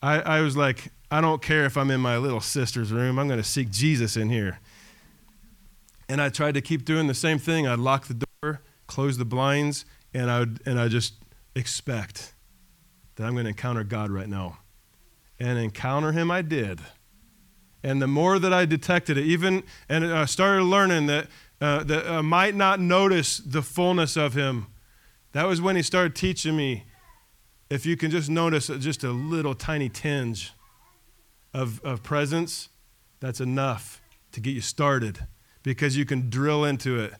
I, 0.00 0.20
I 0.20 0.40
was 0.42 0.56
like, 0.56 0.92
I 1.10 1.20
don't 1.20 1.42
care 1.42 1.64
if 1.64 1.76
I'm 1.76 1.90
in 1.90 2.00
my 2.00 2.18
little 2.18 2.40
sister's 2.40 2.92
room. 2.92 3.18
I'm 3.18 3.26
going 3.26 3.40
to 3.40 3.48
seek 3.48 3.70
Jesus 3.70 4.16
in 4.16 4.30
here. 4.30 4.60
And 6.08 6.22
I 6.22 6.28
tried 6.28 6.54
to 6.54 6.60
keep 6.60 6.84
doing 6.84 7.08
the 7.08 7.14
same 7.14 7.38
thing. 7.38 7.66
I'd 7.66 7.80
lock 7.80 8.06
the 8.06 8.24
door, 8.42 8.60
close 8.86 9.18
the 9.18 9.24
blinds, 9.24 9.84
and 10.14 10.30
I 10.30 10.38
would 10.40 10.60
and 10.66 10.78
I 10.78 10.86
just 10.88 11.14
expect 11.56 12.32
that 13.16 13.24
I'm 13.24 13.32
going 13.32 13.44
to 13.44 13.50
encounter 13.50 13.82
God 13.82 14.10
right 14.10 14.28
now. 14.28 14.58
And 15.40 15.58
encounter 15.58 16.12
him 16.12 16.30
I 16.30 16.42
did. 16.42 16.80
And 17.82 18.00
the 18.00 18.06
more 18.06 18.38
that 18.38 18.52
I 18.52 18.64
detected 18.64 19.18
it, 19.18 19.24
even 19.24 19.64
and 19.88 20.06
I 20.06 20.24
started 20.26 20.64
learning 20.64 21.06
that 21.06 21.28
uh, 21.60 21.84
that 21.84 22.08
I 22.08 22.20
might 22.20 22.54
not 22.54 22.80
notice 22.80 23.38
the 23.38 23.62
fullness 23.62 24.16
of 24.16 24.34
him. 24.34 24.66
That 25.32 25.46
was 25.46 25.60
when 25.60 25.76
he 25.76 25.82
started 25.82 26.14
teaching 26.14 26.56
me 26.56 26.84
if 27.72 27.86
you 27.86 27.96
can 27.96 28.10
just 28.10 28.28
notice 28.28 28.66
just 28.66 29.02
a 29.02 29.12
little 29.12 29.54
tiny 29.54 29.88
tinge 29.88 30.52
of, 31.54 31.82
of 31.82 32.02
presence, 32.02 32.68
that's 33.18 33.40
enough 33.40 34.02
to 34.32 34.40
get 34.40 34.50
you 34.50 34.60
started 34.60 35.26
because 35.62 35.96
you 35.96 36.04
can 36.04 36.28
drill 36.28 36.66
into 36.66 36.98
it. 37.00 37.14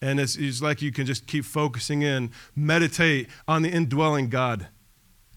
And 0.00 0.20
it's, 0.20 0.36
it's 0.36 0.62
like 0.62 0.80
you 0.80 0.92
can 0.92 1.06
just 1.06 1.26
keep 1.26 1.44
focusing 1.44 2.02
in, 2.02 2.30
meditate 2.54 3.28
on 3.48 3.62
the 3.62 3.68
indwelling 3.68 4.28
God. 4.28 4.68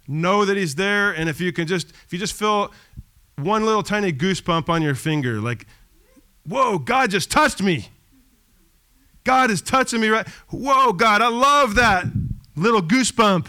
Know 0.08 0.46
that 0.46 0.56
He's 0.56 0.76
there, 0.76 1.12
and 1.12 1.30
if 1.30 1.42
you 1.42 1.52
can 1.52 1.66
just, 1.66 1.90
if 1.90 2.14
you 2.14 2.20
just 2.20 2.34
feel 2.34 2.72
one 3.42 3.66
little 3.66 3.84
tiny 3.84 4.14
goosebump 4.14 4.70
on 4.70 4.82
your 4.82 4.96
finger, 4.96 5.40
like, 5.40 5.66
whoa, 6.48 6.78
God 6.78 7.12
just 7.12 7.32
touched 7.32 7.62
me. 7.62 7.90
God 9.24 9.52
is 9.52 9.62
touching 9.62 10.02
me 10.02 10.10
right. 10.10 10.28
Whoa, 10.50 10.94
God, 10.94 11.22
I 11.22 11.28
love 11.28 11.76
that 11.76 12.06
little 12.56 12.82
goosebump. 12.82 13.48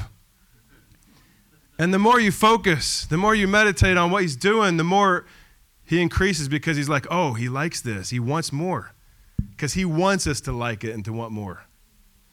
And 1.78 1.94
the 1.94 1.98
more 1.98 2.20
you 2.20 2.30
focus, 2.30 3.06
the 3.06 3.16
more 3.16 3.34
you 3.34 3.48
meditate 3.48 3.96
on 3.96 4.10
what 4.10 4.22
he's 4.22 4.36
doing, 4.36 4.76
the 4.76 4.84
more 4.84 5.24
he 5.84 6.02
increases 6.02 6.48
because 6.48 6.76
he's 6.76 6.88
like, 6.88 7.06
oh, 7.10 7.32
he 7.32 7.48
likes 7.48 7.80
this. 7.80 8.10
He 8.10 8.20
wants 8.20 8.52
more 8.52 8.92
because 9.60 9.74
He 9.74 9.84
wants 9.84 10.26
us 10.26 10.40
to 10.42 10.52
like 10.52 10.84
it 10.84 10.94
and 10.94 11.04
to 11.04 11.12
want 11.12 11.32
more. 11.32 11.66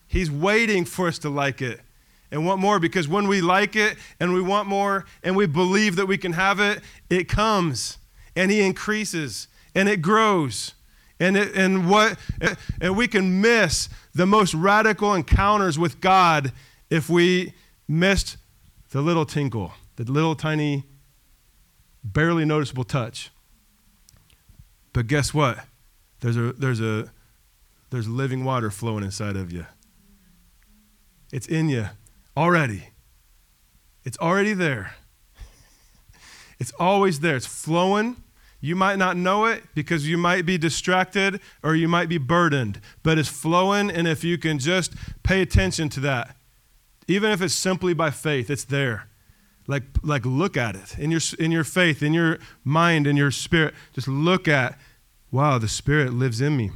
He's 0.07 0.31
waiting 0.31 0.85
for 0.85 1.09
us 1.09 1.19
to 1.19 1.29
like 1.29 1.61
it 1.61 1.81
and 2.31 2.45
want 2.45 2.59
more 2.59 2.79
because 2.79 3.07
when 3.07 3.27
we 3.27 3.41
like 3.41 3.75
it 3.75 3.97
and 4.19 4.33
we 4.33 4.41
want 4.41 4.67
more 4.67 5.05
and 5.23 5.35
we 5.35 5.45
believe 5.45 5.95
that 5.95 6.05
we 6.05 6.17
can 6.17 6.33
have 6.33 6.59
it, 6.59 6.81
it 7.09 7.27
comes 7.27 7.97
and 8.35 8.51
He 8.51 8.61
increases 8.61 9.47
and 9.73 9.87
it 9.87 10.01
grows. 10.01 10.73
And, 11.19 11.35
it, 11.35 11.55
and, 11.55 11.89
what, 11.89 12.17
and 12.79 12.95
we 12.95 13.07
can 13.07 13.41
miss 13.41 13.89
the 14.13 14.27
most 14.27 14.53
radical 14.53 15.15
encounters 15.15 15.79
with 15.79 15.99
God 15.99 16.51
if 16.89 17.09
we 17.09 17.53
missed 17.87 18.37
the 18.91 19.01
little 19.01 19.25
tinkle, 19.25 19.73
the 19.95 20.03
little 20.03 20.35
tiny, 20.35 20.83
barely 22.03 22.45
noticeable 22.45 22.83
touch. 22.83 23.31
But 24.93 25.07
guess 25.07 25.33
what? 25.33 25.59
There's 26.19 26.37
a, 26.37 26.53
there's 26.53 26.81
a, 26.81 27.11
there's 27.89 28.07
living 28.07 28.43
water 28.43 28.69
flowing 28.69 29.03
inside 29.03 29.35
of 29.35 29.51
you. 29.51 29.65
It's 31.31 31.47
in 31.47 31.69
you 31.69 31.87
already. 32.37 32.89
It's 34.05 34.17
already 34.19 34.53
there. 34.53 34.95
It's 36.59 36.71
always 36.79 37.19
there. 37.19 37.35
It's 37.35 37.47
flowing. 37.47 38.17
You 38.61 38.75
might 38.75 38.97
not 38.97 39.17
know 39.17 39.45
it 39.45 39.63
because 39.75 40.07
you 40.07 40.17
might 40.17 40.45
be 40.45 40.57
distracted 40.57 41.41
or 41.63 41.75
you 41.75 41.87
might 41.87 42.09
be 42.09 42.17
burdened, 42.17 42.79
but 43.03 43.17
it's 43.17 43.29
flowing. 43.29 43.89
And 43.89 44.07
if 44.07 44.23
you 44.23 44.37
can 44.37 44.59
just 44.59 44.93
pay 45.23 45.41
attention 45.41 45.89
to 45.89 45.99
that, 46.01 46.35
even 47.07 47.31
if 47.31 47.41
it's 47.41 47.53
simply 47.53 47.93
by 47.93 48.11
faith, 48.11 48.49
it's 48.49 48.65
there. 48.65 49.09
Like, 49.67 49.83
like 50.01 50.25
look 50.25 50.55
at 50.57 50.75
it 50.75 50.97
in 50.97 51.11
your, 51.11 51.21
in 51.39 51.51
your 51.51 51.63
faith, 51.63 52.01
in 52.01 52.13
your 52.13 52.39
mind, 52.63 53.07
in 53.07 53.17
your 53.17 53.31
spirit. 53.31 53.73
Just 53.93 54.07
look 54.07 54.47
at, 54.47 54.79
wow, 55.31 55.57
the 55.57 55.67
Spirit 55.67 56.13
lives 56.13 56.39
in 56.39 56.55
me. 56.55 56.71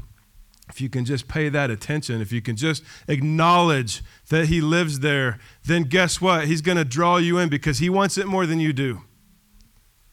If 0.72 0.80
you 0.80 0.88
can 0.88 1.04
just 1.04 1.28
pay 1.28 1.50
that 1.50 1.70
attention, 1.70 2.22
if 2.22 2.32
you 2.32 2.42
can 2.42 2.56
just 2.56 2.82
acknowledge 3.10 4.02
that 4.30 4.46
He 4.48 4.62
lives 4.62 5.02
there, 5.02 5.38
then 5.66 5.84
guess 5.84 6.22
what? 6.22 6.48
He's 6.48 6.62
going 6.62 6.78
to 6.78 6.86
draw 6.86 7.18
you 7.18 7.38
in 7.38 7.50
because 7.50 7.80
He 7.80 7.90
wants 7.90 8.18
it 8.18 8.26
more 8.26 8.46
than 8.46 8.62
you 8.62 8.72
do. 8.72 9.02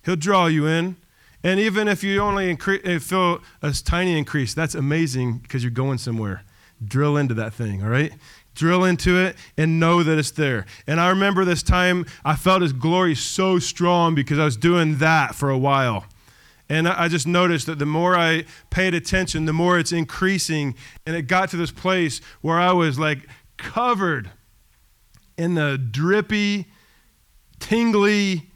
He'll 0.04 0.16
draw 0.16 0.46
you 0.46 0.66
in. 0.66 0.96
And 1.44 1.60
even 1.60 1.86
if 1.86 2.02
you 2.02 2.20
only 2.20 2.50
increase, 2.50 2.80
eh, 2.84 2.98
feel 2.98 3.40
a 3.62 3.70
tiny 3.70 4.18
increase, 4.18 4.52
that's 4.52 4.74
amazing 4.74 5.38
because 5.38 5.62
you're 5.62 5.70
going 5.70 5.98
somewhere. 5.98 6.42
Drill 6.84 7.16
into 7.16 7.34
that 7.34 7.54
thing, 7.54 7.80
all 7.84 7.88
right? 7.88 8.12
Drill 8.56 8.84
into 8.84 9.16
it 9.16 9.36
and 9.56 9.78
know 9.78 10.02
that 10.02 10.18
it's 10.18 10.32
there. 10.32 10.66
And 10.88 11.00
I 11.00 11.08
remember 11.10 11.44
this 11.44 11.62
time 11.62 12.04
I 12.24 12.34
felt 12.34 12.62
His 12.62 12.72
glory 12.72 13.14
so 13.14 13.60
strong 13.60 14.16
because 14.16 14.40
I 14.40 14.44
was 14.44 14.56
doing 14.56 14.98
that 14.98 15.36
for 15.36 15.50
a 15.50 15.58
while. 15.58 16.06
And 16.68 16.86
I 16.86 17.08
just 17.08 17.26
noticed 17.26 17.66
that 17.66 17.78
the 17.78 17.86
more 17.86 18.16
I 18.16 18.44
paid 18.70 18.94
attention, 18.94 19.46
the 19.46 19.52
more 19.52 19.78
it's 19.78 19.92
increasing. 19.92 20.74
And 21.06 21.16
it 21.16 21.22
got 21.22 21.48
to 21.50 21.56
this 21.56 21.70
place 21.70 22.20
where 22.42 22.58
I 22.58 22.72
was 22.72 22.98
like 22.98 23.26
covered 23.56 24.30
in 25.38 25.54
the 25.54 25.78
drippy, 25.78 26.66
tingly, 27.58 28.50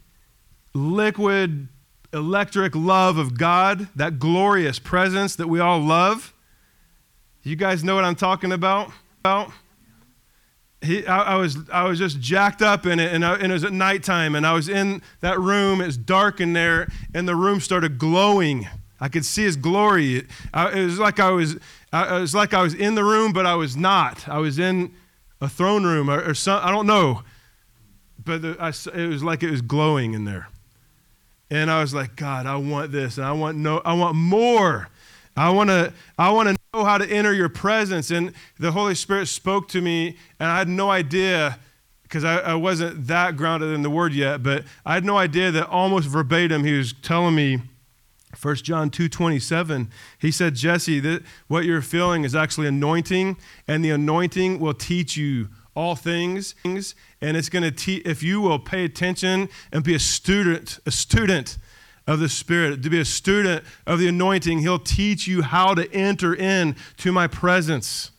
liquid, 0.74 1.68
electric 2.12 2.76
love 2.76 3.16
of 3.16 3.38
God, 3.38 3.88
that 3.96 4.18
glorious 4.18 4.78
presence 4.78 5.36
that 5.36 5.48
we 5.48 5.60
all 5.60 5.80
love. 5.80 6.34
You 7.42 7.56
guys 7.56 7.82
know 7.82 7.94
what 7.94 8.04
I'm 8.04 8.14
talking 8.14 8.52
about? 8.52 8.92
about? 9.20 9.52
He, 10.82 11.06
I, 11.06 11.34
I, 11.34 11.36
was, 11.36 11.56
I 11.72 11.84
was 11.84 11.98
just 11.98 12.20
jacked 12.20 12.60
up 12.60 12.86
in 12.86 12.98
it, 12.98 13.12
and, 13.12 13.24
I, 13.24 13.34
and, 13.34 13.50
it 13.50 13.52
was 13.52 13.64
at 13.64 13.72
nighttime, 13.72 14.34
and 14.34 14.46
I 14.46 14.52
was 14.52 14.68
in 14.68 15.02
that 15.20 15.38
room. 15.38 15.80
It's 15.80 15.96
dark 15.96 16.40
in 16.40 16.52
there, 16.52 16.88
and 17.14 17.28
the 17.28 17.36
room 17.36 17.60
started 17.60 17.98
glowing. 17.98 18.68
I 19.00 19.08
could 19.08 19.24
see 19.24 19.44
His 19.44 19.56
glory. 19.56 20.16
It, 20.16 20.26
I, 20.52 20.72
it 20.72 20.84
was 20.84 20.98
like 20.98 21.20
I 21.20 21.30
was, 21.30 21.56
I, 21.92 22.16
it 22.16 22.20
was 22.20 22.34
like 22.34 22.52
I 22.52 22.62
was 22.62 22.74
in 22.74 22.94
the 22.94 23.04
room, 23.04 23.32
but 23.32 23.46
I 23.46 23.54
was 23.54 23.76
not. 23.76 24.28
I 24.28 24.38
was 24.38 24.58
in 24.58 24.92
a 25.40 25.48
throne 25.48 25.84
room 25.84 26.10
or, 26.10 26.22
or 26.22 26.34
some, 26.34 26.60
I 26.62 26.70
don't 26.70 26.86
know, 26.86 27.22
but 28.24 28.42
the, 28.42 28.56
I, 28.58 28.68
it 28.68 29.08
was 29.08 29.22
like 29.22 29.42
it 29.42 29.50
was 29.50 29.62
glowing 29.62 30.14
in 30.14 30.24
there. 30.24 30.48
And 31.50 31.70
I 31.70 31.80
was 31.80 31.92
like, 31.92 32.16
God, 32.16 32.46
I 32.46 32.56
want 32.56 32.92
this, 32.92 33.18
and 33.18 33.26
I 33.26 33.32
want 33.32 33.58
no, 33.58 33.82
I 33.84 33.92
want 33.92 34.16
more. 34.16 34.88
I 35.36 35.50
want 35.50 35.70
to 35.70 35.92
I 36.18 36.30
want 36.30 36.48
to 36.48 36.56
know 36.74 36.84
how 36.84 36.98
to 36.98 37.06
enter 37.06 37.32
your 37.32 37.48
presence. 37.48 38.10
And 38.10 38.32
the 38.58 38.72
Holy 38.72 38.94
Spirit 38.94 39.26
spoke 39.26 39.68
to 39.68 39.80
me 39.80 40.16
and 40.38 40.50
I 40.50 40.58
had 40.58 40.68
no 40.68 40.90
idea 40.90 41.58
because 42.02 42.24
I, 42.24 42.38
I, 42.38 42.54
wasn't 42.54 43.06
that 43.06 43.38
grounded 43.38 43.74
in 43.74 43.80
the 43.80 43.88
word 43.88 44.12
yet 44.12 44.42
but 44.42 44.64
I 44.84 44.92
had 44.92 45.04
no 45.04 45.16
idea 45.16 45.50
that 45.50 45.66
almost 45.68 46.06
verbatim 46.06 46.62
he 46.62 46.76
was 46.76 46.92
telling 46.92 47.34
me 47.34 47.62
1 48.40 48.56
John 48.56 48.90
2:27 48.90 49.88
he 50.18 50.30
said 50.30 50.54
Jesse 50.54 51.00
that 51.00 51.22
what 51.48 51.64
you're 51.64 51.80
feeling 51.80 52.24
is 52.24 52.34
actually 52.34 52.66
anointing 52.66 53.38
and 53.66 53.82
the 53.82 53.90
anointing 53.90 54.60
will 54.60 54.74
teach 54.74 55.16
you 55.16 55.48
all 55.74 55.96
things 55.96 56.54
and 56.64 57.36
it's 57.36 57.48
going 57.48 57.62
to 57.62 57.70
teach 57.70 58.04
if 58.04 58.22
you 58.22 58.42
will 58.42 58.58
pay 58.58 58.84
attention 58.84 59.48
and 59.72 59.82
be 59.82 59.94
a 59.94 59.98
student 59.98 60.80
a 60.84 60.90
student 60.90 61.56
of 62.06 62.18
the 62.18 62.28
Spirit, 62.28 62.82
to 62.82 62.90
be 62.90 62.98
a 62.98 63.04
student 63.04 63.64
of 63.86 63.98
the 63.98 64.08
anointing. 64.08 64.58
He'll 64.58 64.78
teach 64.78 65.26
you 65.26 65.42
how 65.42 65.74
to 65.74 65.90
enter 65.92 66.34
in 66.34 66.76
to 66.98 67.12
my 67.12 67.26
presence. 67.26 68.10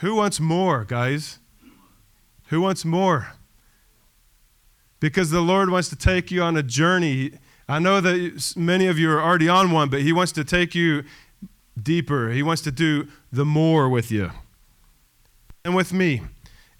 Who 0.00 0.16
wants 0.16 0.40
more, 0.40 0.84
guys? 0.84 1.38
Who 2.48 2.60
wants 2.60 2.84
more? 2.84 3.34
Because 4.98 5.30
the 5.30 5.40
Lord 5.40 5.70
wants 5.70 5.88
to 5.90 5.96
take 5.96 6.30
you 6.30 6.42
on 6.42 6.56
a 6.56 6.62
journey. 6.62 7.32
I 7.68 7.78
know 7.78 8.00
that 8.00 8.54
many 8.56 8.86
of 8.86 8.98
you 8.98 9.10
are 9.10 9.22
already 9.22 9.48
on 9.48 9.70
one, 9.70 9.88
but 9.90 10.02
He 10.02 10.12
wants 10.12 10.32
to 10.32 10.44
take 10.44 10.74
you 10.74 11.04
deeper. 11.80 12.30
He 12.30 12.42
wants 12.42 12.62
to 12.62 12.72
do 12.72 13.08
the 13.30 13.44
more 13.44 13.88
with 13.88 14.10
you 14.10 14.30
and 15.64 15.74
with 15.74 15.92
me. 15.92 16.22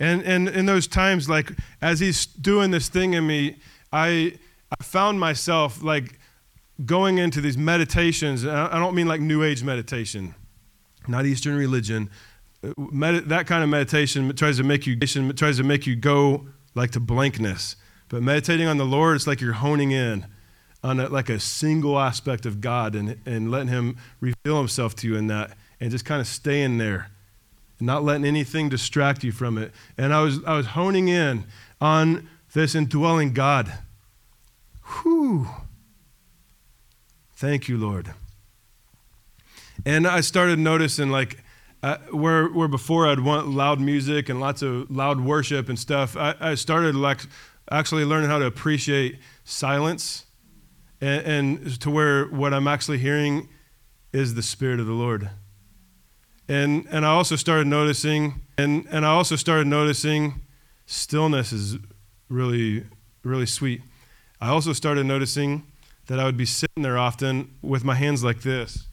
And, 0.03 0.21
and 0.25 0.49
in 0.49 0.67
those 0.67 0.89
times, 0.89 1.29
like 1.29 1.53
as 1.81 2.01
he's 2.01 2.27
doing 2.27 2.73
this 2.73 2.89
thing 2.89 3.15
in 3.15 3.25
me, 3.25 3.59
I, 3.93 4.37
I 4.69 4.83
found 4.83 5.21
myself 5.21 5.81
like 5.81 6.19
going 6.85 7.19
into 7.19 7.41
these 7.41 7.57
meditations. 7.57 8.45
I 8.45 8.81
don't 8.81 8.97
mean 8.97 9.07
like 9.07 9.21
New 9.21 9.45
Age 9.45 9.63
meditation, 9.63 10.35
not 11.07 11.25
Eastern 11.25 11.57
religion. 11.57 12.11
Medi- 12.77 13.21
that 13.21 13.47
kind 13.47 13.63
of 13.63 13.71
meditation 13.71 14.35
tries 14.35 14.57
to 14.57 14.65
make 14.65 14.89
you 14.89 14.97
tries 14.97 15.59
to 15.59 15.63
make 15.63 15.87
you 15.87 15.95
go 15.95 16.49
like 16.75 16.91
to 16.93 17.01
blankness. 17.01 17.77
But 18.09 18.25
meditating 18.25 18.67
on 18.67 18.79
the 18.79 18.85
Lord, 18.85 19.15
it's 19.15 19.29
like 19.29 19.41
you're 19.41 19.53
honing 19.53 19.93
in 19.93 20.27
on 20.83 20.99
a, 20.99 21.09
like 21.11 21.29
a 21.29 21.39
single 21.39 21.97
aspect 21.97 22.45
of 22.45 22.61
God 22.61 22.97
and, 22.97 23.21
and 23.25 23.53
letting 23.53 23.69
Him 23.69 23.97
reveal 24.21 24.59
Himself 24.59 24.97
to 24.97 25.07
you 25.07 25.15
in 25.15 25.29
that, 25.29 25.57
and 25.79 25.93
just 25.93 26.05
kind 26.05 26.21
of 26.21 26.27
staying 26.27 26.79
there 26.79 27.13
not 27.83 28.05
letting 28.05 28.25
anything 28.25 28.69
distract 28.69 29.25
you 29.25 29.33
from 29.33 29.59
it. 29.59 29.73
And 29.99 30.15
I 30.15 30.23
was, 30.23 30.43
I 30.45 30.57
was 30.57 30.67
honing 30.69 31.09
in 31.09 31.45
on 31.81 32.29
this 32.53 32.75
indwelling 32.75 33.33
God. 33.33 33.73
Whew. 34.85 35.49
Thank 37.35 37.69
you, 37.69 37.77
Lord. 37.77 38.15
And 39.85 40.07
I 40.07 40.21
started 40.21 40.59
noticing, 40.59 41.11
like, 41.11 41.43
uh, 41.83 41.99
where, 42.13 42.47
where 42.47 42.69
before 42.69 43.09
I'd 43.09 43.21
want 43.21 43.49
loud 43.49 43.81
music 43.81 44.29
and 44.29 44.39
lots 44.39 44.63
of 44.63 44.89
loud 44.91 45.21
worship 45.21 45.69
and 45.69 45.79
stuff, 45.79 46.17
I, 46.17 46.35
I 46.41 46.55
started 46.55 46.95
like 46.95 47.21
actually 47.71 48.05
learning 48.05 48.31
how 48.31 48.39
to 48.39 48.47
appreciate 48.47 49.19
silence 49.43 50.27
and, 51.01 51.27
and 51.27 51.81
to 51.81 51.91
where 51.91 52.27
what 52.27 52.55
I'm 52.55 52.69
actually 52.69 52.99
hearing 52.99 53.49
is 54.13 54.35
the 54.35 54.43
Spirit 54.43 54.79
of 54.79 54.87
the 54.87 54.93
Lord. 54.93 55.31
And, 56.49 56.87
and 56.91 57.07
I 57.07 57.11
also 57.11 57.37
started 57.37 57.67
noticing, 57.67 58.43
and, 58.59 58.87
and 58.91 59.07
I 59.07 59.11
also 59.11 59.37
started 59.37 59.67
noticing 59.67 60.43
stillness 60.87 61.53
is 61.53 61.79
really, 62.29 62.85
really 63.23 63.47
sweet. 63.47 63.83
I 64.41 64.49
also 64.49 64.73
started 64.73 65.07
noticing 65.07 65.65
that 66.07 66.19
I 66.19 66.25
would 66.25 66.37
be 66.37 66.47
sitting 66.47 66.83
there 66.83 66.99
often 66.99 67.55
with 67.63 67.85
my 67.85 67.95
hands 67.95 68.25
like 68.25 68.43
this. 68.43 68.87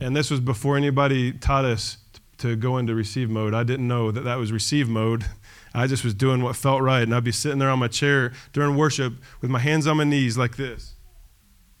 And 0.00 0.16
this 0.16 0.30
was 0.30 0.40
before 0.40 0.76
anybody 0.76 1.32
taught 1.32 1.64
us 1.64 1.98
to 2.38 2.56
go 2.56 2.78
into 2.78 2.94
receive 2.94 3.28
mode. 3.28 3.52
I 3.52 3.64
didn't 3.64 3.86
know 3.86 4.10
that 4.10 4.22
that 4.22 4.36
was 4.36 4.50
receive 4.50 4.88
mode. 4.88 5.26
I 5.74 5.86
just 5.86 6.04
was 6.04 6.14
doing 6.14 6.42
what 6.42 6.56
felt 6.56 6.80
right. 6.80 7.02
And 7.02 7.14
I'd 7.14 7.24
be 7.24 7.32
sitting 7.32 7.58
there 7.58 7.68
on 7.68 7.78
my 7.78 7.88
chair 7.88 8.32
during 8.52 8.76
worship 8.76 9.14
with 9.42 9.50
my 9.50 9.58
hands 9.58 9.86
on 9.86 9.98
my 9.98 10.04
knees 10.04 10.38
like 10.38 10.56
this. 10.56 10.94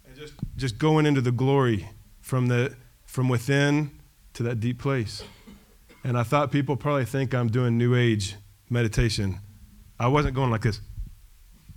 And 0.06 0.14
just, 0.14 0.34
just 0.56 0.76
going 0.76 1.06
into 1.06 1.22
the 1.22 1.32
glory 1.32 1.88
from 2.20 2.48
the, 2.48 2.74
from 3.10 3.28
within 3.28 3.90
to 4.32 4.44
that 4.44 4.60
deep 4.60 4.78
place. 4.78 5.24
And 6.04 6.16
I 6.16 6.22
thought 6.22 6.52
people 6.52 6.76
probably 6.76 7.04
think 7.04 7.34
I'm 7.34 7.48
doing 7.48 7.76
New 7.76 7.96
Age 7.96 8.36
meditation. 8.70 9.40
I 9.98 10.06
wasn't 10.06 10.36
going 10.36 10.52
like 10.52 10.62
this 10.62 10.80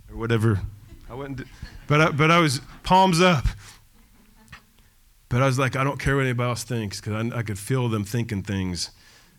or 0.08 0.16
whatever. 0.16 0.60
I 1.10 1.14
wasn't, 1.14 1.42
but 1.88 2.00
I, 2.00 2.10
but 2.12 2.30
I 2.30 2.38
was 2.38 2.60
palms 2.84 3.20
up. 3.20 3.46
But 5.28 5.42
I 5.42 5.46
was 5.46 5.58
like, 5.58 5.74
I 5.74 5.82
don't 5.82 5.98
care 5.98 6.14
what 6.14 6.22
anybody 6.22 6.48
else 6.48 6.62
thinks 6.62 7.00
because 7.00 7.32
I, 7.32 7.38
I 7.38 7.42
could 7.42 7.58
feel 7.58 7.88
them 7.88 8.04
thinking 8.04 8.44
things. 8.44 8.92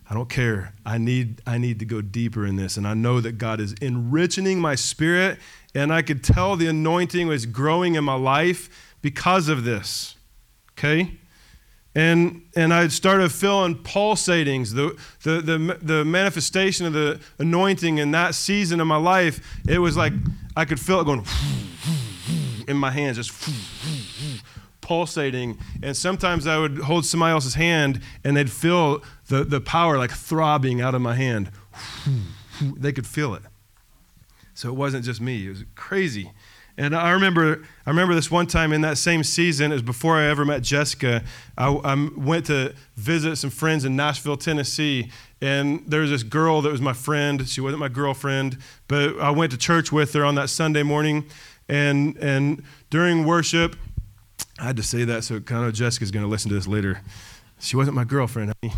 I 0.09 0.13
don't 0.13 0.29
care. 0.29 0.73
I 0.85 0.97
need, 0.97 1.41
I 1.47 1.57
need 1.57 1.79
to 1.79 1.85
go 1.85 2.01
deeper 2.01 2.45
in 2.45 2.57
this. 2.57 2.75
And 2.75 2.85
I 2.85 2.93
know 2.93 3.21
that 3.21 3.37
God 3.37 3.61
is 3.61 3.71
enriching 3.81 4.59
my 4.59 4.75
spirit, 4.75 5.39
and 5.73 5.93
I 5.93 6.01
could 6.01 6.25
tell 6.25 6.57
the 6.57 6.67
anointing 6.67 7.27
was 7.27 7.45
growing 7.45 7.95
in 7.95 8.03
my 8.03 8.15
life 8.15 8.95
because 9.01 9.47
of 9.47 9.63
this. 9.63 10.17
Okay? 10.73 11.19
And 11.95 12.41
and 12.55 12.73
I 12.73 12.89
started 12.89 13.31
feeling 13.31 13.75
pulsatings, 13.75 14.75
the, 14.75 14.97
the, 15.23 15.41
the, 15.41 15.79
the 15.81 16.05
manifestation 16.05 16.85
of 16.85 16.93
the 16.93 17.19
anointing 17.39 17.97
in 17.97 18.11
that 18.11 18.35
season 18.35 18.81
of 18.81 18.87
my 18.87 18.97
life. 18.97 19.39
It 19.67 19.79
was 19.79 19.95
like 19.95 20.11
I 20.57 20.65
could 20.65 20.79
feel 20.79 20.99
it 20.99 21.05
going 21.05 21.25
in 22.67 22.75
my 22.77 22.91
hands, 22.91 23.15
just 23.15 23.31
pulsating. 24.81 25.57
And 25.81 25.95
sometimes 25.95 26.47
I 26.47 26.57
would 26.57 26.79
hold 26.79 27.05
somebody 27.05 27.31
else's 27.31 27.55
hand 27.55 28.01
and 28.23 28.35
they'd 28.35 28.51
feel 28.51 29.01
the, 29.27 29.45
the 29.45 29.61
power 29.61 29.97
like 29.97 30.11
throbbing 30.11 30.81
out 30.81 30.95
of 30.95 31.01
my 31.01 31.15
hand. 31.15 31.51
They 32.61 32.93
could 32.93 33.05
feel 33.05 33.33
it. 33.33 33.41
So 34.53 34.69
it 34.69 34.75
wasn't 34.75 35.03
just 35.03 35.19
me, 35.19 35.47
it 35.47 35.49
was 35.49 35.65
crazy. 35.75 36.31
And 36.77 36.93
I 36.95 37.11
remember, 37.11 37.63
I 37.85 37.89
remember 37.89 38.13
this 38.15 38.29
one 38.29 38.47
time 38.47 38.73
in 38.73 38.81
that 38.81 38.97
same 38.97 39.23
season, 39.23 39.71
it 39.71 39.75
was 39.75 39.81
before 39.81 40.17
I 40.17 40.25
ever 40.25 40.43
met 40.43 40.61
Jessica. 40.61 41.23
I, 41.57 41.69
I 41.69 42.09
went 42.17 42.47
to 42.47 42.73
visit 42.97 43.37
some 43.37 43.49
friends 43.49 43.85
in 43.85 43.95
Nashville, 43.95 44.35
Tennessee, 44.35 45.09
and 45.41 45.83
there 45.87 46.01
was 46.01 46.09
this 46.09 46.23
girl 46.23 46.61
that 46.61 46.71
was 46.71 46.81
my 46.81 46.91
friend. 46.91 47.47
She 47.47 47.61
wasn't 47.61 47.79
my 47.79 47.87
girlfriend, 47.87 48.57
but 48.87 49.17
I 49.19 49.29
went 49.29 49.51
to 49.53 49.57
church 49.57 49.91
with 49.91 50.11
her 50.13 50.25
on 50.25 50.35
that 50.35 50.49
Sunday 50.49 50.83
morning. 50.83 51.25
And, 51.69 52.17
and 52.17 52.63
during 52.89 53.25
worship, 53.25 53.77
I 54.59 54.65
had 54.65 54.77
to 54.77 54.83
say 54.83 55.05
that 55.05 55.23
so 55.23 55.39
kind 55.39 55.65
of 55.65 55.73
Jessica's 55.73 56.11
going 56.11 56.25
to 56.25 56.29
listen 56.29 56.49
to 56.49 56.55
this 56.55 56.67
later. 56.67 57.01
She 57.59 57.77
wasn't 57.77 57.95
my 57.95 58.03
girlfriend, 58.03 58.53
honey. 58.61 58.73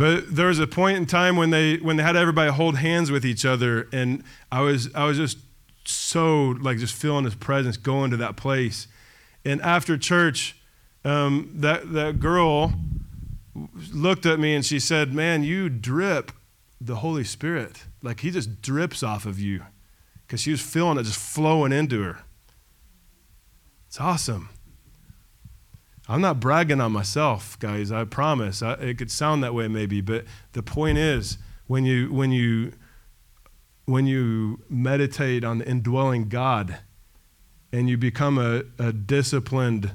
But 0.00 0.34
there 0.34 0.46
was 0.46 0.58
a 0.58 0.66
point 0.66 0.96
in 0.96 1.04
time 1.04 1.36
when 1.36 1.50
they 1.50 1.76
when 1.76 1.98
they 1.98 2.02
had 2.02 2.16
everybody 2.16 2.50
hold 2.50 2.78
hands 2.78 3.10
with 3.10 3.22
each 3.22 3.44
other, 3.44 3.86
and 3.92 4.24
I 4.50 4.62
was 4.62 4.88
I 4.94 5.04
was 5.04 5.18
just 5.18 5.36
so 5.84 6.56
like 6.62 6.78
just 6.78 6.94
feeling 6.94 7.26
His 7.26 7.34
presence, 7.34 7.76
going 7.76 8.10
to 8.10 8.16
that 8.16 8.34
place. 8.34 8.88
And 9.44 9.60
after 9.60 9.98
church, 9.98 10.56
um, 11.04 11.50
that 11.56 11.92
that 11.92 12.18
girl 12.18 12.72
looked 13.92 14.24
at 14.24 14.40
me 14.40 14.54
and 14.54 14.64
she 14.64 14.80
said, 14.80 15.12
"Man, 15.12 15.44
you 15.44 15.68
drip 15.68 16.32
the 16.80 16.96
Holy 16.96 17.24
Spirit. 17.24 17.84
Like 18.02 18.20
He 18.20 18.30
just 18.30 18.62
drips 18.62 19.02
off 19.02 19.26
of 19.26 19.38
you." 19.38 19.64
Because 20.26 20.40
she 20.40 20.50
was 20.50 20.62
feeling 20.62 20.96
it 20.96 21.02
just 21.02 21.18
flowing 21.18 21.72
into 21.72 22.02
her. 22.02 22.20
It's 23.86 24.00
awesome. 24.00 24.48
I'm 26.10 26.20
not 26.20 26.40
bragging 26.40 26.80
on 26.80 26.90
myself, 26.90 27.56
guys. 27.60 27.92
I 27.92 28.02
promise. 28.02 28.62
I, 28.62 28.72
it 28.72 28.98
could 28.98 29.12
sound 29.12 29.44
that 29.44 29.54
way 29.54 29.68
maybe, 29.68 30.00
but 30.00 30.24
the 30.52 30.62
point 30.62 30.98
is 30.98 31.38
when 31.68 31.84
you 31.84 32.12
when 32.12 32.32
you 32.32 32.72
when 33.84 34.08
you 34.08 34.60
meditate 34.68 35.44
on 35.44 35.58
the 35.58 35.68
indwelling 35.68 36.28
God 36.28 36.78
and 37.72 37.88
you 37.88 37.96
become 37.96 38.38
a, 38.38 38.64
a 38.76 38.92
disciplined 38.92 39.92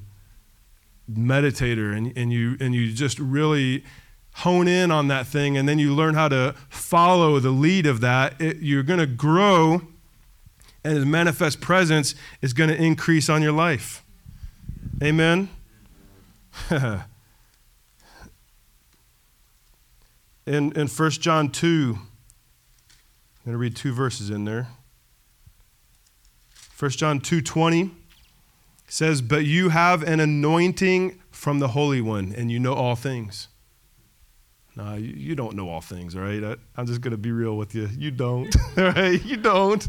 meditator 1.12 1.96
and, 1.96 2.18
and 2.18 2.32
you 2.32 2.56
and 2.62 2.74
you 2.74 2.94
just 2.94 3.20
really 3.20 3.84
hone 4.36 4.70
in 4.70 4.92
on 4.92 5.10
that 5.10 5.28
thing 5.28 5.58
and 5.58 5.68
then 5.68 5.80
you 5.80 5.94
learn 5.94 6.14
how 6.16 6.30
to 6.30 6.56
follow 6.70 7.40
the 7.42 7.52
lead 7.52 7.86
of 7.86 8.00
that, 8.00 8.40
it, 8.40 8.58
you're 8.62 8.84
going 8.84 9.00
to 9.00 9.06
grow 9.06 9.82
and 10.86 10.94
his 10.96 11.06
manifest 11.06 11.60
presence 11.60 12.16
is 12.42 12.54
going 12.54 12.70
to 12.70 12.82
increase 12.82 13.28
on 13.28 13.42
your 13.42 13.52
life. 13.52 14.06
Amen. 15.04 15.50
in 20.46 20.72
in 20.74 20.88
1 20.88 21.12
John 21.12 21.50
2, 21.50 21.98
I'm 21.98 22.02
going 23.46 23.54
to 23.54 23.58
read 23.58 23.76
two 23.76 23.94
verses 23.94 24.30
in 24.30 24.46
there. 24.46 24.68
1 26.78 26.92
John 26.92 27.22
2:20 27.22 27.92
says, 28.88 29.22
"But 29.22 29.46
you 29.46 29.70
have 29.70 30.04
an 30.04 30.20
anointing 30.20 31.22
from 31.32 31.60
the 31.60 31.70
Holy 31.70 32.02
One, 32.02 32.34
and 32.36 32.52
you 32.52 32.60
know 32.60 32.74
all 32.74 32.96
things." 32.96 33.48
No, 34.76 34.96
you, 34.96 35.36
don't 35.36 35.56
know 35.56 35.70
all 35.70 35.80
things, 35.80 36.18
right? 36.18 36.44
I, 36.44 36.56
I'm 36.76 36.86
just 36.86 37.00
going 37.00 37.12
to 37.12 37.18
be 37.18 37.32
real 37.32 37.56
with 37.56 37.74
you. 37.74 37.88
You 37.98 38.12
don't, 38.12 38.54
right? 38.76 39.24
You 39.24 39.38
don't. 39.38 39.88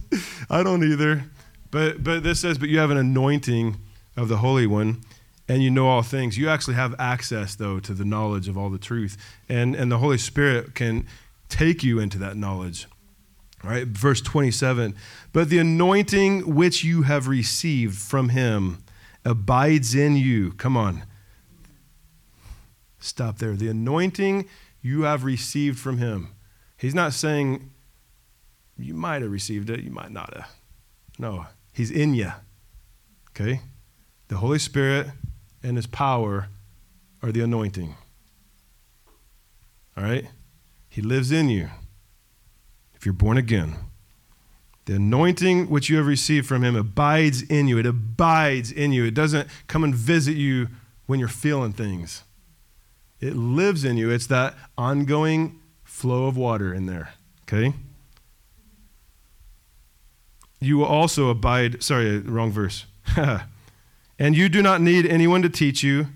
I 0.49 0.63
don't 0.63 0.85
either. 0.85 1.25
But, 1.73 2.05
but 2.05 2.23
this 2.23 2.41
says, 2.41 2.57
but 2.57 2.69
you 2.69 2.79
have 2.79 2.93
an 2.93 2.97
anointing 2.97 3.79
of 4.17 4.29
the 4.29 4.37
Holy 4.37 4.67
One, 4.67 5.03
and 5.49 5.63
you 5.63 5.71
know 5.71 5.89
all 5.89 6.03
things. 6.03 6.37
You 6.37 6.49
actually 6.49 6.75
have 6.75 6.95
access, 6.99 7.55
though, 7.55 7.79
to 7.81 7.95
the 7.95 8.05
knowledge 8.05 8.49
of 8.49 8.59
all 8.59 8.71
the 8.71 8.79
truth. 8.79 9.17
And, 9.49 9.75
and 9.75 9.91
the 9.91 9.99
Holy 9.99 10.19
Spirit 10.19 10.75
can 10.75 11.07
take 11.49 11.85
you 11.85 11.99
into 12.01 12.19
that 12.19 12.37
knowledge. 12.37 12.87
All 13.63 13.71
right, 13.71 13.87
verse 13.87 14.21
27. 14.21 14.95
But 15.33 15.49
the 15.49 15.59
anointing 15.59 16.55
which 16.55 16.85
you 16.85 17.03
have 17.03 17.29
received 17.29 17.97
from 17.97 18.31
him 18.31 18.83
abides 19.25 19.95
in 19.95 20.17
you. 20.17 20.53
Come 20.53 20.77
on. 20.77 21.05
Stop 22.99 23.39
there. 23.39 23.55
The 23.55 23.69
anointing 23.69 24.49
you 24.83 25.03
have 25.03 25.25
received 25.25 25.79
from 25.79 25.99
him. 25.99 26.35
He's 26.77 26.95
not 26.95 27.13
saying 27.13 27.71
you 28.79 28.95
might 28.95 29.23
have 29.23 29.31
received 29.31 29.71
it, 29.71 29.81
you 29.81 29.91
might 29.91 30.11
not 30.11 30.35
have. 30.35 30.51
No, 31.19 31.47
he's 31.73 31.91
in 31.91 32.15
you. 32.15 32.33
Okay? 33.31 33.63
The 34.29 34.37
Holy 34.37 34.59
Spirit 34.59 35.09
and 35.67 35.77
his 35.77 35.87
power 35.89 36.49
are 37.23 37.33
the 37.33 37.41
anointing. 37.41 37.97
All 39.97 40.05
right? 40.05 40.27
He 40.89 41.03
lives 41.03 41.33
in 41.33 41.49
you 41.49 41.71
if 42.95 43.05
you're 43.05 43.13
born 43.13 43.37
again. 43.37 43.75
The 44.85 44.95
anointing 44.95 45.69
which 45.69 45.89
you 45.89 45.97
have 45.97 46.07
received 46.07 46.47
from 46.47 46.63
him 46.63 46.77
abides 46.77 47.43
in 47.43 47.67
you. 47.67 47.79
It 47.79 47.87
abides 47.87 48.71
in 48.71 48.93
you. 48.93 49.05
It 49.05 49.15
doesn't 49.15 49.49
come 49.67 49.83
and 49.83 49.93
visit 49.93 50.37
you 50.37 50.69
when 51.07 51.19
you're 51.19 51.29
feeling 51.29 51.73
things. 51.73 52.23
It 53.21 53.35
lives 53.35 53.85
in 53.85 53.97
you. 53.97 54.09
It's 54.11 54.29
that 54.29 54.55
ongoing 54.79 55.61
flow 55.83 56.27
of 56.27 56.37
water 56.37 56.73
in 56.73 56.87
there. 56.87 57.15
Okay? 57.43 57.75
You 60.61 60.79
will 60.79 60.87
also 60.87 61.29
abide, 61.29 61.83
sorry, 61.83 62.19
wrong 62.21 62.53
verse. 62.53 62.87
and 64.19 64.37
you 64.37 64.49
do 64.49 64.63
not 64.63 64.81
need 64.81 65.07
anyone 65.07 65.43
to 65.43 65.49
teach 65.49 65.83
you. 65.83 66.09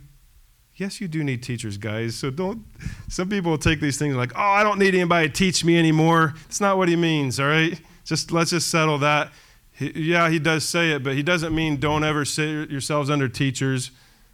Yes, 0.76 1.00
you 1.00 1.08
do 1.08 1.22
need 1.22 1.42
teachers, 1.42 1.76
guys. 1.76 2.16
So 2.16 2.30
don't, 2.30 2.64
some 3.08 3.28
people 3.28 3.50
will 3.50 3.58
take 3.58 3.80
these 3.80 3.98
things 3.98 4.16
like, 4.16 4.32
oh, 4.34 4.40
I 4.40 4.62
don't 4.62 4.78
need 4.78 4.94
anybody 4.94 5.28
to 5.28 5.34
teach 5.34 5.62
me 5.62 5.78
anymore. 5.78 6.34
It's 6.46 6.60
not 6.60 6.78
what 6.78 6.88
he 6.88 6.96
means, 6.96 7.38
all 7.38 7.48
right? 7.48 7.78
Just 8.04 8.32
let's 8.32 8.50
just 8.50 8.68
settle 8.70 8.96
that. 8.98 9.30
He, 9.72 10.12
yeah, 10.12 10.30
he 10.30 10.38
does 10.38 10.64
say 10.64 10.92
it, 10.92 11.04
but 11.04 11.14
he 11.14 11.22
doesn't 11.22 11.54
mean 11.54 11.76
don't 11.76 12.02
ever 12.02 12.24
sit 12.24 12.70
yourselves 12.70 13.10
under 13.10 13.28
teachers. 13.28 13.90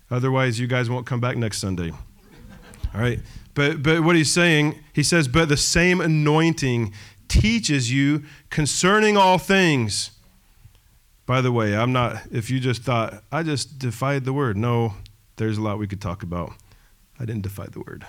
Otherwise, 0.09 0.61
you 0.61 0.69
guys 0.69 0.89
won't 0.89 1.05
come 1.05 1.21
back 1.21 1.37
next 1.37 1.59
Sunday. 1.59 1.91
All 2.95 3.01
right. 3.01 3.21
But, 3.55 3.83
but 3.83 4.03
what 4.03 4.15
he's 4.15 4.33
saying, 4.33 4.79
he 4.93 5.03
says, 5.03 5.27
but 5.27 5.49
the 5.49 5.57
same 5.57 6.01
anointing 6.01 6.93
teaches 7.27 7.93
you 7.93 8.23
concerning 8.51 9.17
all 9.17 9.39
things. 9.39 10.13
By 11.27 11.41
the 11.41 11.51
way, 11.51 11.77
I'm 11.77 11.93
not, 11.93 12.23
if 12.31 12.51
you 12.51 12.61
just 12.61 12.83
thought, 12.83 13.23
I 13.33 13.43
just 13.43 13.81
defied 13.81 14.25
the 14.25 14.33
word. 14.33 14.57
No, 14.57 14.95
there's 15.37 15.59
a 15.59 15.63
lot 15.63 15.79
we 15.79 15.89
could 15.89 16.01
talk 16.01 16.23
about. 16.23 16.53
I 17.19 17.25
didn't 17.25 17.43
defy 17.43 17.67
the 17.67 17.81
word. 17.81 18.07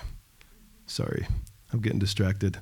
Sorry, 0.86 1.26
I'm 1.72 1.80
getting 1.80 1.98
distracted. 1.98 2.58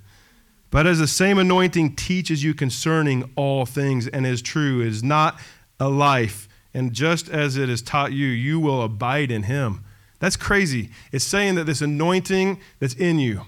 But 0.70 0.86
as 0.86 0.98
the 0.98 1.06
same 1.06 1.38
anointing 1.38 1.94
teaches 1.94 2.42
you 2.42 2.54
concerning 2.54 3.30
all 3.36 3.66
things 3.66 4.08
and 4.08 4.26
is 4.26 4.42
true, 4.42 4.80
is 4.80 5.02
not 5.02 5.38
a 5.78 5.88
life, 5.88 6.48
and 6.72 6.92
just 6.92 7.28
as 7.28 7.56
it 7.56 7.68
has 7.68 7.82
taught 7.82 8.12
you, 8.12 8.26
you 8.26 8.58
will 8.58 8.82
abide 8.82 9.30
in 9.30 9.44
him. 9.44 9.84
That's 10.18 10.36
crazy. 10.36 10.90
It's 11.12 11.24
saying 11.24 11.56
that 11.56 11.64
this 11.64 11.82
anointing 11.82 12.60
that's 12.78 12.94
in 12.94 13.18
you, 13.18 13.42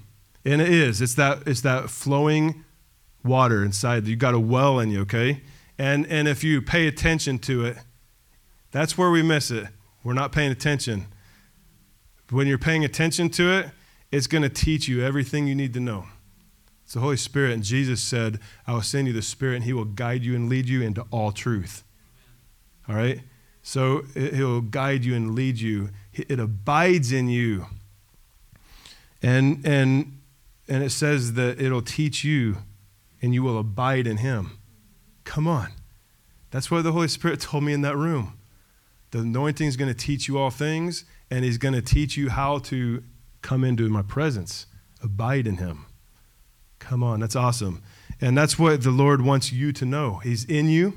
and 0.45 0.61
it 0.61 0.69
is, 0.69 1.01
it's 1.01 1.15
that, 1.15 1.43
it's 1.47 1.63
that 1.63 1.89
flowing 1.91 2.65
water 3.25 3.65
inside. 3.65 4.07
You've 4.07 4.19
got 4.19 4.35
a 4.35 4.39
well 4.39 4.79
in 4.79 4.91
you, 4.91 5.01
okay? 5.01 5.41
And, 5.79 6.07
and 6.07 6.27
if 6.27 6.43
you 6.43 6.61
pay 6.61 6.87
attention 6.87 7.39
to 7.41 7.65
it, 7.65 7.77
that's 8.73 8.99
where 8.99 9.11
we 9.11 9.23
miss 9.23 9.51
it. 9.51 9.69
We're 10.03 10.15
not 10.15 10.33
paying 10.33 10.51
attention. 10.51 11.07
When 12.31 12.47
you're 12.47 12.59
paying 12.59 12.85
attention 12.85 13.31
to 13.31 13.53
it, 13.59 13.71
it's 14.11 14.27
going 14.27 14.43
to 14.43 14.49
teach 14.49 14.89
you 14.89 15.05
everything 15.05 15.47
you 15.47 15.55
need 15.55 15.75
to 15.75 15.81
know. 15.81 16.07
It's 16.85 16.95
the 16.95 17.01
Holy 17.01 17.17
Spirit. 17.17 17.53
And 17.53 17.63
Jesus 17.63 18.03
said, 18.03 18.41
I 18.67 18.73
will 18.73 18.83
send 18.83 19.07
you 19.07 19.13
the 19.13 19.23
Spirit, 19.23 19.57
and 19.57 19.65
He 19.65 19.73
will 19.73 19.85
guide 19.85 20.25
you 20.25 20.35
and 20.35 20.49
lead 20.49 20.69
you 20.69 20.83
into 20.83 21.05
all 21.11 21.33
truth. 21.33 21.85
All 22.89 22.95
right? 22.95 23.21
So 23.63 24.03
He'll 24.15 24.63
guide 24.63 25.05
you 25.05 25.15
and 25.15 25.35
lead 25.35 25.61
you 25.61 25.91
it 26.29 26.41
abides 26.41 27.13
in 27.13 27.29
you. 27.29 27.67
And, 29.23 29.65
and, 29.67 30.19
and 30.69 30.83
it 30.83 30.91
says 30.91 31.35
that 31.35 31.61
it'll 31.61 31.83
teach 31.83 32.25
you 32.25 32.59
and 33.21 33.35
you 33.35 33.43
will 33.43 33.59
abide 33.59 34.07
in 34.07 34.19
him. 34.19 34.58
Come 35.29 35.47
on. 35.47 35.69
That's 36.51 36.71
what 36.71 36.85
the 36.85 36.93
Holy 36.93 37.07
Spirit 37.07 37.41
told 37.41 37.63
me 37.63 37.75
in 37.75 37.83
that 37.83 37.99
room. 37.99 38.39
The 39.11 39.19
anointing 39.19 39.69
is 39.69 39.77
going 39.77 39.93
to 39.93 39.95
teach 39.95 40.27
you 40.27 40.39
all 40.39 40.49
things, 40.49 41.05
and 41.31 41.45
he's 41.45 41.59
going 41.59 41.75
to 41.75 41.83
teach 41.83 42.17
you 42.17 42.31
how 42.31 42.61
to 42.61 43.05
come 43.43 43.63
into 43.63 43.91
my 43.91 44.01
presence, 44.01 44.65
abide 45.03 45.47
in 45.47 45.59
him. 45.59 45.85
Come 46.79 47.03
on, 47.03 47.21
that's 47.21 47.37
awesome. 47.37 47.83
And 48.23 48.39
that's 48.39 48.59
what 48.59 48.83
the 48.83 48.91
Lord 48.91 49.21
wants 49.21 49.53
you 49.53 49.71
to 49.73 49.85
know. 49.85 50.17
He's 50.25 50.47
in 50.47 50.71
you. 50.71 50.95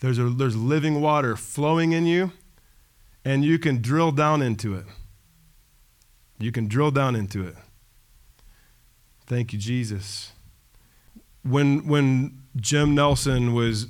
There's, 0.00 0.18
a, 0.18 0.24
there's 0.24 0.56
living 0.56 1.00
water 1.00 1.36
flowing 1.36 1.92
in 1.92 2.06
you 2.06 2.32
and 3.24 3.44
you 3.44 3.60
can 3.60 3.80
drill 3.80 4.10
down 4.10 4.42
into 4.42 4.74
it. 4.74 4.86
You 6.40 6.50
can 6.50 6.66
drill 6.66 6.90
down 6.90 7.14
into 7.14 7.46
it. 7.46 7.54
Thank 9.26 9.52
you, 9.52 9.58
Jesus. 9.58 10.32
When, 11.44 11.86
when 11.86 12.42
Jim 12.56 12.94
Nelson 12.94 13.54
was 13.54 13.88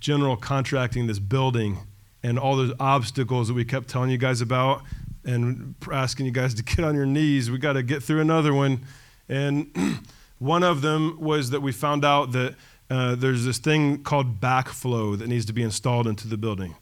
general 0.00 0.36
contracting 0.36 1.06
this 1.06 1.18
building 1.18 1.78
and 2.22 2.38
all 2.38 2.56
those 2.56 2.74
obstacles 2.80 3.48
that 3.48 3.54
we 3.54 3.64
kept 3.64 3.88
telling 3.88 4.10
you 4.10 4.18
guys 4.18 4.40
about 4.40 4.82
and 5.24 5.74
asking 5.90 6.26
you 6.26 6.32
guys 6.32 6.54
to 6.54 6.62
get 6.62 6.84
on 6.84 6.94
your 6.94 7.06
knees, 7.06 7.50
we 7.50 7.58
got 7.58 7.74
to 7.74 7.82
get 7.82 8.02
through 8.02 8.20
another 8.20 8.52
one. 8.52 8.80
And 9.28 9.74
one 10.38 10.62
of 10.62 10.82
them 10.82 11.18
was 11.20 11.50
that 11.50 11.60
we 11.60 11.72
found 11.72 12.04
out 12.04 12.32
that 12.32 12.54
uh, 12.90 13.14
there's 13.14 13.44
this 13.44 13.58
thing 13.58 14.02
called 14.02 14.40
backflow 14.40 15.16
that 15.18 15.28
needs 15.28 15.46
to 15.46 15.52
be 15.52 15.62
installed 15.62 16.06
into 16.06 16.26
the 16.26 16.36
building. 16.36 16.74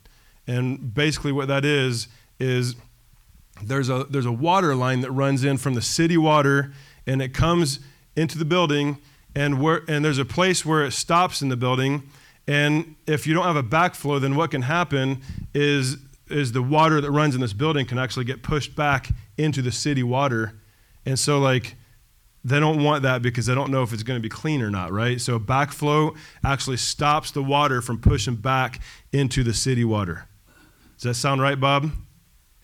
And 0.46 0.94
basically, 0.94 1.32
what 1.32 1.48
that 1.48 1.64
is, 1.64 2.08
is 2.40 2.76
there's 3.62 3.90
a, 3.90 4.04
there's 4.04 4.26
a 4.26 4.32
water 4.32 4.74
line 4.74 5.02
that 5.02 5.10
runs 5.10 5.44
in 5.44 5.58
from 5.58 5.74
the 5.74 5.82
city 5.82 6.16
water 6.16 6.72
and 7.06 7.20
it 7.20 7.34
comes 7.34 7.80
into 8.16 8.38
the 8.38 8.44
building, 8.44 8.98
and, 9.34 9.60
where, 9.60 9.82
and 9.88 10.04
there's 10.04 10.18
a 10.18 10.24
place 10.24 10.64
where 10.64 10.84
it 10.84 10.92
stops 10.92 11.42
in 11.42 11.48
the 11.48 11.56
building. 11.56 12.08
And 12.46 12.96
if 13.06 13.26
you 13.26 13.34
don't 13.34 13.44
have 13.44 13.56
a 13.56 13.62
backflow, 13.62 14.20
then 14.20 14.34
what 14.36 14.50
can 14.50 14.62
happen 14.62 15.20
is, 15.54 15.96
is 16.28 16.52
the 16.52 16.62
water 16.62 17.00
that 17.00 17.10
runs 17.10 17.34
in 17.34 17.40
this 17.40 17.52
building 17.52 17.86
can 17.86 17.98
actually 17.98 18.24
get 18.24 18.42
pushed 18.42 18.74
back 18.74 19.10
into 19.36 19.62
the 19.62 19.72
city 19.72 20.02
water. 20.02 20.54
And 21.04 21.18
so, 21.18 21.38
like, 21.38 21.76
they 22.44 22.60
don't 22.60 22.82
want 22.82 23.02
that 23.02 23.22
because 23.22 23.46
they 23.46 23.54
don't 23.54 23.70
know 23.70 23.82
if 23.82 23.92
it's 23.92 24.02
going 24.02 24.18
to 24.18 24.22
be 24.22 24.28
clean 24.28 24.62
or 24.62 24.70
not, 24.70 24.92
right? 24.92 25.20
So 25.20 25.38
backflow 25.38 26.16
actually 26.44 26.76
stops 26.76 27.30
the 27.30 27.42
water 27.42 27.82
from 27.82 28.00
pushing 28.00 28.36
back 28.36 28.80
into 29.12 29.42
the 29.42 29.52
city 29.52 29.84
water. 29.84 30.28
Does 30.96 31.02
that 31.02 31.14
sound 31.14 31.42
right, 31.42 31.58
Bob? 31.58 31.90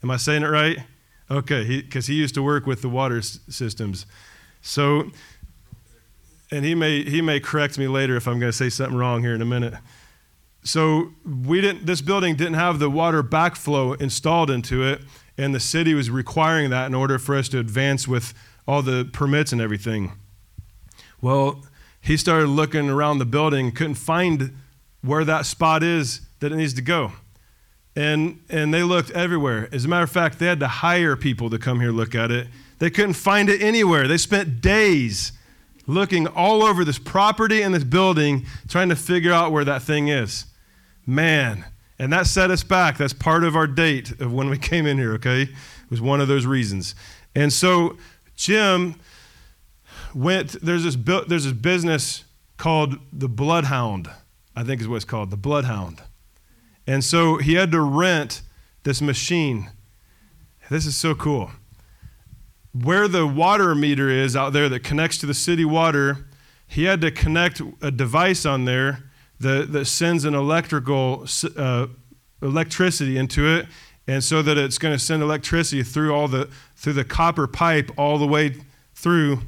Am 0.02 0.10
I 0.10 0.16
saying 0.16 0.42
it 0.42 0.48
right? 0.48 0.78
Okay, 1.30 1.80
because 1.80 2.06
he, 2.06 2.14
he, 2.14 2.20
used 2.20 2.34
to 2.34 2.42
work 2.42 2.66
with 2.66 2.82
the 2.82 2.88
water 2.88 3.18
s- 3.18 3.40
systems. 3.48 4.06
So, 4.60 5.10
and 6.54 6.64
he 6.64 6.74
may 6.74 7.02
he 7.02 7.20
may 7.20 7.40
correct 7.40 7.78
me 7.78 7.88
later 7.88 8.16
if 8.16 8.28
I'm 8.28 8.38
going 8.38 8.52
to 8.52 8.56
say 8.56 8.68
something 8.68 8.96
wrong 8.96 9.22
here 9.22 9.34
in 9.34 9.42
a 9.42 9.46
minute. 9.46 9.74
So 10.62 11.12
we 11.24 11.60
didn't. 11.60 11.84
This 11.86 12.00
building 12.00 12.36
didn't 12.36 12.54
have 12.54 12.78
the 12.78 12.88
water 12.88 13.22
backflow 13.22 14.00
installed 14.00 14.50
into 14.50 14.82
it, 14.82 15.02
and 15.36 15.54
the 15.54 15.60
city 15.60 15.94
was 15.94 16.10
requiring 16.10 16.70
that 16.70 16.86
in 16.86 16.94
order 16.94 17.18
for 17.18 17.34
us 17.34 17.48
to 17.50 17.58
advance 17.58 18.06
with 18.06 18.32
all 18.66 18.80
the 18.80 19.04
permits 19.12 19.52
and 19.52 19.60
everything. 19.60 20.12
Well, 21.20 21.64
he 22.00 22.16
started 22.16 22.48
looking 22.48 22.88
around 22.88 23.18
the 23.18 23.26
building, 23.26 23.72
couldn't 23.72 23.94
find 23.96 24.56
where 25.02 25.24
that 25.24 25.46
spot 25.46 25.82
is 25.82 26.22
that 26.40 26.52
it 26.52 26.56
needs 26.56 26.74
to 26.74 26.82
go. 26.82 27.12
And, 27.96 28.40
and 28.48 28.74
they 28.74 28.82
looked 28.82 29.10
everywhere. 29.12 29.68
As 29.70 29.84
a 29.84 29.88
matter 29.88 30.02
of 30.02 30.10
fact, 30.10 30.38
they 30.38 30.46
had 30.46 30.60
to 30.60 30.68
hire 30.68 31.16
people 31.16 31.48
to 31.50 31.58
come 31.58 31.80
here 31.80 31.92
look 31.92 32.14
at 32.14 32.30
it. 32.30 32.48
They 32.78 32.90
couldn't 32.90 33.14
find 33.14 33.48
it 33.48 33.62
anywhere. 33.62 34.08
They 34.08 34.16
spent 34.16 34.60
days 34.60 35.32
looking 35.86 36.26
all 36.26 36.62
over 36.62 36.84
this 36.84 36.98
property 36.98 37.62
and 37.62 37.74
this 37.74 37.84
building 37.84 38.46
trying 38.68 38.88
to 38.88 38.96
figure 38.96 39.32
out 39.32 39.52
where 39.52 39.64
that 39.64 39.82
thing 39.82 40.08
is. 40.08 40.46
Man, 41.06 41.64
and 41.98 42.12
that 42.12 42.26
set 42.26 42.50
us 42.50 42.62
back. 42.64 42.96
That's 42.98 43.12
part 43.12 43.44
of 43.44 43.54
our 43.54 43.66
date 43.66 44.20
of 44.20 44.32
when 44.32 44.48
we 44.48 44.58
came 44.70 44.86
in 44.86 44.98
here, 44.98 45.12
okay? 45.14 45.42
It 45.42 45.90
was 45.90 46.00
one 46.00 46.20
of 46.20 46.28
those 46.28 46.46
reasons. 46.46 46.94
And 47.34 47.52
so 47.52 47.96
Jim 48.36 48.96
went, 50.14 50.52
there's 50.62 50.84
this, 50.84 50.96
there's 50.96 51.44
this 51.44 51.52
business 51.52 52.24
called 52.56 52.96
the 53.12 53.28
Bloodhound, 53.28 54.08
I 54.56 54.64
think 54.64 54.80
is 54.80 54.88
what 54.88 54.96
it's 54.96 55.04
called, 55.04 55.30
the 55.30 55.36
Bloodhound. 55.36 56.00
And 56.86 57.02
so 57.02 57.38
he 57.38 57.54
had 57.54 57.72
to 57.72 57.80
rent 57.80 58.42
this 58.82 59.00
machine. 59.00 59.70
This 60.70 60.86
is 60.86 60.96
so 60.96 61.14
cool. 61.14 61.50
Where 62.74 63.08
the 63.08 63.26
water 63.26 63.74
meter 63.74 64.10
is 64.10 64.36
out 64.36 64.52
there 64.52 64.68
that 64.68 64.80
connects 64.80 65.18
to 65.18 65.26
the 65.26 65.34
city 65.34 65.64
water, 65.64 66.26
he 66.66 66.84
had 66.84 67.00
to 67.02 67.10
connect 67.10 67.62
a 67.80 67.90
device 67.90 68.44
on 68.44 68.64
there 68.64 69.10
that, 69.40 69.72
that 69.72 69.84
sends 69.86 70.24
an 70.24 70.34
electrical 70.34 71.26
uh, 71.56 71.86
electricity 72.42 73.16
into 73.16 73.46
it 73.46 73.66
and 74.06 74.22
so 74.22 74.42
that 74.42 74.58
it's 74.58 74.78
going 74.78 74.94
to 74.94 74.98
send 74.98 75.22
electricity 75.22 75.82
through 75.82 76.14
all 76.14 76.28
the 76.28 76.48
through 76.76 76.92
the 76.92 77.04
copper 77.04 77.46
pipe 77.46 77.90
all 77.96 78.18
the 78.18 78.26
way 78.26 78.56
through. 78.94 79.40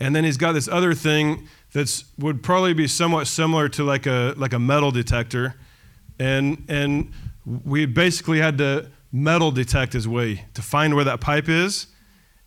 And 0.00 0.14
then 0.14 0.24
he's 0.24 0.36
got 0.36 0.52
this 0.52 0.68
other 0.68 0.94
thing 0.94 1.48
that's 1.72 2.04
would 2.18 2.42
probably 2.42 2.74
be 2.74 2.88
somewhat 2.88 3.26
similar 3.26 3.68
to 3.70 3.84
like 3.84 4.06
a 4.06 4.34
like 4.36 4.52
a 4.52 4.58
metal 4.58 4.90
detector. 4.90 5.54
And 6.18 6.64
and 6.68 7.12
we 7.44 7.86
basically 7.86 8.40
had 8.40 8.58
to 8.58 8.90
metal 9.12 9.52
detect 9.52 9.92
his 9.92 10.08
way 10.08 10.44
to 10.54 10.62
find 10.62 10.94
where 10.94 11.04
that 11.04 11.20
pipe 11.20 11.48
is 11.48 11.86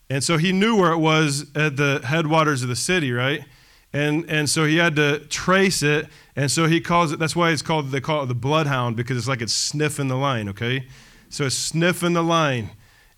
and 0.09 0.23
so 0.23 0.37
he 0.37 0.51
knew 0.51 0.75
where 0.75 0.91
it 0.91 0.97
was 0.97 1.51
at 1.55 1.77
the 1.77 2.01
headwaters 2.03 2.63
of 2.63 2.69
the 2.69 2.75
city 2.75 3.11
right 3.11 3.43
and 3.93 4.29
and 4.29 4.49
so 4.49 4.65
he 4.65 4.77
had 4.77 4.95
to 4.95 5.19
trace 5.27 5.81
it 5.81 6.07
and 6.39 6.49
so 6.49 6.67
he 6.67 6.79
calls 6.79 7.11
it, 7.11 7.19
that's 7.19 7.35
why 7.35 7.49
it's 7.49 7.61
called, 7.61 7.91
they 7.91 7.99
call 7.99 8.23
it 8.23 8.27
the 8.27 8.33
bloodhound, 8.33 8.95
because 8.95 9.17
it's 9.17 9.27
like 9.27 9.41
it's 9.41 9.51
sniffing 9.51 10.07
the 10.07 10.15
line, 10.15 10.47
okay? 10.47 10.87
So 11.27 11.47
it's 11.47 11.55
sniffing 11.57 12.13
the 12.13 12.23
line. 12.23 12.69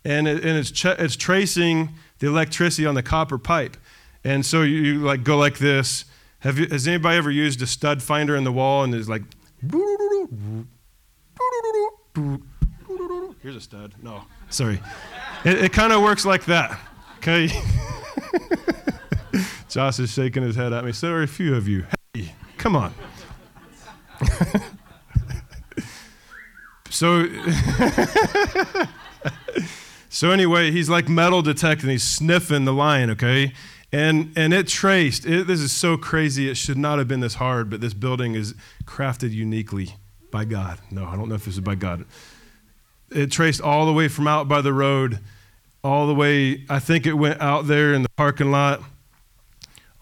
And, 0.04 0.26
it, 0.26 0.44
and 0.44 0.58
it's, 0.58 0.72
ch- 0.72 0.86
it's 0.86 1.14
tracing 1.14 1.90
the 2.18 2.26
electricity 2.26 2.84
on 2.84 2.96
the 2.96 3.02
copper 3.04 3.38
pipe. 3.38 3.76
And 4.24 4.44
so 4.44 4.62
you, 4.62 4.78
you 4.78 4.98
like 4.98 5.22
go 5.22 5.38
like 5.38 5.58
this. 5.58 6.04
Have 6.40 6.58
you, 6.58 6.66
has 6.66 6.88
anybody 6.88 7.16
ever 7.16 7.30
used 7.30 7.62
a 7.62 7.66
stud 7.68 8.02
finder 8.02 8.34
in 8.34 8.42
the 8.42 8.50
wall 8.50 8.82
and 8.82 8.92
it's 8.92 9.08
like, 9.08 9.22
here's 13.40 13.54
a 13.54 13.60
stud. 13.60 13.94
No, 14.02 14.24
sorry. 14.50 14.80
It, 15.44 15.64
it 15.64 15.72
kind 15.72 15.92
of 15.92 16.02
works 16.02 16.24
like 16.24 16.44
that, 16.44 16.78
okay? 17.18 17.48
Josh 19.68 19.98
is 19.98 20.12
shaking 20.12 20.42
his 20.42 20.54
head 20.54 20.72
at 20.72 20.84
me. 20.84 20.92
So 20.92 21.08
are 21.08 21.22
a 21.22 21.26
few 21.26 21.54
of 21.54 21.66
you. 21.66 21.84
Hey, 22.14 22.32
come 22.58 22.76
on. 22.76 22.94
so, 26.90 27.26
so 30.10 30.30
anyway, 30.30 30.70
he's 30.70 30.90
like 30.90 31.08
metal 31.08 31.42
detecting. 31.42 31.90
He's 31.90 32.04
sniffing 32.04 32.64
the 32.64 32.72
line, 32.72 33.10
okay? 33.10 33.52
And, 33.90 34.32
and 34.36 34.54
it 34.54 34.68
traced. 34.68 35.26
It, 35.26 35.46
this 35.46 35.60
is 35.60 35.72
so 35.72 35.96
crazy. 35.96 36.48
It 36.48 36.56
should 36.56 36.78
not 36.78 36.98
have 36.98 37.08
been 37.08 37.20
this 37.20 37.34
hard, 37.34 37.70
but 37.70 37.80
this 37.80 37.94
building 37.94 38.34
is 38.34 38.54
crafted 38.84 39.32
uniquely 39.32 39.94
by 40.30 40.44
God. 40.44 40.78
No, 40.90 41.06
I 41.06 41.16
don't 41.16 41.28
know 41.28 41.34
if 41.34 41.46
this 41.46 41.54
is 41.54 41.60
by 41.60 41.74
God. 41.74 42.04
It 43.10 43.30
traced 43.30 43.60
all 43.60 43.86
the 43.86 43.92
way 43.92 44.08
from 44.08 44.26
out 44.26 44.48
by 44.48 44.60
the 44.60 44.72
road, 44.72 45.20
all 45.84 46.06
the 46.06 46.14
way, 46.14 46.64
I 46.68 46.78
think 46.78 47.06
it 47.06 47.14
went 47.14 47.40
out 47.40 47.66
there 47.66 47.92
in 47.92 48.02
the 48.02 48.08
parking 48.10 48.50
lot, 48.50 48.82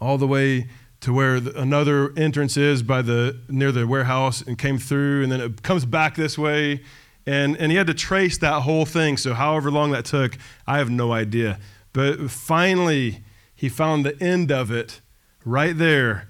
all 0.01 0.19
the 0.19 0.27
way 0.27 0.69
to 1.01 1.13
where 1.13 1.41
the, 1.41 1.59
another 1.59 2.13
entrance 2.17 2.57
is 2.57 2.83
by 2.83 3.03
the 3.03 3.39
near 3.49 3.73
the 3.73 3.87
warehouse 3.87 4.43
and 4.43 4.59
came 4.59 4.79
through 4.79 5.23
and 5.23 5.33
then 5.33 5.41
it 5.41 5.63
comes 5.63 5.85
back 5.85 6.15
this 6.15 6.37
way. 6.37 6.83
And 7.27 7.57
and 7.57 7.71
he 7.73 7.79
had 7.79 7.87
to 7.87 7.95
trace 7.95 8.39
that 8.39 8.63
whole 8.63 8.85
thing. 8.85 9.17
So 9.17 9.35
however 9.35 9.71
long 9.71 9.93
that 9.93 10.05
took 10.05 10.37
i 10.67 10.79
have 10.79 10.91
no 10.91 11.13
idea. 11.13 11.59
But 11.93 12.31
finally 12.31 13.25
he 13.55 13.69
found 13.69 14.05
the 14.05 14.23
end 14.23 14.51
of 14.53 14.71
it 14.71 15.01
right 15.45 15.77
there 15.77 16.29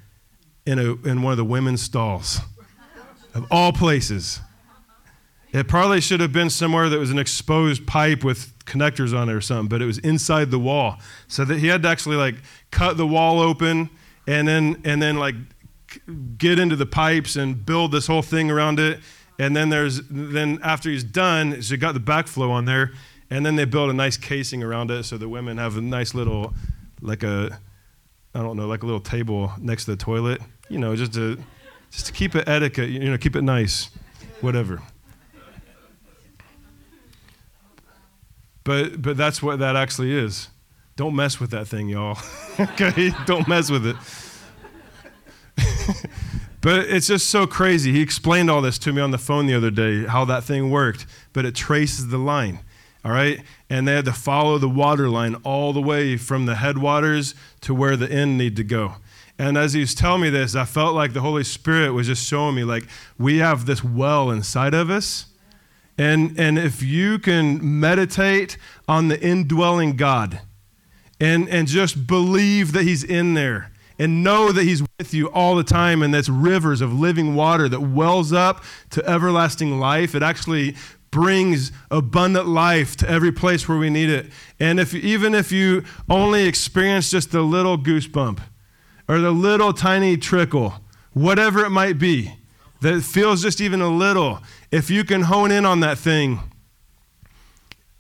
in, 0.67 0.79
a, 0.79 0.95
in 1.09 1.23
one 1.23 1.33
of 1.33 1.37
the 1.37 1.45
women's 1.45 1.83
stalls 1.83 2.41
of 3.35 3.47
all 3.51 3.73
places 3.73 4.41
it 5.53 5.69
probably 5.69 6.01
should 6.01 6.21
have 6.21 6.33
been 6.33 6.51
somewhere 6.51 6.89
that 6.89 6.99
was 6.99 7.11
an 7.11 7.19
exposed 7.19 7.87
pipe 7.87 8.23
with 8.23 8.57
connectors 8.65 9.17
on 9.17 9.29
it 9.29 9.33
or 9.33 9.41
something 9.41 9.69
but 9.69 9.83
it 9.83 9.87
was 9.87 9.99
inside 9.99 10.51
the 10.51 10.59
wall 10.59 10.99
so 11.27 11.45
that 11.45 11.59
he 11.59 11.67
had 11.67 11.83
to 11.83 11.89
actually 11.89 12.17
like 12.17 12.37
cut 12.71 12.97
the 12.97 13.07
wall 13.07 13.41
open 13.41 13.91
and 14.27 14.47
then 14.47 14.81
and 14.85 15.03
then 15.03 15.17
like 15.17 15.35
get 16.37 16.59
into 16.59 16.77
the 16.77 16.87
pipes 16.87 17.37
and 17.37 17.65
build 17.65 17.93
this 17.93 18.07
whole 18.07 18.23
thing 18.23 18.51
around 18.51 18.79
it. 18.79 19.01
And 19.39 19.57
then 19.57 19.71
there's 19.71 20.03
then 20.09 20.59
after 20.63 20.91
he's 20.91 21.05
done, 21.05 21.63
so 21.63 21.77
got 21.77 21.95
the 21.95 22.01
backflow 22.01 22.51
on 22.51 22.67
there, 22.67 22.93
and 23.31 23.45
then 23.45 23.57
they 23.57 23.65
build 23.65 23.91
a 23.91 23.93
nice 23.93 24.17
casing 24.17 24.63
around 24.63 24.91
it 24.91 25.05
so 25.05 25.17
the 25.17 25.29
women 25.29 25.57
have 25.59 25.77
a 25.77 25.81
nice 25.81 26.15
little 26.15 26.55
like 27.01 27.23
a 27.23 27.59
I 28.35 28.41
don't 28.41 28.57
know, 28.57 28.67
like 28.69 28.83
a 28.83 28.87
little 28.87 29.01
table 29.01 29.53
next 29.59 29.87
to 29.87 29.93
the 29.93 29.97
toilet. 29.97 30.41
You 30.69 30.79
know, 30.79 30.95
just 30.95 31.15
to 31.15 31.39
just 31.91 32.07
to 32.07 32.13
keep 32.13 32.35
it 32.35 32.49
etiquette, 32.49 32.91
you 32.91 33.11
know, 33.11 33.19
keep 33.19 33.35
it 33.35 33.43
nice. 33.43 33.91
Whatever. 34.41 34.83
But 38.65 39.01
but 39.01 39.17
that's 39.17 39.43
what 39.43 39.59
that 39.61 39.77
actually 39.77 40.17
is. 40.17 40.49
Don't 40.97 41.17
mess 41.17 41.41
with 41.41 41.51
that 41.53 41.67
thing, 41.67 41.89
y'all. 41.89 42.19
okay? 42.61 43.13
Don't 43.25 43.49
mess 43.49 43.71
with 43.71 43.87
it. 43.87 43.97
but 46.61 46.87
it's 46.89 47.07
just 47.07 47.31
so 47.31 47.47
crazy. 47.47 47.93
He 47.93 48.03
explained 48.03 48.51
all 48.51 48.61
this 48.61 48.79
to 48.81 48.93
me 48.93 49.01
on 49.01 49.11
the 49.11 49.19
phone 49.19 49.47
the 49.47 49.55
other 49.55 49.71
day, 49.71 50.05
how 50.05 50.25
that 50.27 50.45
thing 50.45 50.71
worked, 50.71 51.07
but 51.33 51.47
it 51.47 51.55
traces 51.55 52.09
the 52.09 52.19
line. 52.19 52.61
All 53.03 53.13
right? 53.13 53.41
And 53.71 53.89
they 53.89 53.95
had 53.95 54.05
to 54.05 54.13
follow 54.13 54.59
the 54.59 54.69
water 54.69 55.09
line 55.09 55.37
all 55.37 55.73
the 55.73 55.81
way 55.81 56.19
from 56.19 56.45
the 56.45 56.57
headwaters 56.57 57.35
to 57.63 57.75
where 57.75 57.97
the 57.97 58.11
end 58.11 58.37
need 58.37 58.57
to 58.57 58.65
go. 58.65 58.97
And 59.39 59.57
as 59.57 59.73
he 59.73 59.81
was 59.81 59.95
telling 59.95 60.21
me 60.21 60.29
this, 60.29 60.55
I 60.55 60.67
felt 60.67 60.95
like 60.95 61.15
the 61.15 61.23
Holy 61.23 61.45
Spirit 61.45 61.93
was 61.93 62.07
just 62.07 62.27
showing 62.27 62.55
me 62.55 62.65
like 62.65 62.87
we 63.19 63.39
have 63.39 63.65
this 63.65 63.83
well 63.83 64.31
inside 64.31 64.75
of 64.75 64.91
us. 64.91 65.30
And, 66.01 66.41
and 66.41 66.59
if 66.59 66.83
you 66.83 67.19
can 67.19 67.79
meditate 67.79 68.57
on 68.89 69.09
the 69.09 69.21
indwelling 69.21 69.97
God, 69.97 70.41
and, 71.21 71.47
and 71.51 71.69
just 71.69 72.07
believe 72.07 72.73
that 72.73 72.85
He's 72.85 73.05
in 73.05 73.35
there 73.35 73.71
and 73.99 74.25
know 74.25 74.51
that 74.51 74.63
He's 74.63 74.83
with 74.99 75.13
you 75.13 75.27
all 75.31 75.57
the 75.57 75.63
time 75.63 76.03
and 76.03 76.15
that's 76.15 76.31
rivers 76.31 76.81
of 76.81 76.99
living 76.99 77.35
water 77.35 77.69
that 77.69 77.81
wells 77.81 78.33
up 78.33 78.65
to 78.89 79.07
everlasting 79.07 79.79
life. 79.79 80.15
It 80.15 80.23
actually 80.23 80.75
brings 81.11 81.71
abundant 81.91 82.49
life 82.49 82.97
to 82.97 83.11
every 83.11 83.31
place 83.31 83.69
where 83.69 83.77
we 83.77 83.91
need 83.91 84.09
it. 84.09 84.33
And 84.59 84.81
if 84.81 84.95
even 84.95 85.35
if 85.35 85.53
you 85.53 85.85
only 86.09 86.47
experience 86.47 87.11
just 87.11 87.35
a 87.35 87.43
little 87.43 87.77
goosebump, 87.77 88.39
or 89.07 89.19
the 89.19 89.33
little 89.33 89.75
tiny 89.75 90.17
trickle, 90.17 90.77
whatever 91.13 91.63
it 91.63 91.71
might 91.71 91.99
be, 91.99 92.40
that 92.81 93.03
feels 93.03 93.43
just 93.43 93.61
even 93.61 93.81
a 93.81 93.89
little, 93.89 94.41
if 94.71 94.91
you 94.91 95.05
can 95.05 95.23
hone 95.23 95.51
in 95.51 95.67
on 95.67 95.81
that 95.81 95.99
thing, 95.99 96.41